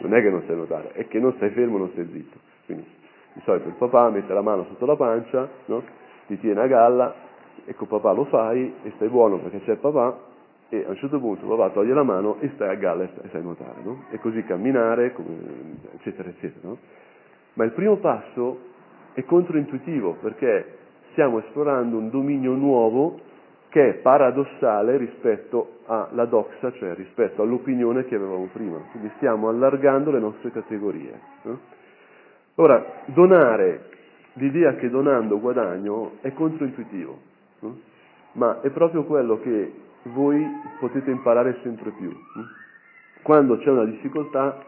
Non 0.00 0.12
è 0.12 0.20
che 0.20 0.28
non 0.28 0.42
sai 0.46 0.56
nuotare, 0.56 0.92
è 0.92 1.08
che 1.08 1.18
non 1.18 1.32
stai 1.36 1.48
fermo, 1.48 1.78
non 1.78 1.88
stai 1.92 2.06
zitto. 2.12 2.36
Quindi, 2.66 2.84
di 3.32 3.40
solito 3.44 3.68
il 3.68 3.76
papà 3.78 4.10
mette 4.10 4.30
la 4.34 4.42
mano 4.42 4.66
sotto 4.68 4.84
la 4.84 4.94
pancia, 4.94 5.48
no? 5.64 5.82
ti 6.26 6.38
tiene 6.38 6.60
a 6.60 6.66
galla, 6.66 7.14
ecco 7.64 7.86
papà 7.86 8.12
lo 8.12 8.24
fai 8.24 8.74
e 8.82 8.92
stai 8.96 9.08
buono 9.08 9.38
perché 9.38 9.62
c'è 9.62 9.72
il 9.72 9.78
papà, 9.78 10.18
e 10.68 10.84
a 10.86 10.90
un 10.90 10.96
certo 10.96 11.18
punto 11.18 11.46
papà 11.46 11.70
toglie 11.70 11.94
la 11.94 12.02
mano 12.02 12.36
e 12.40 12.50
stai 12.56 12.68
a 12.68 12.74
galla 12.74 13.04
e 13.04 13.28
sai 13.30 13.40
nuotare, 13.40 13.80
no? 13.82 14.04
E 14.10 14.18
così 14.18 14.44
camminare, 14.44 15.14
eccetera, 15.94 16.28
eccetera, 16.28 16.68
no? 16.68 16.76
Ma 17.54 17.64
il 17.64 17.72
primo 17.72 17.96
passo 17.96 18.68
è 19.14 19.24
controintuitivo 19.24 20.18
perché 20.20 20.76
stiamo 21.12 21.38
esplorando 21.38 21.96
un 21.96 22.10
dominio 22.10 22.52
nuovo 22.52 23.20
che 23.68 23.88
è 23.88 23.94
paradossale 23.94 24.96
rispetto 24.96 25.78
alla 25.86 26.24
doxa, 26.24 26.72
cioè 26.72 26.94
rispetto 26.94 27.42
all'opinione 27.42 28.04
che 28.04 28.16
avevamo 28.16 28.48
prima. 28.52 28.78
Quindi 28.90 29.10
stiamo 29.16 29.48
allargando 29.48 30.10
le 30.10 30.18
nostre 30.18 30.50
categorie. 30.50 31.18
Ora, 32.56 32.84
donare, 33.06 33.90
l'idea 34.34 34.74
che 34.74 34.90
donando 34.90 35.38
guadagno 35.38 36.18
è 36.20 36.32
controintuitivo, 36.32 37.18
ma 38.32 38.60
è 38.60 38.70
proprio 38.70 39.04
quello 39.04 39.40
che 39.40 39.72
voi 40.02 40.44
potete 40.80 41.10
imparare 41.10 41.58
sempre 41.62 41.90
più. 41.90 42.12
Quando 43.22 43.58
c'è 43.58 43.70
una 43.70 43.84
difficoltà 43.84 44.64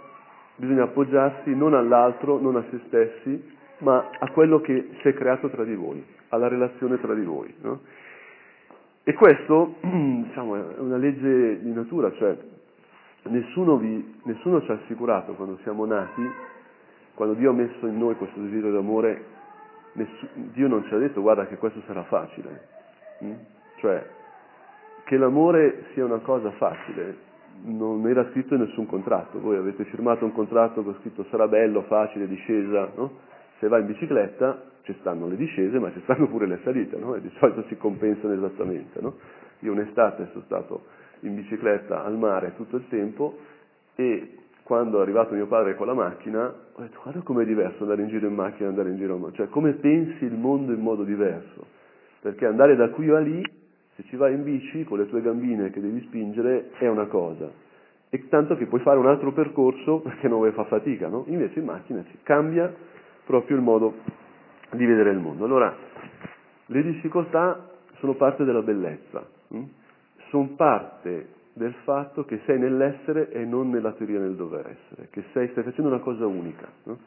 bisogna 0.57 0.85
appoggiarsi 0.85 1.55
non 1.57 1.75
all'altro, 1.75 2.39
non 2.39 2.57
a 2.57 2.65
se 2.71 2.81
stessi, 2.87 3.51
ma 3.79 4.11
a 4.19 4.31
quello 4.31 4.61
che 4.61 4.91
si 5.01 5.09
è 5.09 5.15
creato 5.15 5.49
tra 5.49 5.65
di 5.65 5.75
voi, 5.75 6.05
alla 6.33 6.49
relazione 6.49 6.99
tra 7.01 7.15
di 7.15 7.25
voi. 7.25 7.55
no? 7.61 7.81
E 9.05 9.13
questo 9.15 9.77
diciamo, 9.81 10.57
è 10.57 10.79
una 10.79 10.97
legge 10.97 11.61
di 11.61 11.73
natura, 11.73 12.13
cioè 12.13 12.37
nessuno, 13.25 13.77
vi, 13.77 14.21
nessuno 14.25 14.63
ci 14.63 14.71
ha 14.71 14.75
assicurato 14.75 15.35
quando 15.35 15.59
siamo 15.63 15.85
nati, 15.85 16.29
quando 17.15 17.35
Dio 17.35 17.51
ha 17.51 17.55
messo 17.55 17.87
in 17.87 17.99
noi 17.99 18.17
questo 18.17 18.41
desiderio 18.41 18.73
d'amore, 18.73 19.25
nessu- 19.93 20.29
Dio 20.35 20.69
non 20.69 20.85
ci 20.85 20.95
ha 20.95 20.99
detto 20.99 21.21
guarda 21.21 21.47
che 21.47 21.57
questo 21.57 21.83
sarà 21.87 22.03
facile. 22.05 22.69
mm? 23.25 23.33
Cioè, 23.77 24.07
che 25.05 25.17
l'amore 25.17 25.87
sia 25.93 26.05
una 26.05 26.19
cosa 26.19 26.51
facile 26.53 27.31
non 27.65 28.07
era 28.09 28.29
scritto 28.31 28.55
in 28.55 28.61
nessun 28.61 28.87
contratto. 28.87 29.41
Voi 29.41 29.57
avete 29.57 29.85
firmato 29.85 30.25
un 30.25 30.33
contratto 30.33 30.83
con 30.83 30.97
scritto 31.01 31.27
sarà 31.31 31.47
bello, 31.49 31.83
facile, 31.83 32.27
discesa, 32.27 32.91
no? 32.95 33.31
Se 33.63 33.69
vai 33.69 33.83
in 33.83 33.87
bicicletta 33.87 34.61
ci 34.83 34.93
stanno 34.99 35.29
le 35.29 35.37
discese, 35.37 35.79
ma 35.79 35.93
ci 35.93 36.01
stanno 36.03 36.27
pure 36.27 36.49
le 36.49 36.59
salite, 36.65 36.97
no? 36.97 37.15
E 37.15 37.21
di 37.21 37.31
solito 37.39 37.63
si 37.69 37.77
compensano 37.77 38.33
esattamente, 38.33 39.01
no? 39.01 39.15
Io 39.61 39.71
un'estate 39.71 40.31
sono 40.33 40.43
stato 40.47 40.85
in 41.21 41.37
bicicletta 41.37 42.03
al 42.03 42.19
mare 42.19 42.57
tutto 42.57 42.75
il 42.75 42.89
tempo 42.89 43.39
e 43.95 44.35
quando 44.65 44.99
è 44.99 45.03
arrivato 45.03 45.35
mio 45.35 45.47
padre 45.47 45.77
con 45.77 45.87
la 45.87 45.95
macchina 45.95 46.53
ho 46.73 46.81
detto 46.81 46.99
guarda 47.05 47.21
com'è 47.21 47.45
diverso 47.45 47.85
andare 47.85 48.03
in 48.03 48.09
giro 48.09 48.27
in 48.27 48.35
macchina 48.35 48.67
e 48.67 48.71
andare 48.71 48.91
in 48.91 48.97
giro 48.97 49.15
in 49.15 49.21
macchina, 49.21 49.45
cioè 49.45 49.49
come 49.49 49.75
pensi 49.75 50.25
il 50.25 50.35
mondo 50.35 50.73
in 50.73 50.81
modo 50.81 51.05
diverso, 51.05 51.65
perché 52.21 52.47
andare 52.47 52.75
da 52.75 52.91
qui 52.91 53.11
a 53.11 53.21
lì 53.21 53.41
se 53.95 54.03
ci 54.09 54.17
vai 54.17 54.35
in 54.35 54.43
bici 54.43 54.83
con 54.83 54.99
le 54.99 55.07
tue 55.07 55.23
gambine 55.23 55.71
che 55.71 55.81
devi 55.81 56.01
spingere 56.07 56.71
è 56.79 56.89
una 56.89 57.07
cosa, 57.07 57.49
e 58.11 58.29
tanto 58.29 58.57
che 58.57 58.67
puoi 58.67 58.81
fare 58.81 58.99
un 58.99 59.07
altro 59.07 59.33
percorso 59.33 60.01
perché 60.03 60.27
non 60.27 60.39
vuoi 60.39 60.51
fare 60.51 60.67
fatica, 60.67 61.07
no? 61.07 61.23
Invece 61.29 61.61
in 61.61 61.67
macchina 61.67 62.03
ci 62.11 62.19
cambia 62.25 62.91
proprio 63.33 63.57
il 63.57 63.63
modo 63.63 63.95
di 64.73 64.85
vedere 64.85 65.11
il 65.11 65.19
mondo. 65.19 65.47
Allora, 65.47 65.75
le 66.67 66.83
difficoltà 66.83 67.71
sono 67.99 68.13
parte 68.13 68.45
della 68.45 68.61
bellezza, 68.61 69.27
hm? 69.49 69.63
sono 70.29 70.49
parte 70.55 71.29
del 71.55 71.73
fatto 71.85 72.27
che 72.27 72.41
sei 72.45 72.59
nell'essere 72.59 73.31
e 73.31 73.47
non 73.47 73.71
nella 73.71 73.93
teoria 73.93 74.19
nel 74.19 74.35
dover 74.35 74.67
essere, 74.67 75.09
che 75.11 75.25
sei, 75.33 75.49
stai 75.49 75.65
facendo 75.65 75.89
una 75.91 76.01
cosa 76.01 76.27
unica. 76.27 76.69
no? 76.83 76.99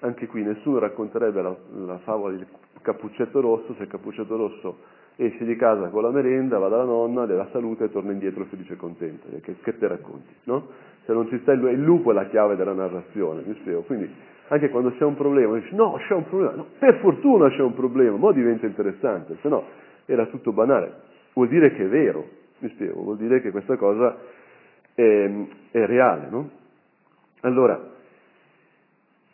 Anche 0.00 0.26
qui 0.26 0.42
nessuno 0.42 0.80
racconterebbe 0.80 1.42
la, 1.42 1.54
la 1.86 1.98
favola 1.98 2.34
del 2.34 2.46
cappuccetto 2.80 3.40
rosso 3.40 3.74
se 3.74 3.84
il 3.84 3.88
cappuccetto 3.88 4.34
rosso 4.34 4.78
esce 5.14 5.44
di 5.44 5.54
casa 5.54 5.90
con 5.90 6.02
la 6.02 6.10
merenda, 6.10 6.58
va 6.58 6.66
dalla 6.66 6.82
nonna, 6.82 7.24
le 7.24 7.36
dà 7.36 7.46
salute 7.52 7.84
e 7.84 7.92
torna 7.92 8.10
indietro 8.10 8.46
felice 8.46 8.72
e 8.72 8.76
contento. 8.76 9.28
Che, 9.40 9.56
che 9.62 9.78
te 9.78 9.86
racconti? 9.86 10.34
No? 10.44 10.66
Se 11.04 11.12
non 11.12 11.28
ci 11.28 11.38
sta 11.42 11.52
il 11.52 11.80
lupo 11.80 12.10
è 12.10 12.14
la 12.14 12.26
chiave 12.26 12.56
della 12.56 12.72
narrazione, 12.72 13.42
mi 13.46 13.54
spiego. 13.60 13.82
Quindi 13.82 14.10
anche 14.48 14.68
quando 14.70 14.92
c'è 14.92 15.04
un 15.04 15.14
problema, 15.14 15.58
dici 15.58 15.74
no, 15.74 15.98
c'è 16.06 16.14
un 16.14 16.28
problema, 16.28 16.54
no, 16.54 16.66
per 16.78 16.98
fortuna 17.00 17.48
c'è 17.50 17.62
un 17.62 17.74
problema, 17.74 18.16
ma 18.16 18.32
diventa 18.32 18.66
interessante, 18.66 19.36
se 19.40 19.48
no 19.48 19.64
era 20.06 20.26
tutto 20.26 20.52
banale. 20.52 21.10
Vuol 21.34 21.48
dire 21.48 21.72
che 21.72 21.84
è 21.84 21.88
vero, 21.88 22.28
mi 22.58 22.68
spiego, 22.70 23.02
vuol 23.02 23.16
dire 23.16 23.40
che 23.40 23.50
questa 23.50 23.76
cosa 23.76 24.16
è, 24.94 25.30
è 25.70 25.86
reale, 25.86 26.28
no? 26.28 26.50
Allora, 27.40 27.90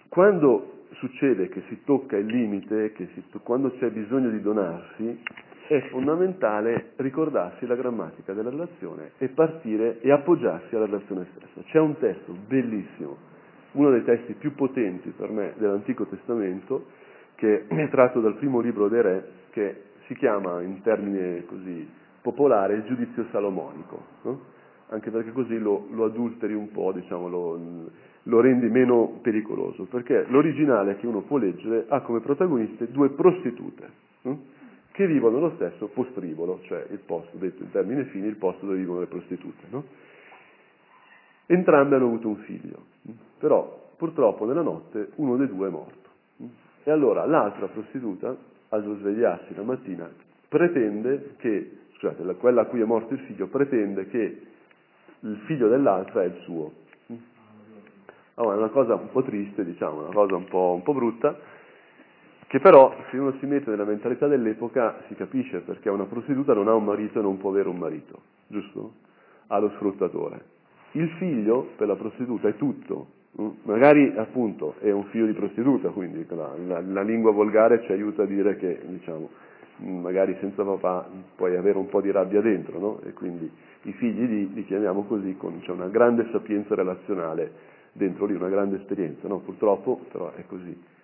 quando 0.09 0.85
succede 0.93 1.49
che 1.49 1.63
si 1.69 1.83
tocca 1.85 2.17
il 2.17 2.27
limite, 2.27 2.93
si, 2.97 3.25
quando 3.43 3.71
c'è 3.73 3.91
bisogno 3.91 4.31
di 4.31 4.41
donarsi, 4.41 5.23
è 5.69 5.81
fondamentale 5.91 6.93
ricordarsi 6.97 7.67
la 7.67 7.75
grammatica 7.75 8.33
della 8.33 8.49
relazione 8.49 9.13
e 9.19 9.29
partire 9.29 10.01
e 10.01 10.11
appoggiarsi 10.11 10.75
alla 10.75 10.87
relazione 10.87 11.27
stessa. 11.35 11.61
C'è 11.67 11.79
un 11.79 11.99
testo 11.99 12.35
bellissimo, 12.47 13.17
uno 13.79 13.91
dei 13.91 14.03
testi 14.03 14.33
più 14.35 14.55
potenti 14.55 15.11
per 15.11 15.31
me 15.31 15.55
dell'Antico 15.57 16.05
Testamento, 16.07 16.87
che 17.37 17.67
è 17.69 17.89
tratto 17.91 18.21
dal 18.21 18.35
primo 18.35 18.59
libro 18.59 18.89
dei 18.89 19.03
Re, 19.03 19.29
che 19.51 19.83
si 20.07 20.15
chiama 20.17 20.61
in 20.63 20.83
termine 20.83 21.45
così 21.47 21.89
popolare 22.21 22.75
il 22.75 22.85
giudizio 22.85 23.27
salomonico, 23.31 24.03
no? 24.23 24.41
anche 24.89 25.11
perché 25.11 25.31
così 25.31 25.59
lo, 25.59 25.87
lo 25.93 26.05
adulteri 26.07 26.55
un 26.55 26.73
po', 26.73 26.93
diciamo, 26.93 27.29
lo, 27.29 27.61
lo 28.25 28.41
rendi 28.41 28.69
meno 28.69 29.21
pericoloso, 29.23 29.85
perché 29.85 30.25
l'originale 30.29 30.97
che 30.97 31.07
uno 31.07 31.21
può 31.21 31.37
leggere 31.37 31.85
ha 31.89 32.01
come 32.01 32.21
protagoniste 32.21 32.91
due 32.91 33.11
prostitute, 33.11 33.89
no? 34.23 34.57
che 34.91 35.07
vivono 35.07 35.39
lo 35.39 35.53
stesso 35.55 35.87
postribolo, 35.87 36.61
cioè 36.65 36.85
il 36.91 36.99
posto, 36.99 37.37
detto 37.37 37.63
in 37.63 37.71
termini 37.71 38.03
fini, 38.05 38.27
il 38.27 38.37
posto 38.37 38.67
dove 38.67 38.79
vivono 38.79 39.01
le 39.01 39.07
prostitute. 39.07 39.63
No? 39.71 39.85
Entrambi 41.51 41.95
hanno 41.95 42.05
avuto 42.05 42.29
un 42.29 42.37
figlio, 42.37 42.77
però 43.39 43.93
purtroppo 43.97 44.45
nella 44.45 44.61
notte 44.61 45.13
uno 45.15 45.37
dei 45.37 45.47
due 45.49 45.69
è 45.69 45.71
morto. 45.71 46.11
E 46.85 46.91
allora 46.91 47.25
l'altra 47.25 47.69
prostituta, 47.69 48.37
al 48.69 48.97
svegliarsi 49.01 49.55
la 49.55 49.63
mattina, 49.63 50.11
pretende 50.47 51.37
che, 51.39 51.79
scusate, 51.95 52.23
quella 52.35 52.63
a 52.63 52.65
cui 52.67 52.83
è 52.83 52.85
morto 52.85 53.15
il 53.15 53.21
figlio, 53.21 53.47
pretende 53.47 54.09
che 54.09 54.43
il 55.21 55.37
figlio 55.47 55.69
dell'altra 55.69 56.23
è 56.23 56.27
il 56.27 56.37
suo. 56.43 56.73
Allora, 58.35 58.55
è 58.55 58.59
una 58.59 58.69
cosa 58.69 58.97
un 58.97 59.11
po' 59.11 59.23
triste, 59.23 59.65
diciamo, 59.65 60.01
una 60.01 60.13
cosa 60.13 60.37
un 60.37 60.45
po', 60.45 60.73
un 60.75 60.83
po' 60.83 60.93
brutta, 60.93 61.35
che 62.47 62.61
però 62.61 62.95
se 63.11 63.17
uno 63.17 63.33
si 63.39 63.47
mette 63.47 63.71
nella 63.71 63.85
mentalità 63.85 64.27
dell'epoca 64.27 65.03
si 65.07 65.15
capisce 65.15 65.61
perché 65.61 65.89
una 65.89 66.05
prostituta 66.05 66.53
non 66.53 66.69
ha 66.69 66.75
un 66.75 66.85
marito 66.85 67.21
e 67.21 67.23
non 67.23 67.39
può 67.39 67.49
avere 67.49 67.71
un 67.71 67.79
marito, 67.79 68.21
giusto? 68.49 68.93
Ha 69.47 69.59
lo 69.59 69.71
sfruttatore. 69.77 70.57
Il 70.93 71.09
figlio 71.19 71.71
per 71.77 71.87
la 71.87 71.97
prostituta 71.97 72.49
è 72.49 72.57
tutto, 72.57 73.07
mm? 73.41 73.49
magari 73.63 74.13
appunto 74.17 74.75
è 74.81 74.91
un 74.91 75.05
figlio 75.05 75.27
di 75.27 75.33
prostituta, 75.33 75.91
quindi 75.91 76.25
la, 76.29 76.55
la, 76.67 76.81
la 76.81 77.03
lingua 77.03 77.31
volgare 77.33 77.83
ci 77.85 77.93
aiuta 77.93 78.23
a 78.23 78.27
dire 78.27 78.57
che 78.57 78.81
diciamo, 78.87 79.29
mm, 79.83 80.01
magari 80.01 80.37
senza 80.41 80.65
papà 80.65 81.09
puoi 81.37 81.57
avere 81.57 81.79
un 81.79 81.89
po' 81.89 82.01
di 82.01 82.11
rabbia 82.11 82.41
dentro, 82.41 82.79
no? 82.79 83.01
E 83.05 83.13
quindi 83.13 83.51
i 83.83 83.93
figli 83.93 84.27
li, 84.27 84.53
li 84.55 84.65
chiamiamo 84.65 85.05
così, 85.05 85.37
con 85.37 85.61
c'è 85.61 85.71
una 85.71 85.89
grande 85.89 86.29
sapienza 86.33 86.75
relazionale 86.75 87.53
dentro 87.93 88.27
lì, 88.27 88.35
una 88.35 88.49
grande 88.49 88.77
esperienza, 88.77 89.29
no? 89.29 89.39
Purtroppo 89.39 90.01
però 90.11 90.33
è 90.33 90.45
così 90.47 90.97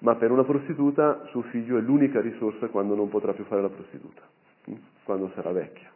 ma 0.00 0.14
per 0.14 0.30
una 0.30 0.44
prostituta 0.44 1.26
suo 1.30 1.42
figlio 1.42 1.78
è 1.78 1.80
l'unica 1.80 2.20
risorsa 2.20 2.68
quando 2.68 2.94
non 2.94 3.08
potrà 3.08 3.32
più 3.32 3.44
fare 3.44 3.62
la 3.62 3.68
prostituta, 3.68 4.22
mm? 4.70 4.74
quando 5.04 5.30
sarà 5.34 5.52
vecchia. 5.52 5.90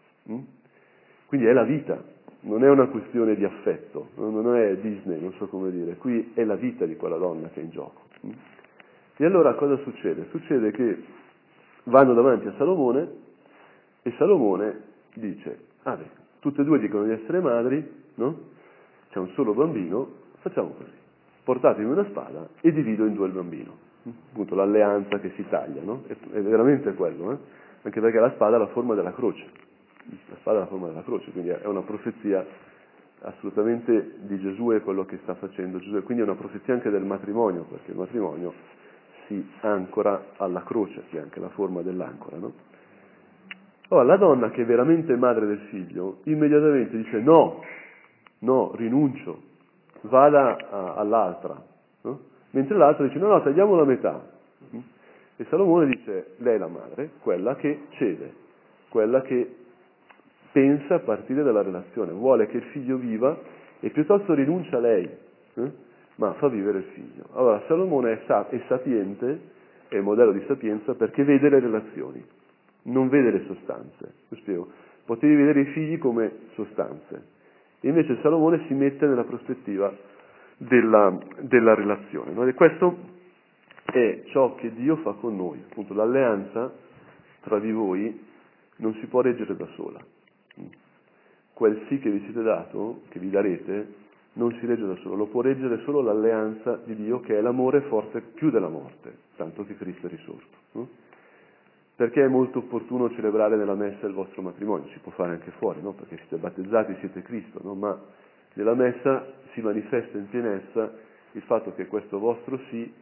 Quindi 1.26 1.46
è 1.46 1.52
la 1.52 1.64
vita, 1.64 2.02
non 2.44 2.64
è 2.64 2.68
una 2.68 2.86
questione 2.86 3.34
di 3.34 3.44
affetto, 3.44 4.08
non 4.16 4.56
è 4.56 4.76
Disney, 4.76 5.20
non 5.20 5.32
so 5.34 5.46
come 5.48 5.70
dire, 5.70 5.96
qui 5.96 6.32
è 6.34 6.44
la 6.44 6.56
vita 6.56 6.86
di 6.86 6.96
quella 6.96 7.16
donna 7.16 7.48
che 7.48 7.60
è 7.60 7.62
in 7.62 7.70
gioco. 7.70 8.02
Mm? 8.26 8.30
E 9.16 9.24
allora 9.24 9.54
cosa 9.54 9.76
succede? 9.78 10.26
Succede 10.30 10.70
che 10.70 11.02
vanno 11.84 12.14
davanti 12.14 12.46
a 12.46 12.54
Salomone 12.56 13.08
e 14.02 14.12
Salomone 14.18 14.80
dice, 15.14 15.58
ah 15.84 15.96
beh, 15.96 16.10
tutte 16.40 16.62
e 16.62 16.64
due 16.64 16.78
dicono 16.78 17.04
di 17.04 17.12
essere 17.12 17.40
madri, 17.40 17.86
no? 18.14 18.52
C'è 19.10 19.18
un 19.18 19.28
solo 19.34 19.54
bambino, 19.54 20.08
facciamo 20.40 20.70
così, 20.76 20.90
portatemi 21.44 21.90
una 21.90 22.04
spada 22.10 22.48
e 22.60 22.72
divido 22.72 23.06
in 23.06 23.14
due 23.14 23.26
il 23.26 23.32
bambino 23.32 23.84
appunto 24.06 24.54
l'alleanza 24.54 25.18
che 25.18 25.32
si 25.36 25.44
taglia, 25.48 25.82
no? 25.82 26.04
è, 26.06 26.40
veramente 26.40 26.92
quello, 26.94 27.32
eh? 27.32 27.38
anche 27.82 28.00
perché 28.00 28.18
la 28.18 28.32
spada 28.32 28.56
ha 28.56 28.58
la 28.58 28.66
forma 28.68 28.94
della 28.94 29.12
croce, 29.12 29.46
la 30.28 30.36
spada 30.36 30.58
ha 30.58 30.60
la 30.60 30.66
forma 30.66 30.88
della 30.88 31.02
croce, 31.02 31.30
quindi 31.30 31.50
è 31.50 31.66
una 31.66 31.82
profezia 31.82 32.44
assolutamente 33.20 34.16
di 34.20 34.38
Gesù 34.38 34.72
e 34.72 34.80
quello 34.80 35.04
che 35.04 35.18
sta 35.22 35.34
facendo 35.34 35.78
Gesù, 35.78 36.02
quindi 36.02 36.22
è 36.22 36.26
una 36.26 36.36
profezia 36.36 36.74
anche 36.74 36.90
del 36.90 37.04
matrimonio, 37.04 37.64
perché 37.64 37.90
il 37.90 37.96
matrimonio 37.96 38.52
si 39.26 39.46
ancora 39.60 40.26
alla 40.36 40.62
croce, 40.62 41.04
che 41.08 41.18
è 41.18 41.20
anche 41.20 41.40
la 41.40 41.48
forma 41.50 41.82
dell'ancora. 41.82 42.36
No? 42.36 42.52
Allora, 43.88 44.06
la 44.06 44.16
donna 44.16 44.50
che 44.50 44.62
è 44.62 44.66
veramente 44.66 45.16
madre 45.16 45.46
del 45.46 45.60
figlio, 45.70 46.18
immediatamente 46.24 46.96
dice 46.96 47.20
no, 47.20 47.62
no, 48.40 48.72
rinuncio, 48.74 49.42
vada 50.02 50.56
a, 50.70 50.94
all'altra. 50.94 51.62
No? 52.02 52.32
mentre 52.50 52.76
l'altro 52.76 53.04
dice 53.04 53.18
no, 53.18 53.28
no, 53.28 53.42
tagliamo 53.42 53.74
la 53.74 53.84
metà. 53.84 54.32
E 55.36 55.44
Salomone 55.48 55.86
dice, 55.86 56.34
lei 56.38 56.54
è 56.54 56.58
la 56.58 56.68
madre, 56.68 57.10
quella 57.20 57.56
che 57.56 57.86
cede, 57.90 58.32
quella 58.88 59.20
che 59.22 59.63
pensa 60.54 60.94
a 60.94 60.98
partire 61.00 61.42
dalla 61.42 61.62
relazione, 61.62 62.12
vuole 62.12 62.46
che 62.46 62.58
il 62.58 62.62
figlio 62.70 62.96
viva 62.96 63.36
e 63.80 63.90
piuttosto 63.90 64.34
rinuncia 64.34 64.76
a 64.76 64.80
lei, 64.80 65.10
eh? 65.54 65.72
ma 66.14 66.32
fa 66.34 66.46
vivere 66.46 66.78
il 66.78 66.84
figlio. 66.94 67.24
Allora 67.32 67.60
Salomone 67.66 68.12
è, 68.12 68.20
sa- 68.26 68.48
è 68.48 68.62
sapiente, 68.68 69.40
è 69.88 69.96
il 69.96 70.02
modello 70.02 70.30
di 70.30 70.44
sapienza 70.46 70.94
perché 70.94 71.24
vede 71.24 71.48
le 71.48 71.58
relazioni, 71.58 72.24
non 72.82 73.08
vede 73.08 73.32
le 73.32 73.44
sostanze. 73.46 74.12
Lo 74.28 74.36
spiego. 74.36 74.68
Potevi 75.04 75.34
vedere 75.34 75.62
i 75.62 75.66
figli 75.72 75.98
come 75.98 76.30
sostanze. 76.54 77.32
Invece 77.80 78.20
Salomone 78.22 78.62
si 78.68 78.74
mette 78.74 79.06
nella 79.06 79.24
prospettiva 79.24 79.92
della, 80.56 81.18
della 81.40 81.74
relazione. 81.74 82.30
No? 82.30 82.46
E 82.46 82.54
questo 82.54 82.96
è 83.86 84.22
ciò 84.26 84.54
che 84.54 84.72
Dio 84.72 84.98
fa 84.98 85.14
con 85.14 85.34
noi, 85.34 85.64
appunto 85.68 85.94
l'alleanza 85.94 86.72
tra 87.40 87.58
di 87.58 87.72
voi 87.72 88.22
non 88.76 88.94
si 89.00 89.06
può 89.06 89.20
reggere 89.20 89.56
da 89.56 89.66
sola. 89.74 89.98
Quel 91.52 91.84
sì 91.88 91.98
che 91.98 92.10
vi 92.10 92.20
siete 92.20 92.42
dato, 92.42 93.02
che 93.08 93.18
vi 93.18 93.30
darete, 93.30 94.02
non 94.34 94.52
si 94.58 94.66
regge 94.66 94.86
da 94.86 94.96
solo, 94.96 95.14
lo 95.14 95.26
può 95.26 95.40
reggere 95.40 95.80
solo 95.84 96.00
l'alleanza 96.00 96.80
di 96.84 96.96
Dio 96.96 97.20
che 97.20 97.38
è 97.38 97.40
l'amore 97.40 97.82
forte 97.82 98.20
più 98.20 98.50
della 98.50 98.68
morte, 98.68 99.16
tanto 99.36 99.64
che 99.64 99.76
Cristo 99.76 100.06
è 100.06 100.10
risorto. 100.10 100.56
No? 100.72 100.88
Perché 101.96 102.24
è 102.24 102.28
molto 102.28 102.58
opportuno 102.58 103.08
celebrare 103.10 103.56
nella 103.56 103.76
messa 103.76 104.06
il 104.06 104.14
vostro 104.14 104.42
matrimonio? 104.42 104.88
Si 104.88 104.98
può 104.98 105.12
fare 105.12 105.32
anche 105.32 105.52
fuori, 105.58 105.80
no? 105.80 105.92
perché 105.92 106.16
siete 106.16 106.36
battezzati, 106.38 106.96
siete 106.98 107.22
Cristo, 107.22 107.60
no? 107.62 107.74
ma 107.74 107.96
nella 108.54 108.74
messa 108.74 109.24
si 109.52 109.60
manifesta 109.60 110.18
in 110.18 110.28
pienezza 110.28 110.92
il 111.32 111.42
fatto 111.42 111.72
che 111.74 111.86
questo 111.86 112.18
vostro 112.18 112.58
sì, 112.70 112.92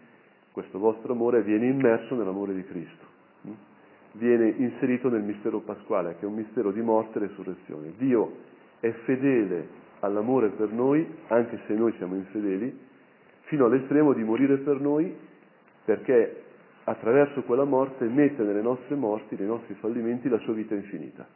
questo 0.50 0.78
vostro 0.78 1.14
amore 1.14 1.42
viene 1.42 1.66
immerso 1.68 2.14
nell'amore 2.14 2.55
di 2.55 2.64
Cristo, 2.64 3.05
hm? 3.42 3.53
Viene 4.13 4.49
inserito 4.57 5.09
nel 5.09 5.23
mistero 5.23 5.61
pasquale, 5.61 6.17
che 6.19 6.25
è 6.25 6.29
un 6.29 6.35
mistero 6.35 6.71
di 6.71 6.81
morte 6.81 7.19
e 7.19 7.29
resurrezione. 7.29 7.93
Dio 7.97 8.37
è 8.81 8.91
fedele 9.05 9.81
all'amore 10.01 10.51
per 10.51 10.71
noi, 10.73 11.07
anche 11.29 11.61
se 11.67 11.75
noi 11.75 11.93
siamo 11.97 12.15
infedeli, 12.15 12.77
fino 13.43 13.67
all'estremo 13.67 14.13
di 14.13 14.23
morire 14.23 14.59
per 14.59 14.81
noi, 14.81 15.15
perché 15.85 16.43
attraverso 16.85 17.43
quella 17.43 17.65
morte 17.65 18.07
mette 18.07 18.43
nelle 18.43 18.63
nostre 18.63 18.97
morti, 18.97 19.37
nei 19.39 19.47
nostri 19.47 19.75
fallimenti, 19.75 20.29
la 20.29 20.39
sua 20.39 20.53
vita 20.53 20.75
infinita. 20.75 21.27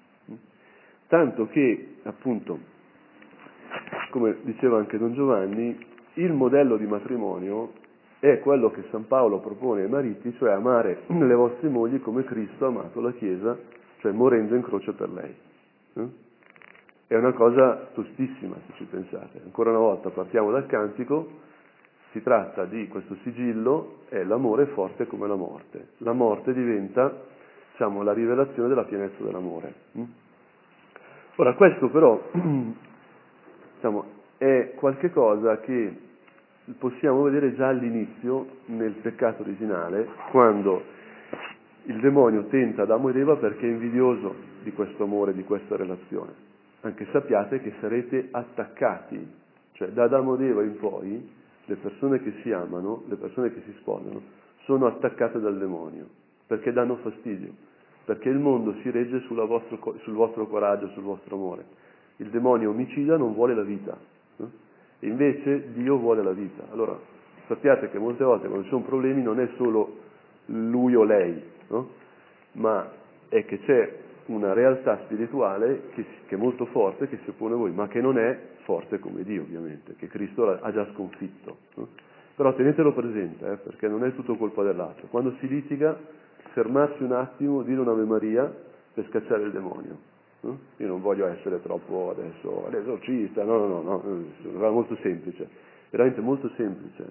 Tanto 1.08 1.46
che, 1.48 1.98
appunto, 2.02 2.58
come 4.10 4.38
diceva 4.42 4.78
anche 4.78 4.98
Don 4.98 5.14
Giovanni, 5.14 5.78
il 6.14 6.32
modello 6.32 6.76
di 6.76 6.86
matrimonio 6.86 7.72
è 8.18 8.40
quello 8.40 8.70
che 8.70 8.84
San 8.90 9.06
Paolo 9.06 9.40
propone 9.40 9.82
ai 9.82 9.88
mariti, 9.88 10.34
cioè 10.38 10.52
amare 10.52 11.02
le 11.08 11.34
vostre 11.34 11.68
mogli 11.68 12.00
come 12.00 12.24
Cristo 12.24 12.64
ha 12.64 12.68
amato 12.68 13.00
la 13.00 13.12
Chiesa, 13.12 13.56
cioè 13.98 14.12
morendo 14.12 14.54
in 14.54 14.62
croce 14.62 14.92
per 14.92 15.10
lei. 15.10 15.34
Eh? 15.94 16.24
È 17.08 17.14
una 17.14 17.32
cosa 17.32 17.88
tostissima 17.94 18.56
se 18.66 18.72
ci 18.76 18.84
pensate. 18.84 19.40
Ancora 19.44 19.70
una 19.70 19.78
volta 19.78 20.10
partiamo 20.10 20.50
dal 20.50 20.66
cantico, 20.66 21.44
si 22.10 22.22
tratta 22.22 22.64
di 22.64 22.88
questo 22.88 23.16
sigillo, 23.22 23.98
è 24.08 24.24
l'amore 24.24 24.66
forte 24.66 25.06
come 25.06 25.28
la 25.28 25.36
morte. 25.36 25.90
La 25.98 26.12
morte 26.12 26.52
diventa, 26.52 27.12
diciamo, 27.72 28.02
la 28.02 28.12
rivelazione 28.12 28.68
della 28.68 28.84
pienezza 28.84 29.22
dell'amore. 29.22 29.74
Mm? 29.98 30.04
Ora, 31.36 31.54
questo 31.54 31.90
però 31.90 32.20
diciamo, 33.74 34.04
è 34.38 34.72
qualcosa 34.74 35.60
che 35.60 36.05
possiamo 36.74 37.22
vedere 37.22 37.54
già 37.54 37.68
all'inizio 37.68 38.46
nel 38.66 38.92
peccato 38.94 39.42
originale, 39.42 40.08
quando 40.30 40.82
il 41.84 42.00
demonio 42.00 42.46
tenta 42.46 42.82
Adamo 42.82 43.10
ed 43.10 43.16
Eva 43.16 43.36
perché 43.36 43.66
è 43.66 43.70
invidioso 43.70 44.34
di 44.62 44.72
questo 44.72 45.04
amore, 45.04 45.32
di 45.32 45.44
questa 45.44 45.76
relazione. 45.76 46.44
Anche 46.80 47.06
sappiate 47.12 47.60
che 47.60 47.74
sarete 47.80 48.28
attaccati, 48.30 49.24
cioè 49.72 49.88
da 49.88 50.04
Adamo 50.04 50.34
ed 50.34 50.42
Eva 50.42 50.62
in 50.62 50.76
poi 50.78 51.30
le 51.64 51.76
persone 51.76 52.20
che 52.20 52.32
si 52.42 52.50
amano, 52.50 53.04
le 53.08 53.16
persone 53.16 53.52
che 53.52 53.62
si 53.64 53.72
sposano, 53.78 54.20
sono 54.64 54.86
attaccate 54.86 55.38
dal 55.38 55.58
demonio, 55.58 56.08
perché 56.46 56.72
danno 56.72 56.96
fastidio, 56.96 57.52
perché 58.04 58.28
il 58.28 58.38
mondo 58.38 58.74
si 58.82 58.90
regge 58.90 59.24
vostro, 59.28 59.78
sul 60.02 60.14
vostro 60.14 60.46
coraggio, 60.46 60.88
sul 60.88 61.02
vostro 61.02 61.36
amore. 61.36 61.64
Il 62.16 62.30
demonio 62.30 62.70
omicida 62.70 63.16
non 63.16 63.34
vuole 63.34 63.54
la 63.54 63.62
vita, 63.62 63.96
no? 64.36 64.64
Invece 65.00 65.72
Dio 65.72 65.98
vuole 65.98 66.22
la 66.22 66.32
vita. 66.32 66.64
Allora 66.70 66.98
sappiate 67.46 67.90
che 67.90 67.98
molte 67.98 68.24
volte 68.24 68.46
quando 68.46 68.64
ci 68.64 68.70
sono 68.70 68.84
problemi 68.84 69.22
non 69.22 69.40
è 69.40 69.48
solo 69.56 70.04
lui 70.46 70.94
o 70.94 71.04
lei, 71.04 71.42
no? 71.68 71.90
ma 72.52 72.90
è 73.28 73.44
che 73.44 73.60
c'è 73.60 74.04
una 74.26 74.52
realtà 74.52 75.00
spirituale 75.04 75.88
che, 75.94 76.04
che, 76.26 76.34
è 76.34 76.38
molto 76.38 76.66
forte, 76.66 77.08
che 77.08 77.18
si 77.22 77.30
oppone 77.30 77.54
a 77.54 77.56
voi, 77.56 77.72
ma 77.72 77.86
che 77.88 78.00
non 78.00 78.18
è 78.18 78.38
forte 78.62 78.98
come 78.98 79.22
Dio 79.22 79.42
ovviamente, 79.42 79.94
che 79.96 80.08
Cristo 80.08 80.50
ha 80.50 80.72
già 80.72 80.86
sconfitto. 80.92 81.56
No? 81.74 81.88
Però 82.34 82.54
tenetelo 82.54 82.92
presente, 82.92 83.52
eh, 83.52 83.56
perché 83.56 83.88
non 83.88 84.04
è 84.04 84.14
tutto 84.14 84.36
colpa 84.36 84.62
dell'altro. 84.62 85.06
Quando 85.08 85.34
si 85.38 85.48
litiga, 85.48 85.96
fermarsi 86.52 87.02
un 87.02 87.12
attimo, 87.12 87.62
dire 87.62 87.80
un'Ave 87.80 88.04
Maria 88.04 88.52
per 88.92 89.06
scacciare 89.08 89.44
il 89.44 89.52
demonio. 89.52 90.14
Io 90.40 90.86
non 90.86 91.00
voglio 91.00 91.26
essere 91.26 91.60
troppo 91.60 92.10
adesso 92.10 92.68
l'esorcista, 92.70 93.42
no, 93.42 93.66
no, 93.66 93.82
no, 93.82 94.02
no, 94.04 94.66
è 94.66 94.70
molto 94.70 94.96
semplice, 95.02 95.48
veramente 95.90 96.20
molto 96.20 96.50
semplice. 96.56 97.10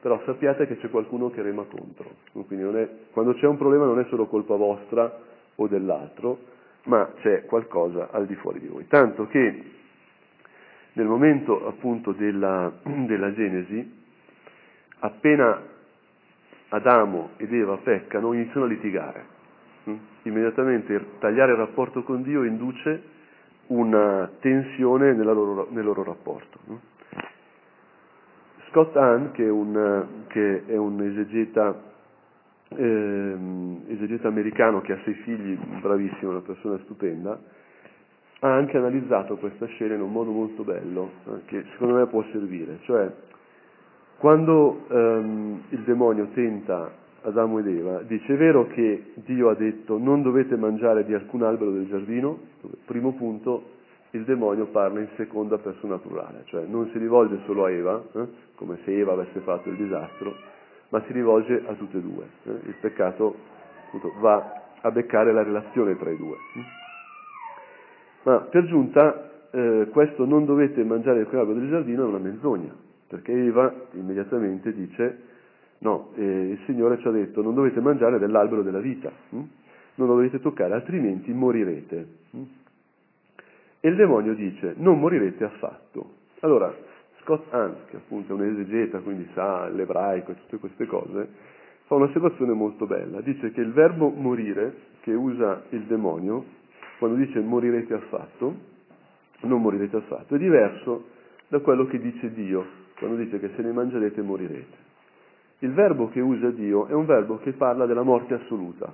però 0.00 0.20
sappiate 0.24 0.66
che 0.66 0.76
c'è 0.76 0.88
qualcuno 0.90 1.30
che 1.30 1.42
rema 1.42 1.64
contro. 1.64 2.10
È, 2.32 2.88
quando 3.10 3.34
c'è 3.34 3.46
un 3.46 3.56
problema 3.56 3.86
non 3.86 3.98
è 3.98 4.04
solo 4.04 4.26
colpa 4.26 4.54
vostra 4.54 5.18
o 5.56 5.66
dell'altro, 5.66 6.38
ma 6.84 7.12
c'è 7.20 7.44
qualcosa 7.46 8.10
al 8.10 8.26
di 8.26 8.34
fuori 8.36 8.60
di 8.60 8.68
voi. 8.68 8.86
Tanto 8.86 9.26
che 9.26 9.64
nel 10.92 11.06
momento 11.06 11.66
appunto 11.66 12.12
della, 12.12 12.72
della 12.82 13.32
Genesi, 13.34 14.04
appena 15.00 15.62
Adamo 16.68 17.30
ed 17.36 17.52
Eva 17.52 17.76
peccano, 17.78 18.32
iniziano 18.32 18.64
a 18.64 18.68
litigare. 18.68 19.34
Mm? 19.88 19.94
Immediatamente 20.22 21.18
tagliare 21.18 21.52
il 21.52 21.58
rapporto 21.58 22.02
con 22.02 22.22
Dio 22.22 22.42
induce 22.42 23.14
una 23.68 24.30
tensione 24.40 25.14
loro, 25.14 25.68
nel 25.70 25.84
loro 25.84 26.02
rapporto. 26.02 26.58
Scott 28.68 28.96
Hahn, 28.96 29.30
che 29.32 29.44
è 29.44 29.50
un, 29.50 30.06
che 30.26 30.64
è 30.66 30.76
un 30.76 31.00
esegeta, 31.02 31.82
eh, 32.68 33.36
esegeta, 33.88 34.28
americano 34.28 34.80
che 34.82 34.92
ha 34.92 34.98
sei 35.04 35.14
figli, 35.14 35.56
bravissimo, 35.80 36.30
una 36.30 36.40
persona 36.40 36.78
stupenda, 36.84 37.38
ha 38.40 38.52
anche 38.52 38.76
analizzato 38.76 39.36
questa 39.36 39.66
scena 39.66 39.94
in 39.94 40.02
un 40.02 40.12
modo 40.12 40.30
molto 40.30 40.62
bello, 40.62 41.10
eh, 41.26 41.44
che 41.46 41.64
secondo 41.72 41.94
me 41.94 42.06
può 42.06 42.22
servire. 42.32 42.78
Cioè, 42.82 43.10
quando 44.18 44.86
ehm, 44.88 45.62
il 45.70 45.80
demonio 45.80 46.28
tenta 46.34 47.04
Adamo 47.26 47.58
ed 47.58 47.66
Eva, 47.66 48.02
dice 48.02 48.34
è 48.34 48.36
vero 48.36 48.68
che 48.68 49.12
Dio 49.14 49.48
ha 49.48 49.56
detto 49.56 49.98
non 49.98 50.22
dovete 50.22 50.56
mangiare 50.56 51.04
di 51.04 51.12
alcun 51.12 51.42
albero 51.42 51.72
del 51.72 51.88
giardino, 51.88 52.38
primo 52.84 53.14
punto 53.14 53.74
il 54.10 54.22
demonio 54.22 54.66
parla 54.66 55.00
in 55.00 55.08
seconda 55.16 55.58
persona 55.58 55.98
plurale, 55.98 56.42
cioè 56.44 56.64
non 56.66 56.88
si 56.92 56.98
rivolge 56.98 57.40
solo 57.44 57.64
a 57.64 57.70
Eva, 57.70 58.00
eh, 58.12 58.26
come 58.54 58.78
se 58.84 58.96
Eva 58.96 59.14
avesse 59.14 59.40
fatto 59.40 59.68
il 59.68 59.76
disastro, 59.76 60.34
ma 60.90 61.02
si 61.06 61.12
rivolge 61.12 61.64
a 61.66 61.74
tutte 61.74 61.98
e 61.98 62.00
due. 62.00 62.26
Eh. 62.44 62.50
Il 62.68 62.76
peccato 62.80 63.34
appunto, 63.86 64.12
va 64.20 64.62
a 64.80 64.90
beccare 64.92 65.32
la 65.32 65.42
relazione 65.42 65.96
tra 65.98 66.10
i 66.10 66.16
due. 66.16 66.36
Ma 68.22 68.38
per 68.38 68.66
giunta 68.66 69.48
eh, 69.50 69.88
questo 69.90 70.24
non 70.24 70.44
dovete 70.44 70.84
mangiare 70.84 71.20
il 71.20 71.28
albero 71.32 71.54
del 71.54 71.68
giardino 71.68 72.04
è 72.04 72.06
una 72.06 72.18
menzogna, 72.18 72.72
perché 73.08 73.32
Eva 73.32 73.74
immediatamente 73.94 74.72
dice 74.72 75.34
No, 75.78 76.10
eh, 76.14 76.22
il 76.22 76.58
Signore 76.64 76.98
ci 76.98 77.06
ha 77.06 77.10
detto 77.10 77.42
non 77.42 77.54
dovete 77.54 77.80
mangiare 77.80 78.18
dell'albero 78.18 78.62
della 78.62 78.80
vita, 78.80 79.10
hm? 79.30 79.36
non 79.96 80.08
lo 80.08 80.14
dovete 80.14 80.40
toccare, 80.40 80.74
altrimenti 80.74 81.32
morirete. 81.32 82.06
Hm? 82.30 82.42
E 83.80 83.88
il 83.88 83.96
demonio 83.96 84.34
dice 84.34 84.74
non 84.78 84.98
morirete 84.98 85.44
affatto. 85.44 86.14
Allora, 86.40 86.74
Scott 87.20 87.52
Hans, 87.52 87.76
che 87.90 87.96
appunto 87.96 88.32
è 88.32 88.40
un 88.40 88.44
esegeta, 88.44 89.00
quindi 89.00 89.28
sa 89.34 89.68
l'ebraico 89.68 90.30
e 90.30 90.36
tutte 90.36 90.58
queste 90.58 90.86
cose, 90.86 91.28
fa 91.86 91.96
un'osservazione 91.96 92.52
molto 92.52 92.86
bella. 92.86 93.20
Dice 93.20 93.52
che 93.52 93.60
il 93.60 93.72
verbo 93.72 94.08
morire 94.08 94.74
che 95.00 95.12
usa 95.12 95.64
il 95.70 95.82
demonio, 95.82 96.44
quando 96.98 97.16
dice 97.16 97.40
morirete 97.40 97.94
affatto, 97.94 98.54
non 99.42 99.60
morirete 99.60 99.96
affatto, 99.96 100.34
è 100.34 100.38
diverso 100.38 101.08
da 101.48 101.58
quello 101.60 101.86
che 101.86 102.00
dice 102.00 102.32
Dio, 102.32 102.64
quando 102.98 103.16
dice 103.16 103.38
che 103.38 103.50
se 103.54 103.62
ne 103.62 103.72
mangerete 103.72 104.22
morirete. 104.22 104.85
Il 105.60 105.72
verbo 105.72 106.08
che 106.10 106.20
usa 106.20 106.50
Dio 106.50 106.86
è 106.86 106.92
un 106.92 107.06
verbo 107.06 107.38
che 107.38 107.52
parla 107.52 107.86
della 107.86 108.02
morte 108.02 108.34
assoluta. 108.34 108.92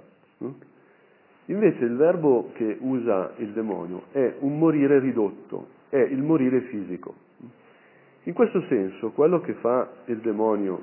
Invece 1.46 1.84
il 1.84 1.96
verbo 1.96 2.50
che 2.54 2.76
usa 2.80 3.32
il 3.38 3.52
demonio 3.52 4.04
è 4.12 4.36
un 4.40 4.58
morire 4.58 5.00
ridotto, 5.00 5.66
è 5.88 5.98
il 5.98 6.22
morire 6.22 6.60
fisico. 6.62 7.14
In 8.24 8.32
questo 8.32 8.62
senso 8.68 9.10
quello 9.10 9.40
che 9.40 9.54
fa 9.54 9.88
il 10.04 10.18
demonio 10.18 10.80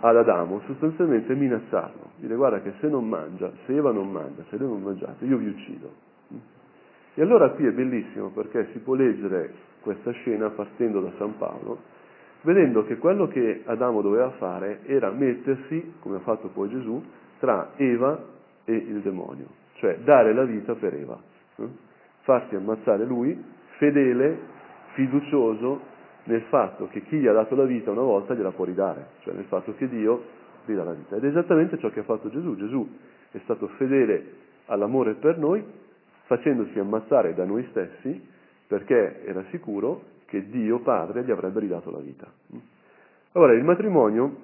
ad 0.00 0.16
Adamo 0.16 0.60
sostanzialmente 0.66 1.32
è 1.32 1.36
minacciarlo, 1.36 2.12
dire 2.16 2.34
guarda 2.34 2.62
che 2.62 2.72
se 2.80 2.88
non 2.88 3.06
mangia, 3.06 3.50
se 3.66 3.74
Eva 3.74 3.92
non 3.92 4.10
mangia, 4.10 4.42
se 4.48 4.56
voi 4.56 4.68
non 4.68 4.82
mangiate, 4.82 5.24
io 5.26 5.36
vi 5.36 5.48
uccido. 5.48 6.04
E 7.14 7.22
allora 7.22 7.50
qui 7.50 7.66
è 7.66 7.72
bellissimo 7.72 8.28
perché 8.28 8.68
si 8.72 8.78
può 8.78 8.94
leggere 8.94 9.52
questa 9.80 10.10
scena 10.12 10.50
partendo 10.50 11.00
da 11.00 11.10
San 11.18 11.36
Paolo 11.36 11.94
vedendo 12.46 12.84
che 12.84 12.96
quello 12.98 13.26
che 13.26 13.62
Adamo 13.64 14.02
doveva 14.02 14.30
fare 14.38 14.82
era 14.86 15.10
mettersi, 15.10 15.94
come 15.98 16.18
ha 16.18 16.20
fatto 16.20 16.46
poi 16.48 16.68
Gesù, 16.68 17.02
tra 17.40 17.72
Eva 17.74 18.22
e 18.64 18.72
il 18.72 19.00
demonio, 19.00 19.46
cioè 19.74 19.98
dare 19.98 20.32
la 20.32 20.44
vita 20.44 20.76
per 20.76 20.94
Eva, 20.94 21.18
eh? 21.56 21.68
farsi 22.20 22.54
ammazzare 22.54 23.04
lui, 23.04 23.36
fedele, 23.78 24.38
fiducioso 24.92 25.94
nel 26.24 26.42
fatto 26.42 26.86
che 26.86 27.02
chi 27.02 27.18
gli 27.18 27.26
ha 27.26 27.32
dato 27.32 27.56
la 27.56 27.64
vita 27.64 27.90
una 27.90 28.02
volta 28.02 28.34
gliela 28.34 28.52
può 28.52 28.64
ridare, 28.64 29.08
cioè 29.22 29.34
nel 29.34 29.46
fatto 29.46 29.74
che 29.74 29.88
Dio 29.88 30.22
gli 30.66 30.74
dà 30.74 30.84
la 30.84 30.92
vita. 30.92 31.16
Ed 31.16 31.24
è 31.24 31.26
esattamente 31.26 31.78
ciò 31.78 31.90
che 31.90 32.00
ha 32.00 32.04
fatto 32.04 32.30
Gesù. 32.30 32.54
Gesù 32.54 32.88
è 33.32 33.38
stato 33.42 33.66
fedele 33.76 34.24
all'amore 34.66 35.14
per 35.14 35.36
noi, 35.36 35.64
facendosi 36.26 36.78
ammazzare 36.78 37.34
da 37.34 37.44
noi 37.44 37.66
stessi, 37.70 38.24
perché 38.68 39.24
era 39.24 39.44
sicuro 39.50 40.14
che 40.26 40.48
Dio 40.48 40.80
Padre 40.80 41.24
gli 41.24 41.30
avrebbe 41.30 41.60
ridato 41.60 41.90
la 41.90 41.98
vita. 41.98 42.30
Allora 43.32 43.52
il 43.52 43.64
matrimonio, 43.64 44.36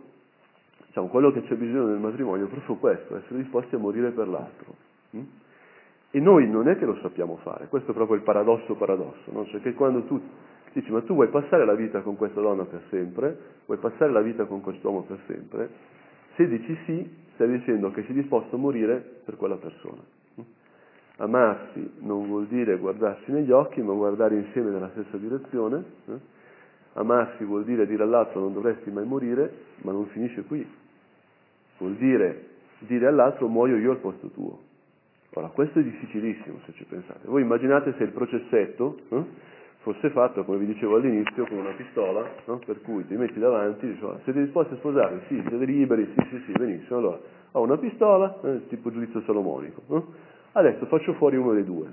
diciamo, 0.87 1.09
quello 1.09 1.31
che 1.33 1.43
c'è 1.43 1.55
bisogno 1.55 1.87
nel 1.87 1.99
matrimonio 1.99 2.47
è 2.47 2.49
proprio 2.49 2.77
questo, 2.77 3.17
essere 3.17 3.43
disposti 3.43 3.75
a 3.75 3.79
morire 3.79 4.11
per 4.11 4.29
l'altro. 4.29 4.75
E 6.15 6.21
noi 6.21 6.49
non 6.49 6.69
è 6.69 6.77
che 6.77 6.85
lo 6.85 6.97
sappiamo 7.01 7.37
fare, 7.39 7.69
questo 7.69 7.91
è 7.91 7.95
proprio 7.95 8.17
il 8.17 8.23
paradosso 8.23 8.75
paradosso, 8.75 9.31
no? 9.33 9.47
cioè 9.47 9.61
che 9.61 9.73
quando 9.73 10.03
tu 10.05 10.21
dici 10.75 10.91
ma 10.91 11.03
tu 11.03 11.15
vuoi 11.15 11.29
passare 11.29 11.65
la 11.65 11.75
vita 11.75 12.01
con 12.01 12.17
questa 12.17 12.41
donna 12.41 12.65
per 12.65 12.83
sempre, 12.91 13.37
vuoi 13.67 13.79
passare 13.79 14.11
la 14.11 14.21
vita 14.21 14.45
con 14.45 14.61
quest'uomo 14.61 15.03
per 15.03 15.19
sempre, 15.27 15.71
se 16.37 16.47
dici 16.49 16.77
sì, 16.85 17.11
stai 17.35 17.49
dicendo 17.49 17.91
che 17.91 18.03
sei 18.05 18.15
disposto 18.15 18.57
a 18.57 18.59
morire 18.59 19.21
per 19.25 19.37
quella 19.37 19.57
persona. 19.57 20.01
Amarsi 21.23 21.99
non 22.01 22.27
vuol 22.27 22.47
dire 22.47 22.77
guardarsi 22.79 23.31
negli 23.31 23.53
occhi, 23.53 23.81
ma 23.81 23.93
guardare 23.93 24.35
insieme 24.35 24.71
nella 24.71 24.91
stessa 24.91 25.17
direzione. 25.17 25.85
Eh? 26.07 26.19
Amarsi 26.95 27.45
vuol 27.45 27.65
dire 27.65 27.87
dire 27.87 28.03
all'altro 28.03 28.41
non 28.41 28.53
dovresti 28.53 28.91
mai 28.91 29.07
morire, 29.07 29.53
ma 29.83 29.93
non 29.93 30.07
finisce 30.07 30.43
qui. 30.43 30.67
Vuol 31.79 31.95
dire 31.95 32.51
dire 32.87 33.07
all'altro 33.07 33.47
muoio 33.47 33.77
io 33.77 33.93
al 33.93 33.99
posto 33.99 34.29
tuo. 34.29 34.59
Ora, 35.35 35.49
questo 35.49 35.79
è 35.79 35.83
difficilissimo 35.83 36.59
se 36.67 36.73
ci 36.73 36.85
pensate. 36.85 37.27
Voi 37.27 37.43
immaginate 37.43 37.95
se 37.97 38.03
il 38.03 38.11
processetto 38.11 38.99
eh, 39.09 39.25
fosse 39.79 40.11
fatto, 40.11 40.45
come 40.45 40.59
vi 40.59 40.67
dicevo 40.67 40.97
all'inizio, 40.97 41.47
con 41.47 41.59
una 41.59 41.73
pistola, 41.73 42.29
no? 42.47 42.59
per 42.59 42.83
cui 42.83 43.07
ti 43.07 43.15
metti 43.15 43.39
davanti 43.39 43.87
e 43.87 43.89
dici, 43.93 44.05
siete 44.25 44.43
disposti 44.43 44.75
a 44.75 44.77
sposarvi? 44.77 45.21
Sì, 45.29 45.43
siete 45.47 45.65
liberi? 45.65 46.13
Sì, 46.17 46.27
sì, 46.31 46.43
sì, 46.47 46.53
benissimo. 46.53 46.99
Allora, 46.99 47.21
ho 47.53 47.63
una 47.63 47.79
pistola, 47.79 48.41
eh, 48.43 48.67
tipo 48.69 48.91
giudizio 48.91 49.23
salomonico. 49.23 49.83
Eh? 49.89 50.31
Adesso 50.53 50.87
faccio 50.87 51.15
fuori 51.15 51.37
uno 51.37 51.53
dei 51.53 51.65
due. 51.65 51.87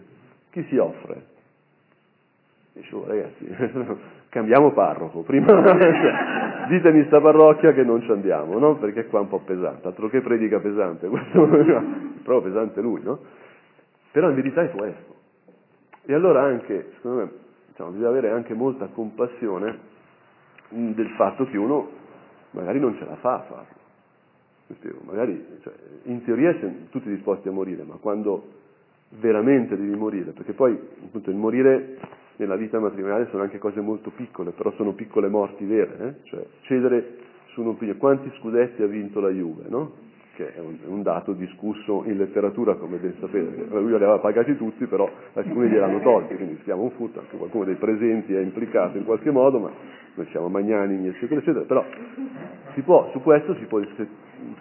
Chi 0.51 0.63
si 0.63 0.77
offre? 0.77 1.37
Dice, 2.73 2.93
oh, 2.95 3.05
ragazzi, 3.07 3.45
cambiamo 4.29 4.71
parroco, 4.71 5.21
prima 5.21 5.51
ditemi 6.67 7.05
sta 7.05 7.19
parrocchia 7.19 7.73
che 7.73 7.83
non 7.83 8.01
ci 8.01 8.11
andiamo, 8.11 8.57
no? 8.59 8.75
Perché 8.75 9.07
qua 9.07 9.19
è 9.19 9.21
un 9.23 9.29
po' 9.29 9.39
pesante, 9.39 9.87
altro 9.87 10.09
che 10.09 10.21
predica 10.21 10.59
pesante, 10.59 11.07
questo 11.09 11.47
proprio 12.23 12.41
pesante 12.41 12.81
lui, 12.81 13.01
no? 13.01 13.19
Però 14.11 14.29
in 14.29 14.35
verità 14.35 14.61
è 14.61 14.69
questo. 14.71 15.15
E 16.05 16.13
allora 16.13 16.41
anche, 16.43 16.91
secondo 16.95 17.17
me, 17.21 17.31
diciamo, 17.67 17.91
bisogna 17.91 18.09
avere 18.09 18.31
anche 18.31 18.53
molta 18.53 18.87
compassione 18.87 19.87
del 20.69 21.09
fatto 21.15 21.45
che 21.45 21.57
uno 21.57 21.89
magari 22.51 22.79
non 22.79 22.95
ce 22.97 23.05
la 23.05 23.15
fa 23.15 23.33
a 23.35 23.39
farlo 23.39 23.78
magari 25.05 25.45
cioè, 25.61 25.73
in 26.03 26.23
teoria 26.23 26.55
siamo 26.59 26.75
tutti 26.89 27.09
disposti 27.09 27.47
a 27.47 27.51
morire, 27.51 27.83
ma 27.83 27.95
quando 27.95 28.57
veramente 29.19 29.75
devi 29.75 29.95
morire, 29.95 30.31
perché 30.31 30.53
poi 30.53 30.77
appunto 31.05 31.29
il 31.29 31.35
morire 31.35 31.97
nella 32.37 32.55
vita 32.55 32.79
matrimoniale 32.79 33.27
sono 33.31 33.43
anche 33.43 33.57
cose 33.57 33.81
molto 33.81 34.11
piccole, 34.11 34.51
però 34.51 34.71
sono 34.73 34.93
piccole 34.93 35.27
morti 35.27 35.65
vere, 35.65 35.97
eh? 35.99 36.27
cioè 36.29 36.45
cedere 36.61 37.17
su 37.47 37.61
un'opinione. 37.61 37.99
Quanti 37.99 38.31
scudetti 38.39 38.81
ha 38.81 38.87
vinto 38.87 39.19
la 39.19 39.29
Juve, 39.29 39.63
no? 39.67 40.07
che 40.35 40.53
è 40.53 40.59
un, 40.59 40.77
un, 40.85 41.01
dato 41.01 41.33
discusso 41.33 42.03
in 42.05 42.15
letteratura, 42.15 42.75
come 42.75 42.95
ben 42.97 43.13
sapete. 43.19 43.65
Lui 43.71 43.89
li 43.89 43.95
aveva 43.95 44.19
pagati 44.19 44.55
tutti, 44.55 44.85
però 44.85 45.09
alcuni 45.33 45.67
gliel'hanno 45.67 45.99
tolti, 45.99 46.35
quindi 46.35 46.57
stiamo 46.61 46.83
un 46.83 46.91
furto, 46.91 47.19
anche 47.19 47.35
qualcuno 47.35 47.65
dei 47.65 47.75
presenti 47.75 48.33
è 48.33 48.39
implicato 48.39 48.97
in 48.97 49.03
qualche 49.03 49.31
modo, 49.31 49.59
ma 49.59 49.69
noi 50.15 50.25
siamo 50.27 50.47
magnanimi, 50.47 51.09
eccetera, 51.09 51.41
eccetera. 51.41 51.65
Però 51.65 51.83
può, 52.83 53.09
su 53.11 53.19
questo 53.21 53.53
si 53.55 53.65
può 53.65 53.79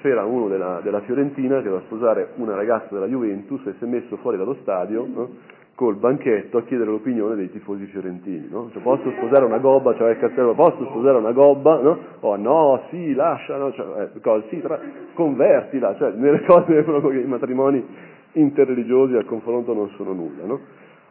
c'era 0.01 0.25
uno 0.25 0.49
della, 0.49 0.81
della, 0.83 1.01
Fiorentina 1.01 1.57
che 1.59 1.65
doveva 1.65 1.83
sposare 1.87 2.31
una 2.37 2.55
ragazza 2.55 2.89
della 2.91 3.07
Juventus 3.07 3.65
e 3.67 3.75
si 3.79 3.85
è 3.85 3.87
messo 3.87 4.17
fuori 4.19 4.37
dallo 4.37 4.57
stadio 4.63 5.07
no? 5.07 5.31
col 5.75 5.97
banchetto 5.97 6.59
a 6.59 6.63
chiedere 6.63 6.91
l'opinione 6.91 7.37
dei 7.37 7.51
tifosi 7.51 7.85
fiorentini. 7.87 8.49
No? 8.51 8.69
Cioè, 8.73 8.83
posso 8.83 9.11
sposare 9.13 9.45
una 9.45 9.59
gobba? 9.59 9.95
Cioè, 9.95 10.11
il 10.11 10.19
cartello, 10.19 10.55
posso 10.55 10.85
sposare 10.87 11.19
una 11.19 11.33
gobba? 11.33 11.81
No? 11.81 11.99
Oh 12.21 12.37
no, 12.37 12.83
sì, 12.91 13.15
lascia, 13.15 13.57
no? 13.57 13.73
Cioè, 13.73 14.11
eh, 14.15 14.21
cosa, 14.21 14.45
sì, 14.49 14.61
tra, 14.61 14.81
convertila. 15.15 15.95
Cioè, 15.97 16.13
nelle 16.13 16.45
cose 16.45 16.83
che 16.85 17.19
i 17.19 17.27
matrimoni 17.27 17.87
interreligiosi 18.33 19.15
al 19.15 19.25
confronto 19.25 19.73
non 19.73 19.89
sono 19.91 20.13
nulla. 20.13 20.45
No? 20.45 20.61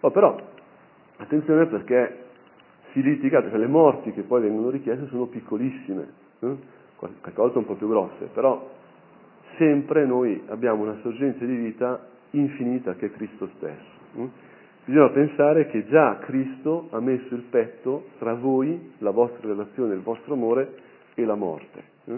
Oh, 0.02 0.12
però, 0.12 0.36
attenzione 1.18 1.66
perché 1.68 2.26
si 2.92 3.02
litiga, 3.02 3.42
cioè 3.42 3.58
le 3.58 3.68
morti 3.68 4.12
che 4.12 4.24
poi 4.24 4.42
vengono 4.42 4.70
richieste 4.70 5.08
sono 5.08 5.28
piccolissime. 5.28 6.08
qualche 6.40 6.77
volta 7.00 7.60
un 7.60 7.66
po' 7.66 7.76
più 7.76 7.88
grosse, 7.88 8.26
però 8.34 8.70
sempre 9.58 10.06
noi 10.06 10.44
abbiamo 10.48 10.84
una 10.84 10.98
sorgente 11.02 11.46
di 11.46 11.56
vita 11.56 12.08
infinita 12.32 12.96
che 12.96 13.08
è 13.08 13.12
Cristo 13.12 13.50
stesso. 13.58 13.96
Hm? 14.16 14.28
Bisogna 14.86 15.10
pensare 15.10 15.68
che 15.68 15.86
già 15.88 16.18
Cristo 16.20 16.88
ha 16.92 17.00
messo 17.00 17.34
il 17.36 17.44
petto 17.50 18.06
tra 18.20 18.34
voi, 18.36 18.94
la 19.00 19.12
vostra 19.12 19.48
relazione, 19.48 19.94
il 19.94 20.02
vostro 20.02 20.34
amore 20.34 20.76
e 21.14 21.26
la 21.26 21.36
morte. 21.36 21.84
Hm? 22.06 22.18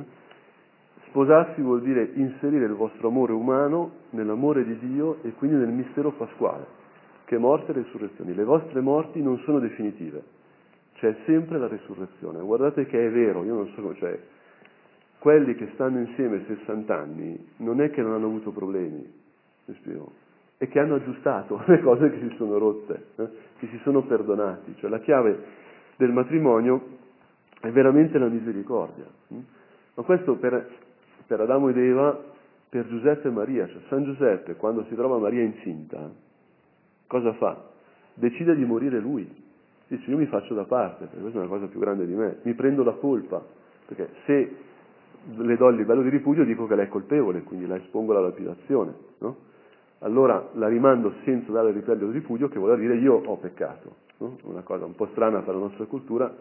Sposarsi 1.08 1.62
vuol 1.62 1.82
dire 1.82 2.12
inserire 2.14 2.66
il 2.66 2.74
vostro 2.74 3.08
amore 3.08 3.34
umano 3.34 3.92
nell'amore 4.12 4.64
di 4.64 4.78
Dio 4.78 5.18
e 5.24 5.34
quindi 5.34 5.58
nel 5.58 5.70
mistero 5.70 6.12
pasquale, 6.12 6.66
che 7.26 7.36
è 7.36 7.40
morte 7.40 7.72
e 7.72 7.74
resurrezione. 7.74 8.34
Le 8.34 8.44
vostre 8.44 8.80
morti 8.82 9.20
non 9.20 9.40
sono 9.40 9.58
definitive, 9.58 10.22
c'è 10.94 11.16
sempre 11.26 11.58
la 11.58 11.68
resurrezione. 11.68 12.40
Guardate 12.42 12.86
che 12.86 13.04
è 13.04 13.10
vero, 13.10 13.44
io 13.44 13.56
non 13.56 13.68
so 13.70 13.96
cioè, 13.96 14.20
quelli 15.20 15.56
che 15.56 15.70
stanno 15.74 16.00
insieme 16.00 16.44
60 16.46 16.96
anni 16.98 17.52
non 17.58 17.82
è 17.82 17.92
che 17.92 18.02
non 18.02 18.14
hanno 18.14 18.28
avuto 18.28 18.52
problemi, 18.52 19.06
mi 19.66 19.74
spiego, 19.76 20.12
è 20.58 20.68
che 20.68 20.80
hanno 20.80 20.96
aggiustato 20.96 21.62
le 21.68 21.80
cose 21.82 22.10
che 22.10 22.20
si 22.20 22.36
sono 22.38 22.58
rotte, 22.58 23.06
eh? 23.16 23.30
che 23.60 23.68
si 23.68 23.80
sono 23.84 24.04
perdonati. 24.04 24.76
Cioè 24.78 24.90
la 24.90 25.00
chiave 25.00 25.44
del 25.98 26.12
matrimonio 26.12 26.98
è 27.60 27.70
veramente 27.70 28.18
la 28.18 28.28
misericordia. 28.28 29.06
Hm? 29.28 29.40
Ma 29.96 30.04
questo 30.04 30.36
per, 30.36 30.70
per 31.28 31.42
Adamo 31.42 31.70
ed 31.70 31.78
Eva, 31.78 32.18
per 32.70 32.88
Giuseppe 32.88 33.28
e 33.28 33.32
Maria, 33.32 33.68
cioè 33.68 33.82
San 33.90 34.04
Giuseppe 34.06 34.56
quando 34.56 34.86
si 34.88 34.96
trova 34.96 35.18
Maria 35.18 35.44
incinta, 35.44 36.10
cosa 37.08 37.34
fa? 37.34 37.68
Decide 38.14 38.56
di 38.56 38.64
morire 38.64 39.00
lui. 39.00 39.48
Dice 39.88 40.10
io 40.10 40.18
mi 40.18 40.28
faccio 40.28 40.54
da 40.54 40.66
parte, 40.66 41.06
perché 41.06 41.20
questa 41.20 41.40
è 41.40 41.42
una 41.42 41.50
cosa 41.50 41.66
più 41.66 41.80
grande 41.80 42.06
di 42.06 42.14
me, 42.14 42.38
mi 42.44 42.54
prendo 42.54 42.84
la 42.84 42.94
colpa, 42.94 43.44
perché 43.88 44.10
se 44.26 44.68
le 45.36 45.58
do 45.58 45.70
il 45.70 45.76
livello 45.76 46.02
di 46.02 46.10
ripudio 46.10 46.44
dico 46.44 46.68
che 46.68 46.76
lei 46.76 46.86
è 46.86 46.90
colpevole, 46.90 47.44
quindi 47.44 47.68
la 47.68 47.76
espongo 47.76 48.12
alla 48.12 48.28
lapidazione, 48.28 48.94
no? 49.20 49.48
Allora 50.00 50.50
la 50.54 50.68
rimando 50.68 51.14
senza 51.26 51.52
dare 51.52 51.70
il 51.70 51.76
livello 51.76 52.08
di 52.08 52.14
ripudio, 52.14 52.48
che 52.48 52.58
vuol 52.58 52.80
dire 52.80 52.96
io 52.96 53.16
ho 53.16 53.38
peccato, 53.38 53.96
no? 54.20 54.38
una 54.44 54.62
cosa 54.62 54.86
un 54.86 54.96
po' 54.96 55.08
strana 55.12 55.42
per 55.42 55.56
la 55.56 55.62
nostra 55.62 55.86
cultura, 55.86 56.34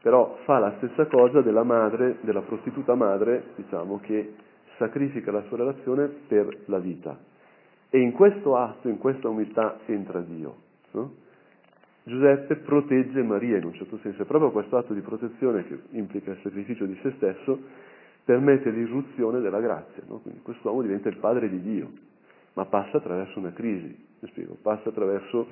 però 0.00 0.38
fa 0.44 0.58
la 0.58 0.74
stessa 0.78 1.06
cosa 1.06 1.42
della 1.42 1.62
madre, 1.62 2.18
della 2.20 2.40
prostituta 2.40 2.94
madre, 2.94 3.48
diciamo, 3.56 4.00
che 4.00 4.34
sacrifica 4.78 5.30
la 5.30 5.42
sua 5.42 5.58
relazione 5.58 6.06
per 6.06 6.60
la 6.66 6.78
vita. 6.78 7.18
E 7.90 7.98
in 7.98 8.12
questo 8.12 8.56
atto, 8.56 8.88
in 8.88 8.98
questa 8.98 9.28
umiltà 9.28 9.78
entra 9.86 10.20
Dio. 10.20 10.54
No? 10.92 11.12
Giuseppe 12.04 12.56
protegge 12.56 13.20
Maria 13.22 13.56
in 13.56 13.64
un 13.64 13.72
certo 13.74 13.98
senso, 13.98 14.22
è 14.22 14.26
proprio 14.26 14.52
questo 14.52 14.76
atto 14.76 14.94
di 14.94 15.00
protezione 15.00 15.66
che 15.66 15.76
implica 15.90 16.30
il 16.30 16.38
sacrificio 16.42 16.84
di 16.86 16.96
se 17.02 17.12
stesso, 17.16 17.58
permette 18.26 18.70
l'irruzione 18.70 19.40
della 19.40 19.60
grazia. 19.60 20.02
No? 20.08 20.18
Quindi 20.18 20.42
quest'uomo 20.42 20.82
diventa 20.82 21.08
il 21.08 21.16
padre 21.18 21.48
di 21.48 21.62
Dio, 21.62 21.90
ma 22.54 22.64
passa 22.64 22.96
attraverso 22.96 23.38
una 23.38 23.52
crisi, 23.52 23.96
spiego, 24.26 24.56
passa 24.60 24.88
attraverso 24.88 25.46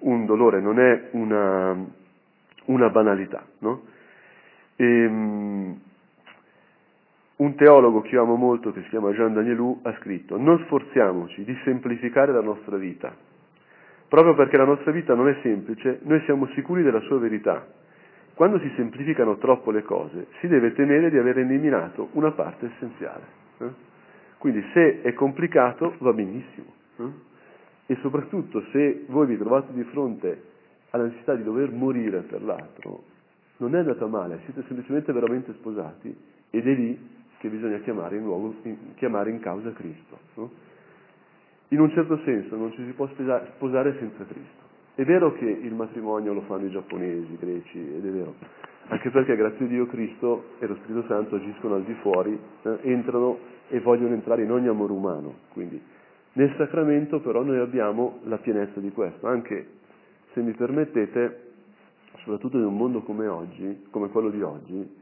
un 0.00 0.24
dolore, 0.24 0.60
non 0.60 0.80
è 0.80 1.08
una, 1.12 1.76
una 2.64 2.88
banalità. 2.88 3.44
No? 3.58 3.82
E, 4.76 5.06
um, 5.06 5.80
un 7.36 7.54
teologo 7.54 8.00
che 8.00 8.14
io 8.14 8.22
amo 8.22 8.36
molto, 8.36 8.72
che 8.72 8.82
si 8.82 8.88
chiama 8.88 9.12
Jean 9.12 9.34
Danielou, 9.34 9.80
ha 9.82 9.94
scritto 10.00 10.38
non 10.38 10.58
sforziamoci 10.64 11.44
di 11.44 11.56
semplificare 11.62 12.32
la 12.32 12.40
nostra 12.40 12.76
vita. 12.78 13.14
Proprio 14.08 14.34
perché 14.34 14.56
la 14.56 14.64
nostra 14.64 14.92
vita 14.92 15.14
non 15.14 15.28
è 15.28 15.38
semplice, 15.42 16.00
noi 16.04 16.22
siamo 16.24 16.46
sicuri 16.54 16.82
della 16.82 17.00
sua 17.00 17.18
verità. 17.18 17.66
Quando 18.38 18.60
si 18.60 18.70
semplificano 18.76 19.36
troppo 19.38 19.72
le 19.72 19.82
cose, 19.82 20.28
si 20.38 20.46
deve 20.46 20.72
temere 20.72 21.10
di 21.10 21.18
aver 21.18 21.38
eliminato 21.38 22.10
una 22.12 22.30
parte 22.30 22.66
essenziale. 22.66 23.24
Eh? 23.58 23.70
Quindi 24.38 24.64
se 24.72 25.02
è 25.02 25.12
complicato 25.12 25.96
va 25.98 26.12
benissimo. 26.12 26.72
Eh? 26.98 27.10
E 27.86 27.96
soprattutto 27.96 28.62
se 28.70 29.06
voi 29.08 29.26
vi 29.26 29.36
trovate 29.36 29.72
di 29.72 29.82
fronte 29.82 30.40
alla 30.90 31.06
necessità 31.06 31.34
di 31.34 31.42
dover 31.42 31.72
morire 31.72 32.20
per 32.20 32.44
l'altro, 32.44 33.02
non 33.56 33.74
è 33.74 33.78
andata 33.80 34.06
male, 34.06 34.38
siete 34.44 34.62
semplicemente 34.68 35.12
veramente 35.12 35.52
sposati 35.54 36.16
ed 36.50 36.64
è 36.64 36.74
lì 36.74 36.96
che 37.38 37.48
bisogna 37.48 37.78
chiamare 37.78 38.18
in, 38.18 38.22
luogo, 38.22 38.54
in, 38.62 38.94
chiamare 38.94 39.30
in 39.30 39.40
causa 39.40 39.72
Cristo. 39.72 40.16
No? 40.34 40.50
In 41.70 41.80
un 41.80 41.90
certo 41.90 42.16
senso 42.18 42.54
non 42.54 42.70
ci 42.70 42.84
si 42.84 42.92
può 42.92 43.08
sposare 43.08 43.96
senza 43.98 44.24
Cristo. 44.26 44.67
È 44.98 45.04
vero 45.04 45.32
che 45.34 45.44
il 45.44 45.74
matrimonio 45.74 46.32
lo 46.32 46.40
fanno 46.40 46.66
i 46.66 46.70
giapponesi, 46.72 47.32
i 47.32 47.38
greci, 47.38 47.78
ed 47.78 48.04
è 48.04 48.10
vero, 48.10 48.34
anche 48.88 49.10
perché 49.10 49.36
grazie 49.36 49.64
a 49.64 49.68
Dio 49.68 49.86
Cristo 49.86 50.54
e 50.58 50.66
lo 50.66 50.74
Spirito 50.82 51.06
Santo 51.06 51.36
agiscono 51.36 51.76
al 51.76 51.84
di 51.84 51.94
fuori, 52.00 52.36
eh, 52.62 52.78
entrano 52.82 53.38
e 53.68 53.78
vogliono 53.78 54.14
entrare 54.14 54.42
in 54.42 54.50
ogni 54.50 54.66
amore 54.66 54.90
umano. 54.90 55.34
Quindi 55.52 55.80
nel 56.32 56.52
sacramento 56.56 57.20
però 57.20 57.44
noi 57.44 57.60
abbiamo 57.60 58.18
la 58.24 58.38
pienezza 58.38 58.80
di 58.80 58.90
questo, 58.90 59.28
anche 59.28 59.68
se 60.32 60.40
mi 60.40 60.50
permettete, 60.50 61.42
soprattutto 62.24 62.56
in 62.56 62.64
un 62.64 62.76
mondo 62.76 63.02
come 63.02 63.28
oggi, 63.28 63.86
come 63.90 64.08
quello 64.08 64.30
di 64.30 64.42
oggi, 64.42 64.96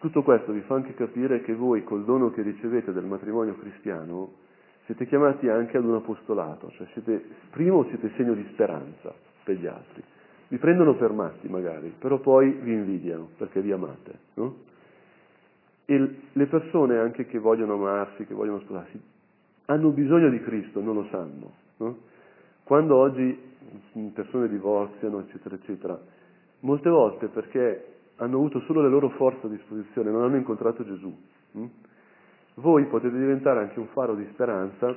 tutto 0.00 0.22
questo 0.22 0.52
vi 0.52 0.60
fa 0.60 0.74
anche 0.74 0.92
capire 0.92 1.40
che 1.40 1.54
voi 1.54 1.82
col 1.82 2.04
dono 2.04 2.30
che 2.30 2.42
ricevete 2.42 2.92
del 2.92 3.06
matrimonio 3.06 3.54
cristiano 3.54 4.44
siete 4.86 5.06
chiamati 5.06 5.48
anche 5.48 5.76
ad 5.76 5.84
un 5.84 5.96
apostolato, 5.96 6.70
cioè 6.70 6.86
siete, 6.92 7.22
primo 7.50 7.84
siete 7.88 8.10
segno 8.16 8.34
di 8.34 8.46
speranza 8.52 9.12
per 9.44 9.56
gli 9.56 9.66
altri. 9.66 10.02
Vi 10.48 10.58
prendono 10.58 10.94
per 10.94 11.12
matti 11.12 11.48
magari, 11.48 11.92
però 11.98 12.18
poi 12.18 12.50
vi 12.52 12.72
invidiano 12.72 13.28
perché 13.36 13.60
vi 13.60 13.72
amate. 13.72 14.18
No? 14.34 14.56
E 15.84 16.14
le 16.32 16.46
persone 16.46 16.98
anche 16.98 17.26
che 17.26 17.38
vogliono 17.38 17.74
amarsi, 17.74 18.26
che 18.26 18.34
vogliono 18.34 18.60
sposarsi, 18.60 19.00
hanno 19.66 19.90
bisogno 19.90 20.30
di 20.30 20.40
Cristo, 20.40 20.80
non 20.80 20.94
lo 20.94 21.06
sanno. 21.10 21.52
No? 21.78 21.98
Quando 22.62 22.96
oggi 22.96 23.38
persone 24.14 24.48
divorziano, 24.48 25.20
eccetera, 25.20 25.56
eccetera, 25.56 26.00
molte 26.60 26.88
volte 26.88 27.26
perché 27.26 27.94
hanno 28.16 28.36
avuto 28.36 28.60
solo 28.60 28.82
le 28.82 28.88
loro 28.88 29.10
forze 29.10 29.46
a 29.46 29.50
disposizione, 29.50 30.10
non 30.10 30.22
hanno 30.22 30.36
incontrato 30.36 30.84
Gesù. 30.84 31.14
Hm? 31.52 31.66
Voi 32.58 32.86
potete 32.86 33.16
diventare 33.16 33.60
anche 33.60 33.78
un 33.78 33.88
faro 33.88 34.14
di 34.14 34.26
speranza 34.32 34.96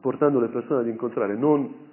portando 0.00 0.38
le 0.38 0.48
persone 0.48 0.80
ad 0.80 0.86
incontrare 0.86 1.34
non 1.34 1.88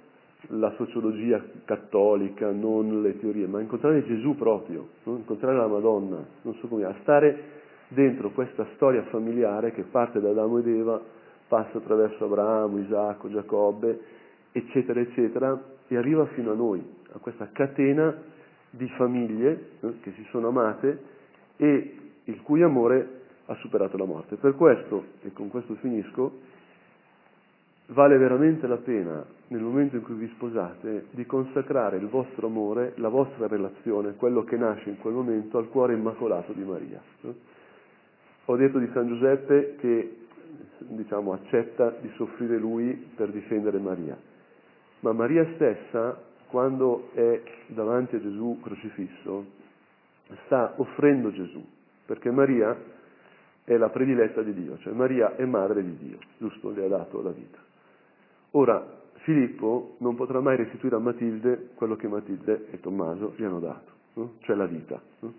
la 0.50 0.72
sociologia 0.76 1.42
cattolica, 1.64 2.52
non 2.52 3.02
le 3.02 3.18
teorie, 3.18 3.48
ma 3.48 3.60
incontrare 3.60 4.04
Gesù 4.04 4.36
proprio, 4.36 4.86
no? 5.02 5.16
incontrare 5.16 5.56
la 5.56 5.66
Madonna, 5.66 6.24
non 6.42 6.54
so 6.54 6.68
come, 6.68 6.84
a 6.84 6.94
stare 7.02 7.56
dentro 7.88 8.30
questa 8.30 8.66
storia 8.76 9.02
familiare 9.04 9.72
che 9.72 9.82
parte 9.82 10.20
da 10.20 10.30
Adamo 10.30 10.58
ed 10.58 10.68
Eva, 10.68 11.00
passa 11.48 11.78
attraverso 11.78 12.26
Abramo, 12.26 12.78
Isacco, 12.78 13.28
Giacobbe, 13.28 14.00
eccetera, 14.52 15.00
eccetera, 15.00 15.60
e 15.88 15.96
arriva 15.96 16.24
fino 16.26 16.52
a 16.52 16.54
noi, 16.54 16.80
a 17.14 17.18
questa 17.18 17.48
catena 17.50 18.14
di 18.70 18.88
famiglie 18.90 19.70
eh, 19.80 20.00
che 20.02 20.12
si 20.12 20.24
sono 20.30 20.48
amate 20.48 21.02
e 21.56 21.96
il 22.24 22.42
cui 22.42 22.62
amore 22.62 23.17
ha 23.50 23.54
superato 23.56 23.96
la 23.96 24.04
morte. 24.04 24.36
Per 24.36 24.54
questo, 24.54 25.04
e 25.22 25.32
con 25.32 25.48
questo 25.48 25.74
finisco, 25.76 26.40
vale 27.86 28.18
veramente 28.18 28.66
la 28.66 28.76
pena, 28.76 29.24
nel 29.48 29.62
momento 29.62 29.96
in 29.96 30.02
cui 30.02 30.14
vi 30.14 30.28
sposate, 30.34 31.06
di 31.10 31.24
consacrare 31.24 31.96
il 31.96 32.08
vostro 32.08 32.46
amore, 32.46 32.92
la 32.96 33.08
vostra 33.08 33.46
relazione, 33.46 34.14
quello 34.16 34.44
che 34.44 34.56
nasce 34.56 34.90
in 34.90 34.98
quel 34.98 35.14
momento, 35.14 35.56
al 35.56 35.68
cuore 35.68 35.94
immacolato 35.94 36.52
di 36.52 36.62
Maria. 36.62 37.00
Ho 38.44 38.56
detto 38.56 38.78
di 38.78 38.88
San 38.92 39.08
Giuseppe 39.08 39.76
che 39.76 40.16
diciamo, 40.78 41.32
accetta 41.32 41.96
di 42.00 42.10
soffrire 42.16 42.58
lui 42.58 42.92
per 43.14 43.30
difendere 43.30 43.78
Maria, 43.78 44.16
ma 45.00 45.12
Maria 45.12 45.46
stessa 45.54 46.22
quando 46.48 47.10
è 47.14 47.42
davanti 47.66 48.16
a 48.16 48.20
Gesù 48.20 48.58
crocifisso, 48.62 49.44
sta 50.44 50.74
offrendo 50.76 51.30
Gesù, 51.30 51.64
perché 52.06 52.30
Maria 52.30 52.76
è 53.68 53.76
la 53.76 53.90
prediletta 53.90 54.40
di 54.40 54.54
Dio, 54.54 54.78
cioè 54.78 54.94
Maria 54.94 55.36
è 55.36 55.44
madre 55.44 55.84
di 55.84 55.94
Dio, 55.98 56.16
giusto? 56.38 56.70
Le 56.70 56.86
ha 56.86 56.88
dato 56.88 57.20
la 57.20 57.32
vita. 57.32 57.58
Ora, 58.52 58.82
Filippo 59.24 59.96
non 59.98 60.16
potrà 60.16 60.40
mai 60.40 60.56
restituire 60.56 60.96
a 60.96 60.98
Matilde 60.98 61.68
quello 61.74 61.94
che 61.94 62.08
Matilde 62.08 62.68
e 62.70 62.80
Tommaso 62.80 63.34
gli 63.36 63.44
hanno 63.44 63.60
dato, 63.60 63.90
no? 64.14 64.32
cioè 64.40 64.56
la 64.56 64.64
vita. 64.64 64.98
No? 65.18 65.34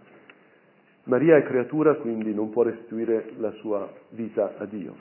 Maria 1.05 1.37
è 1.37 1.43
creatura, 1.43 1.95
quindi 1.95 2.31
non 2.31 2.51
può 2.51 2.61
restituire 2.61 3.33
la 3.37 3.49
sua 3.53 3.91
vita 4.09 4.57
a 4.59 4.65
Dio, 4.65 4.93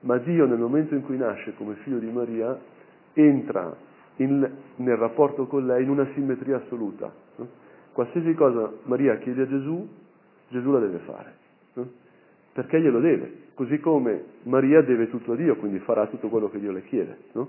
ma 0.00 0.16
Dio 0.16 0.46
nel 0.46 0.58
momento 0.58 0.94
in 0.94 1.02
cui 1.02 1.18
nasce 1.18 1.52
come 1.56 1.74
figlio 1.82 1.98
di 1.98 2.10
Maria 2.10 2.58
entra 3.12 3.76
in, 4.16 4.50
nel 4.76 4.96
rapporto 4.96 5.46
con 5.46 5.66
lei 5.66 5.82
in 5.82 5.90
una 5.90 6.08
simmetria 6.14 6.56
assoluta. 6.56 7.12
No? 7.36 7.48
Qualsiasi 7.92 8.32
cosa 8.32 8.72
Maria 8.84 9.18
chiede 9.18 9.42
a 9.42 9.46
Gesù, 9.46 9.86
Gesù 10.48 10.70
la 10.70 10.78
deve 10.78 10.98
fare? 11.00 11.40
Perché 12.52 12.80
glielo 12.80 13.00
deve, 13.00 13.32
così 13.54 13.78
come 13.80 14.24
Maria 14.44 14.82
deve 14.82 15.08
tutto 15.08 15.32
a 15.32 15.36
Dio, 15.36 15.56
quindi 15.56 15.78
farà 15.80 16.06
tutto 16.06 16.28
quello 16.28 16.50
che 16.50 16.60
Dio 16.60 16.72
le 16.72 16.84
chiede. 16.84 17.16
No? 17.32 17.48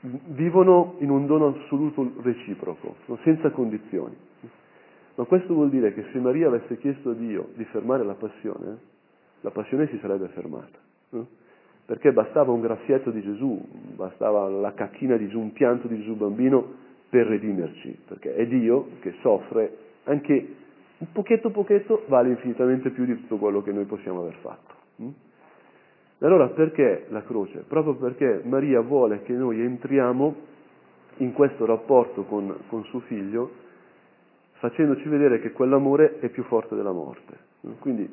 Vivono 0.00 0.96
in 0.98 1.10
un 1.10 1.26
dono 1.26 1.56
assoluto 1.56 2.12
reciproco, 2.22 2.96
senza 3.22 3.50
condizioni. 3.50 4.16
Ma 5.14 5.24
questo 5.24 5.52
vuol 5.52 5.68
dire 5.68 5.92
che 5.92 6.06
se 6.12 6.18
Maria 6.18 6.48
avesse 6.48 6.78
chiesto 6.78 7.10
a 7.10 7.14
Dio 7.14 7.50
di 7.54 7.64
fermare 7.64 8.02
la 8.02 8.14
passione, 8.14 8.78
la 9.42 9.50
passione 9.50 9.86
si 9.88 9.98
sarebbe 10.00 10.28
fermata. 10.28 10.78
No? 11.10 11.26
Perché 11.84 12.12
bastava 12.12 12.52
un 12.52 12.62
graffietto 12.62 13.10
di 13.10 13.20
Gesù, 13.20 13.60
bastava 13.94 14.48
la 14.48 14.72
cacchina 14.72 15.16
di 15.16 15.26
Gesù, 15.26 15.38
un 15.38 15.52
pianto 15.52 15.88
di 15.88 15.98
Gesù 15.98 16.14
bambino 16.14 16.80
per 17.10 17.26
redimerci, 17.26 17.98
perché 18.08 18.34
è 18.34 18.46
Dio 18.46 18.88
che 19.00 19.14
soffre 19.20 19.76
anche 20.04 20.54
un 21.02 21.10
pochetto 21.10 21.50
pochetto 21.50 22.04
vale 22.06 22.28
infinitamente 22.28 22.90
più 22.90 23.04
di 23.04 23.16
tutto 23.16 23.36
quello 23.36 23.60
che 23.60 23.72
noi 23.72 23.86
possiamo 23.86 24.20
aver 24.20 24.36
fatto. 24.40 24.74
Mm? 25.02 25.08
Allora 26.20 26.48
perché 26.50 27.06
la 27.08 27.24
croce? 27.24 27.64
Proprio 27.66 27.96
perché 27.96 28.42
Maria 28.44 28.80
vuole 28.80 29.22
che 29.22 29.32
noi 29.32 29.60
entriamo 29.60 30.34
in 31.16 31.32
questo 31.32 31.66
rapporto 31.66 32.22
con, 32.22 32.56
con 32.68 32.84
suo 32.84 33.00
figlio 33.00 33.50
facendoci 34.52 35.08
vedere 35.08 35.40
che 35.40 35.50
quell'amore 35.50 36.20
è 36.20 36.28
più 36.28 36.44
forte 36.44 36.76
della 36.76 36.92
morte. 36.92 37.36
Quindi 37.80 38.08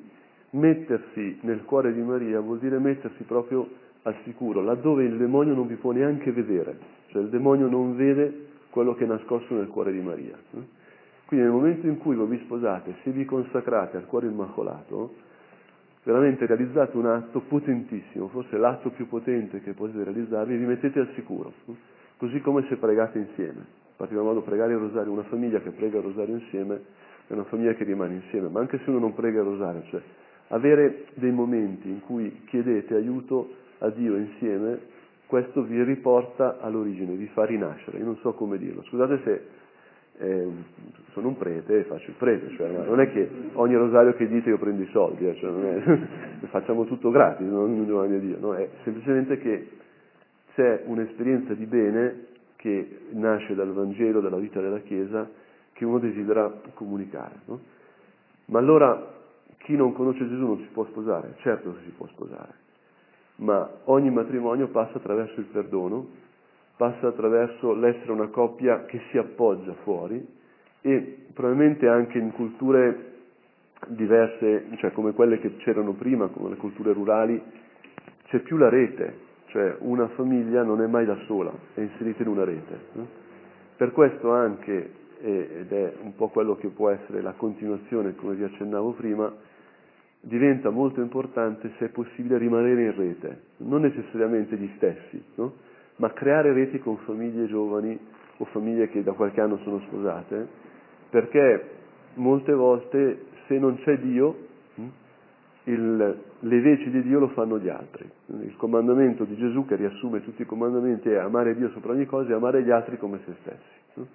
mettersi 0.51 1.37
nel 1.41 1.63
cuore 1.65 1.93
di 1.93 2.01
Maria 2.01 2.39
vuol 2.39 2.57
dire 2.57 2.79
mettersi 2.79 3.21
proprio 3.21 3.69
al 4.01 4.15
sicuro, 4.23 4.63
laddove 4.63 5.03
il 5.03 5.15
demonio 5.17 5.53
non 5.53 5.67
vi 5.67 5.75
può 5.75 5.91
neanche 5.91 6.31
vedere, 6.31 6.75
cioè 7.07 7.21
il 7.21 7.29
demonio 7.29 7.67
non 7.67 7.95
vede 7.95 8.47
quello 8.71 8.95
che 8.95 9.03
è 9.03 9.07
nascosto 9.07 9.53
nel 9.53 9.67
cuore 9.67 9.91
di 9.91 9.99
Maria. 9.99 10.35
Quindi 11.30 11.45
nel 11.45 11.55
momento 11.55 11.86
in 11.86 11.99
cui 11.99 12.15
voi 12.15 12.25
vi 12.25 12.39
sposate, 12.45 12.95
se 13.03 13.11
vi 13.11 13.23
consacrate 13.23 13.97
al 13.97 14.07
cuore 14.07 14.25
immacolato, 14.25 15.13
veramente 16.01 16.47
realizzate 16.47 16.97
un 16.97 17.05
atto 17.05 17.41
potentissimo, 17.41 18.30
forse 18.30 18.57
l'atto 18.57 18.89
più 18.89 19.07
potente 19.07 19.61
che 19.61 19.73
potete 19.73 20.05
realizzarvi, 20.05 20.57
vi 20.57 20.65
mettete 20.65 20.97
al 20.97 21.11
sicuro, 21.13 21.53
così 22.17 22.41
come 22.41 22.65
se 22.67 22.77
pregate 22.77 23.19
insieme. 23.19 23.59
In 23.59 23.95
particolar 23.95 24.27
modo 24.27 24.41
pregare 24.41 24.73
il 24.73 24.80
rosario, 24.80 25.11
una 25.11 25.21
famiglia 25.21 25.59
che 25.61 25.69
prega 25.69 25.99
il 25.99 26.03
rosario 26.05 26.34
insieme 26.34 26.82
è 27.27 27.34
una 27.34 27.43
famiglia 27.43 27.75
che 27.75 27.84
rimane 27.84 28.15
insieme, 28.15 28.47
ma 28.47 28.61
anche 28.61 28.80
se 28.80 28.89
uno 28.89 28.97
non 28.97 29.13
prega 29.13 29.41
il 29.41 29.45
rosario, 29.45 29.84
cioè 29.84 30.01
avere 30.47 31.09
dei 31.13 31.32
momenti 31.32 31.89
in 31.89 32.01
cui 32.01 32.41
chiedete 32.45 32.95
aiuto 32.95 33.53
a 33.77 33.89
Dio 33.91 34.15
insieme, 34.15 34.80
questo 35.27 35.61
vi 35.61 35.84
riporta 35.84 36.57
all'origine, 36.59 37.13
vi 37.13 37.27
fa 37.27 37.45
rinascere. 37.45 37.99
Io 37.99 38.05
non 38.05 38.17
so 38.17 38.34
come 38.34 38.57
dirlo. 38.57 38.82
Scusate 38.82 39.21
se 39.23 39.59
eh, 40.20 40.47
sono 41.13 41.30
un 41.30 41.38
prete 41.38 41.80
e 41.80 41.84
faccio 41.84 42.09
il 42.09 42.15
prete, 42.17 42.49
cioè, 42.55 42.70
non 42.70 42.99
è 42.99 43.11
che 43.11 43.30
ogni 43.53 43.76
rosario 43.76 44.13
che 44.13 44.28
dite 44.28 44.49
io 44.49 44.57
prendo 44.57 44.84
i 44.84 44.89
soldi, 44.91 45.28
eh, 45.28 45.36
cioè, 45.36 45.51
è, 45.51 45.99
facciamo 46.47 46.86
tutto 46.86 47.09
gratis, 47.09 47.47
non 47.47 47.86
domani 47.86 48.15
a 48.15 48.20
Dio, 48.20 48.38
no? 48.39 48.53
è 48.53 48.70
semplicemente 48.84 49.38
che 49.38 49.70
c'è 50.53 50.84
un'esperienza 50.86 51.53
di 51.53 51.65
bene 51.65 52.26
che 52.57 52.99
nasce 53.11 53.55
dal 53.55 53.72
Vangelo, 53.72 54.20
dalla 54.20 54.38
vita 54.38 54.59
della 54.59 54.80
Chiesa, 54.80 55.30
che 55.72 55.86
uno 55.86 55.99
desidera 55.99 56.51
comunicare. 56.74 57.36
No? 57.45 57.59
Ma 58.45 58.59
allora 58.59 59.15
chi 59.59 59.78
non 59.78 59.93
conosce 59.93 60.28
Gesù 60.28 60.45
non 60.45 60.57
si 60.57 60.67
può 60.74 60.84
sposare, 60.86 61.36
certo 61.38 61.74
che 61.76 61.84
si 61.86 61.91
può 61.91 62.05
sposare, 62.07 62.53
ma 63.36 63.70
ogni 63.86 64.09
matrimonio 64.11 64.67
passa 64.67 64.97
attraverso 64.97 65.39
il 65.39 65.45
perdono 65.45 66.28
passa 66.80 67.07
attraverso 67.07 67.73
l'essere 67.73 68.13
una 68.13 68.30
coppia 68.30 68.86
che 68.86 69.01
si 69.11 69.17
appoggia 69.17 69.73
fuori 69.84 70.25
e 70.80 71.25
probabilmente 71.34 71.89
anche 71.89 72.17
in 72.17 72.32
culture 72.32 73.15
diverse, 73.88 74.67
cioè 74.77 74.93
come 74.93 75.11
quelle 75.11 75.39
che 75.39 75.57
c'erano 75.57 75.91
prima, 75.91 76.27
come 76.27 76.51
le 76.51 76.55
culture 76.55 76.93
rurali, 76.93 77.41
c'è 78.27 78.39
più 78.39 78.55
la 78.55 78.69
rete, 78.69 79.13
cioè 79.47 79.75
una 79.80 80.07
famiglia 80.15 80.63
non 80.63 80.82
è 80.82 80.88
mai 80.88 81.05
da 81.05 81.17
sola, 81.25 81.51
è 81.73 81.82
inserita 81.82 82.21
in 82.21 82.30
una 82.30 82.45
rete. 82.45 82.80
Per 83.75 83.91
questo 83.91 84.32
anche, 84.32 84.91
ed 85.19 85.73
è 85.73 85.93
un 86.01 86.15
po' 86.15 86.30
quello 86.30 86.55
che 86.55 86.69
può 86.69 86.91
essere 86.91 87.21
la 87.21 87.34
continuazione, 87.34 88.15
come 88.15 88.36
vi 88.36 88.45
accennavo 88.45 88.93
prima, 88.93 89.30
diventa 90.21 90.69
molto 90.69 91.01
importante 91.01 91.73
se 91.77 91.88
è 91.88 91.89
possibile 91.89 92.38
rimanere 92.38 92.84
in 92.84 92.95
rete, 92.95 93.41
non 93.57 93.82
necessariamente 93.82 94.55
gli 94.55 94.69
stessi, 94.77 95.21
no? 95.36 95.67
Ma 95.99 96.11
creare 96.13 96.53
reti 96.53 96.79
con 96.79 96.97
famiglie 96.99 97.47
giovani 97.47 97.97
o 98.37 98.45
famiglie 98.45 98.89
che 98.89 99.03
da 99.03 99.11
qualche 99.11 99.41
anno 99.41 99.57
sono 99.63 99.79
sposate, 99.87 100.47
perché 101.09 101.69
molte 102.15 102.53
volte 102.53 103.25
se 103.47 103.57
non 103.57 103.77
c'è 103.79 103.97
Dio, 103.99 104.35
hm, 104.75 104.87
il, 105.65 106.19
le 106.39 106.61
veci 106.61 106.89
di 106.89 107.01
Dio 107.01 107.19
lo 107.19 107.27
fanno 107.29 107.59
gli 107.59 107.67
altri. 107.67 108.09
Il 108.27 108.55
comandamento 108.55 109.25
di 109.25 109.35
Gesù, 109.35 109.65
che 109.65 109.75
riassume 109.75 110.23
tutti 110.23 110.41
i 110.41 110.45
comandamenti, 110.45 111.09
è 111.09 111.17
amare 111.17 111.55
Dio 111.55 111.69
sopra 111.71 111.91
ogni 111.91 112.05
cosa 112.05 112.31
e 112.31 112.33
amare 112.33 112.63
gli 112.63 112.71
altri 112.71 112.97
come 112.97 113.19
se 113.25 113.33
stessi. 113.41 114.07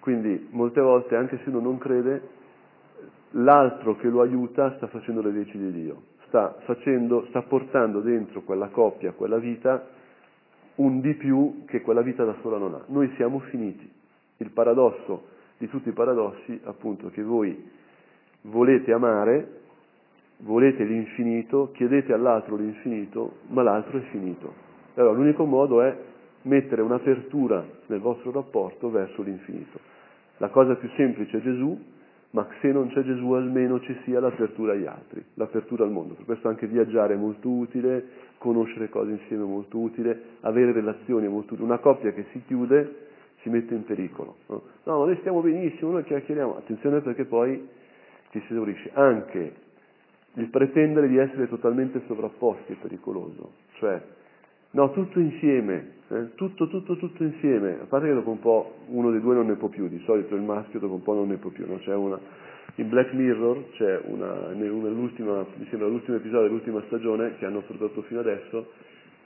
Quindi 0.00 0.48
molte 0.50 0.80
volte, 0.80 1.14
anche 1.14 1.38
se 1.44 1.50
uno 1.50 1.60
non 1.60 1.76
crede, 1.76 2.22
l'altro 3.32 3.96
che 3.96 4.08
lo 4.08 4.22
aiuta 4.22 4.74
sta 4.76 4.86
facendo 4.86 5.20
le 5.20 5.30
veci 5.30 5.58
di 5.58 5.72
Dio, 5.72 6.02
sta, 6.28 6.56
facendo, 6.64 7.26
sta 7.28 7.42
portando 7.42 8.00
dentro 8.00 8.40
quella 8.42 8.68
coppia, 8.68 9.12
quella 9.12 9.36
vita, 9.36 9.96
un 10.78 11.00
di 11.00 11.14
più 11.14 11.64
che 11.66 11.80
quella 11.80 12.02
vita 12.02 12.24
da 12.24 12.36
sola 12.40 12.58
non 12.58 12.74
ha. 12.74 12.84
Noi 12.86 13.10
siamo 13.16 13.40
finiti. 13.40 13.90
Il 14.38 14.50
paradosso 14.50 15.36
di 15.58 15.68
tutti 15.68 15.88
i 15.88 15.92
paradossi, 15.92 16.60
appunto, 16.64 17.10
che 17.10 17.22
voi 17.22 17.70
volete 18.42 18.92
amare, 18.92 19.60
volete 20.38 20.84
l'infinito, 20.84 21.70
chiedete 21.72 22.12
all'altro 22.12 22.56
l'infinito, 22.56 23.38
ma 23.48 23.62
l'altro 23.62 23.98
è 23.98 24.02
finito. 24.10 24.66
Allora 24.94 25.14
l'unico 25.14 25.44
modo 25.44 25.82
è 25.82 25.96
mettere 26.42 26.82
un'apertura 26.82 27.64
nel 27.86 28.00
vostro 28.00 28.30
rapporto 28.30 28.90
verso 28.90 29.22
l'infinito. 29.22 29.78
La 30.36 30.48
cosa 30.50 30.76
più 30.76 30.88
semplice 30.96 31.38
è 31.38 31.40
Gesù, 31.40 31.76
ma 32.30 32.46
se 32.60 32.70
non 32.72 32.88
c'è 32.88 33.02
Gesù 33.02 33.32
almeno 33.32 33.80
ci 33.80 33.96
sia 34.04 34.20
l'apertura 34.20 34.72
agli 34.72 34.86
altri, 34.86 35.24
l'apertura 35.34 35.84
al 35.84 35.90
mondo. 35.90 36.14
Per 36.14 36.24
questo 36.24 36.48
anche 36.48 36.66
viaggiare 36.66 37.14
è 37.14 37.16
molto 37.16 37.48
utile, 37.48 38.04
conoscere 38.38 38.88
cose 38.88 39.12
insieme 39.12 39.44
è 39.44 39.46
molto 39.46 39.78
utile, 39.78 40.20
avere 40.40 40.72
relazioni 40.72 41.26
è 41.26 41.28
molto 41.28 41.54
utile. 41.54 41.66
Una 41.66 41.78
coppia 41.78 42.12
che 42.12 42.26
si 42.32 42.42
chiude 42.46 43.06
si 43.42 43.48
mette 43.48 43.74
in 43.74 43.84
pericolo. 43.84 44.36
No, 44.48 44.62
no 44.84 45.04
noi 45.04 45.16
stiamo 45.20 45.40
benissimo, 45.40 45.92
noi 45.92 46.04
chiacchieriamo. 46.04 46.56
Attenzione 46.56 47.00
perché 47.00 47.24
poi 47.24 47.66
ci 48.30 48.40
si 48.40 48.52
esaurisce. 48.52 48.90
Anche 48.92 49.52
il 50.34 50.48
pretendere 50.50 51.08
di 51.08 51.16
essere 51.16 51.48
totalmente 51.48 52.02
sovrapposti 52.06 52.72
è 52.72 52.76
pericoloso. 52.76 53.52
Cioè, 53.74 54.00
no, 54.78 54.92
tutto 54.92 55.18
insieme, 55.18 55.94
eh, 56.08 56.34
tutto, 56.36 56.68
tutto, 56.68 56.96
tutto 56.96 57.22
insieme. 57.24 57.80
A 57.80 57.86
parte 57.86 58.06
che 58.06 58.14
dopo 58.14 58.30
un 58.30 58.38
po' 58.38 58.74
uno 58.86 59.10
dei 59.10 59.20
due 59.20 59.34
non 59.34 59.46
ne 59.46 59.56
può 59.56 59.66
più, 59.68 59.88
di 59.88 60.00
solito 60.04 60.36
il 60.36 60.42
maschio 60.42 60.78
dopo 60.78 60.94
un 60.94 61.02
po' 61.02 61.14
non 61.14 61.26
ne 61.26 61.36
può 61.36 61.50
più. 61.50 61.66
No? 61.66 62.00
Una, 62.00 62.18
in 62.76 62.88
Black 62.88 63.12
Mirror 63.12 63.70
c'è 63.72 64.00
una, 64.04 64.52
nell'ultima, 64.52 65.44
mi 65.56 65.66
sembra 65.68 65.88
l'ultimo 65.88 66.16
episodio 66.16 66.46
dell'ultima 66.46 66.80
stagione 66.86 67.36
che 67.38 67.44
hanno 67.44 67.62
prodotto 67.62 68.02
fino 68.02 68.20
adesso, 68.20 68.70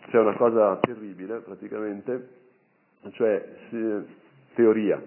c'è 0.08 0.18
una 0.18 0.34
cosa 0.36 0.78
terribile 0.80 1.40
praticamente, 1.40 2.28
cioè 3.12 3.46
teoria, 4.54 5.02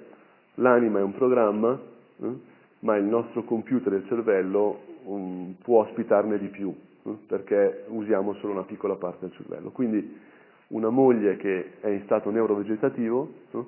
l'anima 0.55 0.99
è 0.99 1.01
un 1.01 1.13
programma, 1.13 1.79
eh, 2.21 2.53
ma 2.81 2.95
il 2.97 3.05
nostro 3.05 3.43
computer, 3.45 3.93
il 3.93 4.05
cervello, 4.07 4.79
um, 5.05 5.55
può 5.63 5.81
ospitarne 5.81 6.37
di 6.37 6.47
più, 6.49 6.73
eh, 7.03 7.17
perché 7.25 7.85
usiamo 7.87 8.35
solo 8.35 8.53
una 8.53 8.63
piccola 8.63 8.95
parte 8.95 9.25
del 9.27 9.35
cervello. 9.35 9.71
Quindi 9.71 10.33
una 10.75 10.89
moglie 10.89 11.37
che 11.37 11.79
è 11.79 11.87
in 11.87 12.01
stato 12.03 12.29
neurovegetativo 12.29 13.29
eh, 13.51 13.63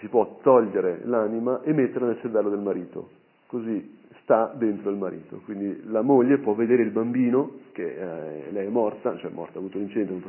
si 0.00 0.08
può 0.08 0.38
togliere 0.42 1.00
l'anima 1.04 1.62
e 1.62 1.72
metterla 1.72 2.08
nel 2.08 2.18
cervello 2.20 2.50
del 2.50 2.60
marito, 2.60 3.08
così 3.46 3.94
sta 4.22 4.52
dentro 4.56 4.90
il 4.90 4.96
marito. 4.96 5.40
Quindi 5.44 5.82
la 5.86 6.02
moglie 6.02 6.38
può 6.38 6.54
vedere 6.54 6.82
il 6.82 6.90
bambino, 6.90 7.60
che 7.72 7.84
eh, 7.84 8.50
lei 8.50 8.66
è 8.66 8.70
morta, 8.70 9.16
cioè 9.18 9.30
morta, 9.30 9.56
ha 9.56 9.60
avuto 9.60 9.78
l'incendio, 9.78 10.20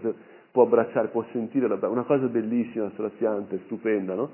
può 0.52 0.64
abbracciare, 0.64 1.08
può 1.08 1.26
sentire 1.32 1.68
la, 1.68 1.78
una 1.88 2.04
cosa 2.04 2.28
bellissima, 2.28 2.90
straziante, 2.92 3.62
stupenda, 3.66 4.14
no? 4.14 4.30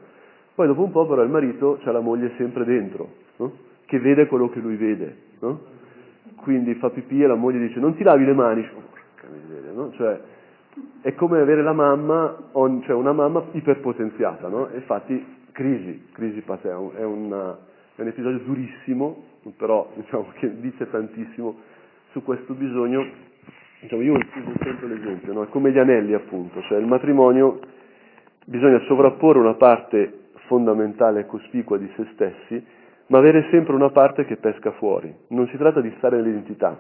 Poi 0.56 0.68
dopo 0.68 0.84
un 0.84 0.92
po' 0.92 1.08
però 1.08 1.24
il 1.24 1.30
marito 1.30 1.80
ha 1.84 1.92
la 1.92 2.00
moglie 2.00 2.34
sempre 2.38 2.64
dentro, 2.64 3.10
no? 3.38 3.52
che 3.86 4.00
vede 4.00 4.28
quello 4.28 4.50
che 4.50 4.60
lui 4.60 4.76
vede. 4.76 5.16
No? 5.40 5.60
Quindi 6.36 6.76
fa 6.76 6.92
pipì 6.92 7.24
e 7.24 7.28
la 7.28 7.36
moglie 7.36 7.60
dice 7.60 7.80
non 7.80 7.96
ti 7.96 8.04
lavi 8.04 8.24
le 8.24 8.34
mani, 8.34 8.62
oh, 8.62 8.82
porca 8.90 9.28
miseria, 9.34 9.72
no? 9.72 9.92
Cioè, 9.94 10.20
è 11.02 11.14
come 11.16 11.40
avere 11.40 11.62
la 11.62 11.74
mamma, 11.74 12.36
cioè 12.54 12.94
una 12.94 13.14
mamma 13.14 13.44
iperpotenziata, 13.52 14.48
no? 14.48 14.70
infatti 14.74 15.24
crisi, 15.52 16.08
crisi 16.14 16.42
pazzesca, 16.42 16.98
è, 16.98 17.04
una, 17.04 17.58
è 17.96 18.02
un 18.02 18.08
episodio 18.08 18.40
durissimo, 18.40 19.24
però 19.58 19.90
diciamo 19.96 20.28
che 20.40 20.60
dice 20.60 20.90
tantissimo 20.90 21.56
su 22.12 22.24
questo 22.24 22.54
bisogno. 22.54 23.06
Diciamo, 23.82 24.02
io 24.02 24.14
uso 24.14 24.54
sempre 24.62 24.88
l'esempio, 24.88 25.34
no? 25.34 25.46
come 25.48 25.72
gli 25.72 25.78
anelli 25.78 26.14
appunto, 26.14 26.62
cioè 26.64 26.78
il 26.78 26.86
matrimonio 26.86 27.60
bisogna 28.46 28.80
sovrapporre 28.88 29.40
una 29.40 29.56
parte 29.56 30.20
fondamentale 30.48 31.22
e 31.22 31.26
cospicua 31.26 31.78
di 31.78 31.92
se 31.96 32.08
stessi, 32.14 32.66
ma 33.08 33.18
avere 33.18 33.48
sempre 33.52 33.76
una 33.76 33.90
parte 33.90 34.26
che 34.26 34.38
pesca 34.38 34.72
fuori. 34.72 35.14
Non 35.28 35.48
si 35.48 35.58
tratta 35.58 35.82
di 35.82 35.94
stare 35.98 36.16
nell'identità, 36.16 36.80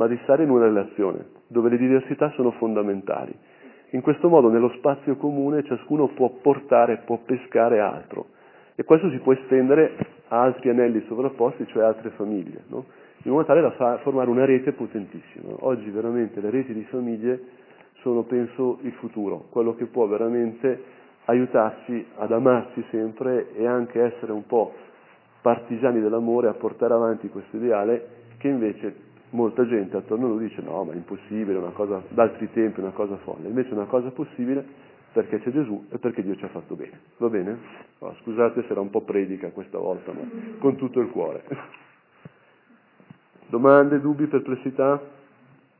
ma 0.00 0.06
di 0.06 0.18
stare 0.22 0.44
in 0.44 0.50
una 0.50 0.64
relazione, 0.64 1.26
dove 1.46 1.68
le 1.68 1.76
diversità 1.76 2.30
sono 2.30 2.52
fondamentali. 2.52 3.36
In 3.90 4.00
questo 4.00 4.30
modo 4.30 4.48
nello 4.48 4.70
spazio 4.78 5.16
comune 5.16 5.62
ciascuno 5.62 6.08
può 6.08 6.30
portare, 6.40 7.02
può 7.04 7.18
pescare 7.18 7.80
altro 7.80 8.28
E 8.76 8.84
questo 8.84 9.10
si 9.10 9.18
può 9.18 9.34
estendere 9.34 9.94
a 10.28 10.40
altri 10.40 10.70
anelli 10.70 11.04
sovrapposti, 11.06 11.66
cioè 11.66 11.82
altre 11.82 12.10
famiglie, 12.10 12.62
no? 12.68 12.86
in 13.24 13.32
modo 13.32 13.44
tale 13.44 13.60
da 13.60 13.72
fa- 13.72 13.98
formare 13.98 14.30
una 14.30 14.46
rete 14.46 14.72
potentissima. 14.72 15.52
Oggi 15.58 15.90
veramente 15.90 16.40
le 16.40 16.48
reti 16.48 16.72
di 16.72 16.84
famiglie 16.84 17.38
sono, 18.00 18.22
penso, 18.22 18.78
il 18.80 18.92
futuro, 18.92 19.48
quello 19.50 19.74
che 19.74 19.84
può 19.84 20.06
veramente 20.06 20.82
aiutarci 21.26 22.06
ad 22.16 22.32
amarci 22.32 22.82
sempre 22.90 23.52
e 23.52 23.66
anche 23.66 24.02
essere 24.02 24.32
un 24.32 24.46
po' 24.46 24.72
partigiani 25.42 26.00
dell'amore 26.00 26.48
a 26.48 26.54
portare 26.54 26.94
avanti 26.94 27.28
questo 27.28 27.58
ideale 27.58 28.18
che 28.38 28.48
invece 28.48 29.08
molta 29.30 29.66
gente 29.66 29.96
attorno 29.96 30.26
a 30.26 30.28
lui 30.30 30.48
dice 30.48 30.62
no 30.62 30.84
ma 30.84 30.92
è 30.92 30.96
impossibile, 30.96 31.54
è 31.54 31.60
una 31.60 31.70
cosa 31.70 32.02
d'altri 32.08 32.50
tempi, 32.52 32.80
una 32.80 32.90
cosa 32.90 33.16
folle, 33.18 33.48
invece 33.48 33.70
è 33.70 33.74
una 33.74 33.86
cosa 33.86 34.10
possibile 34.10 34.88
perché 35.12 35.40
c'è 35.40 35.50
Gesù 35.50 35.86
e 35.90 35.98
perché 35.98 36.22
Dio 36.22 36.36
ci 36.36 36.44
ha 36.44 36.48
fatto 36.48 36.76
bene. 36.76 37.00
Va 37.16 37.28
bene? 37.28 37.58
Oh, 37.98 38.14
scusate 38.22 38.62
se 38.62 38.70
era 38.70 38.80
un 38.80 38.90
po' 38.90 39.02
predica 39.02 39.50
questa 39.50 39.78
volta, 39.78 40.12
ma 40.12 40.20
con 40.58 40.76
tutto 40.76 41.00
il 41.00 41.10
cuore. 41.10 41.42
Domande, 43.48 44.00
dubbi, 44.00 44.26
perplessità? 44.26 45.18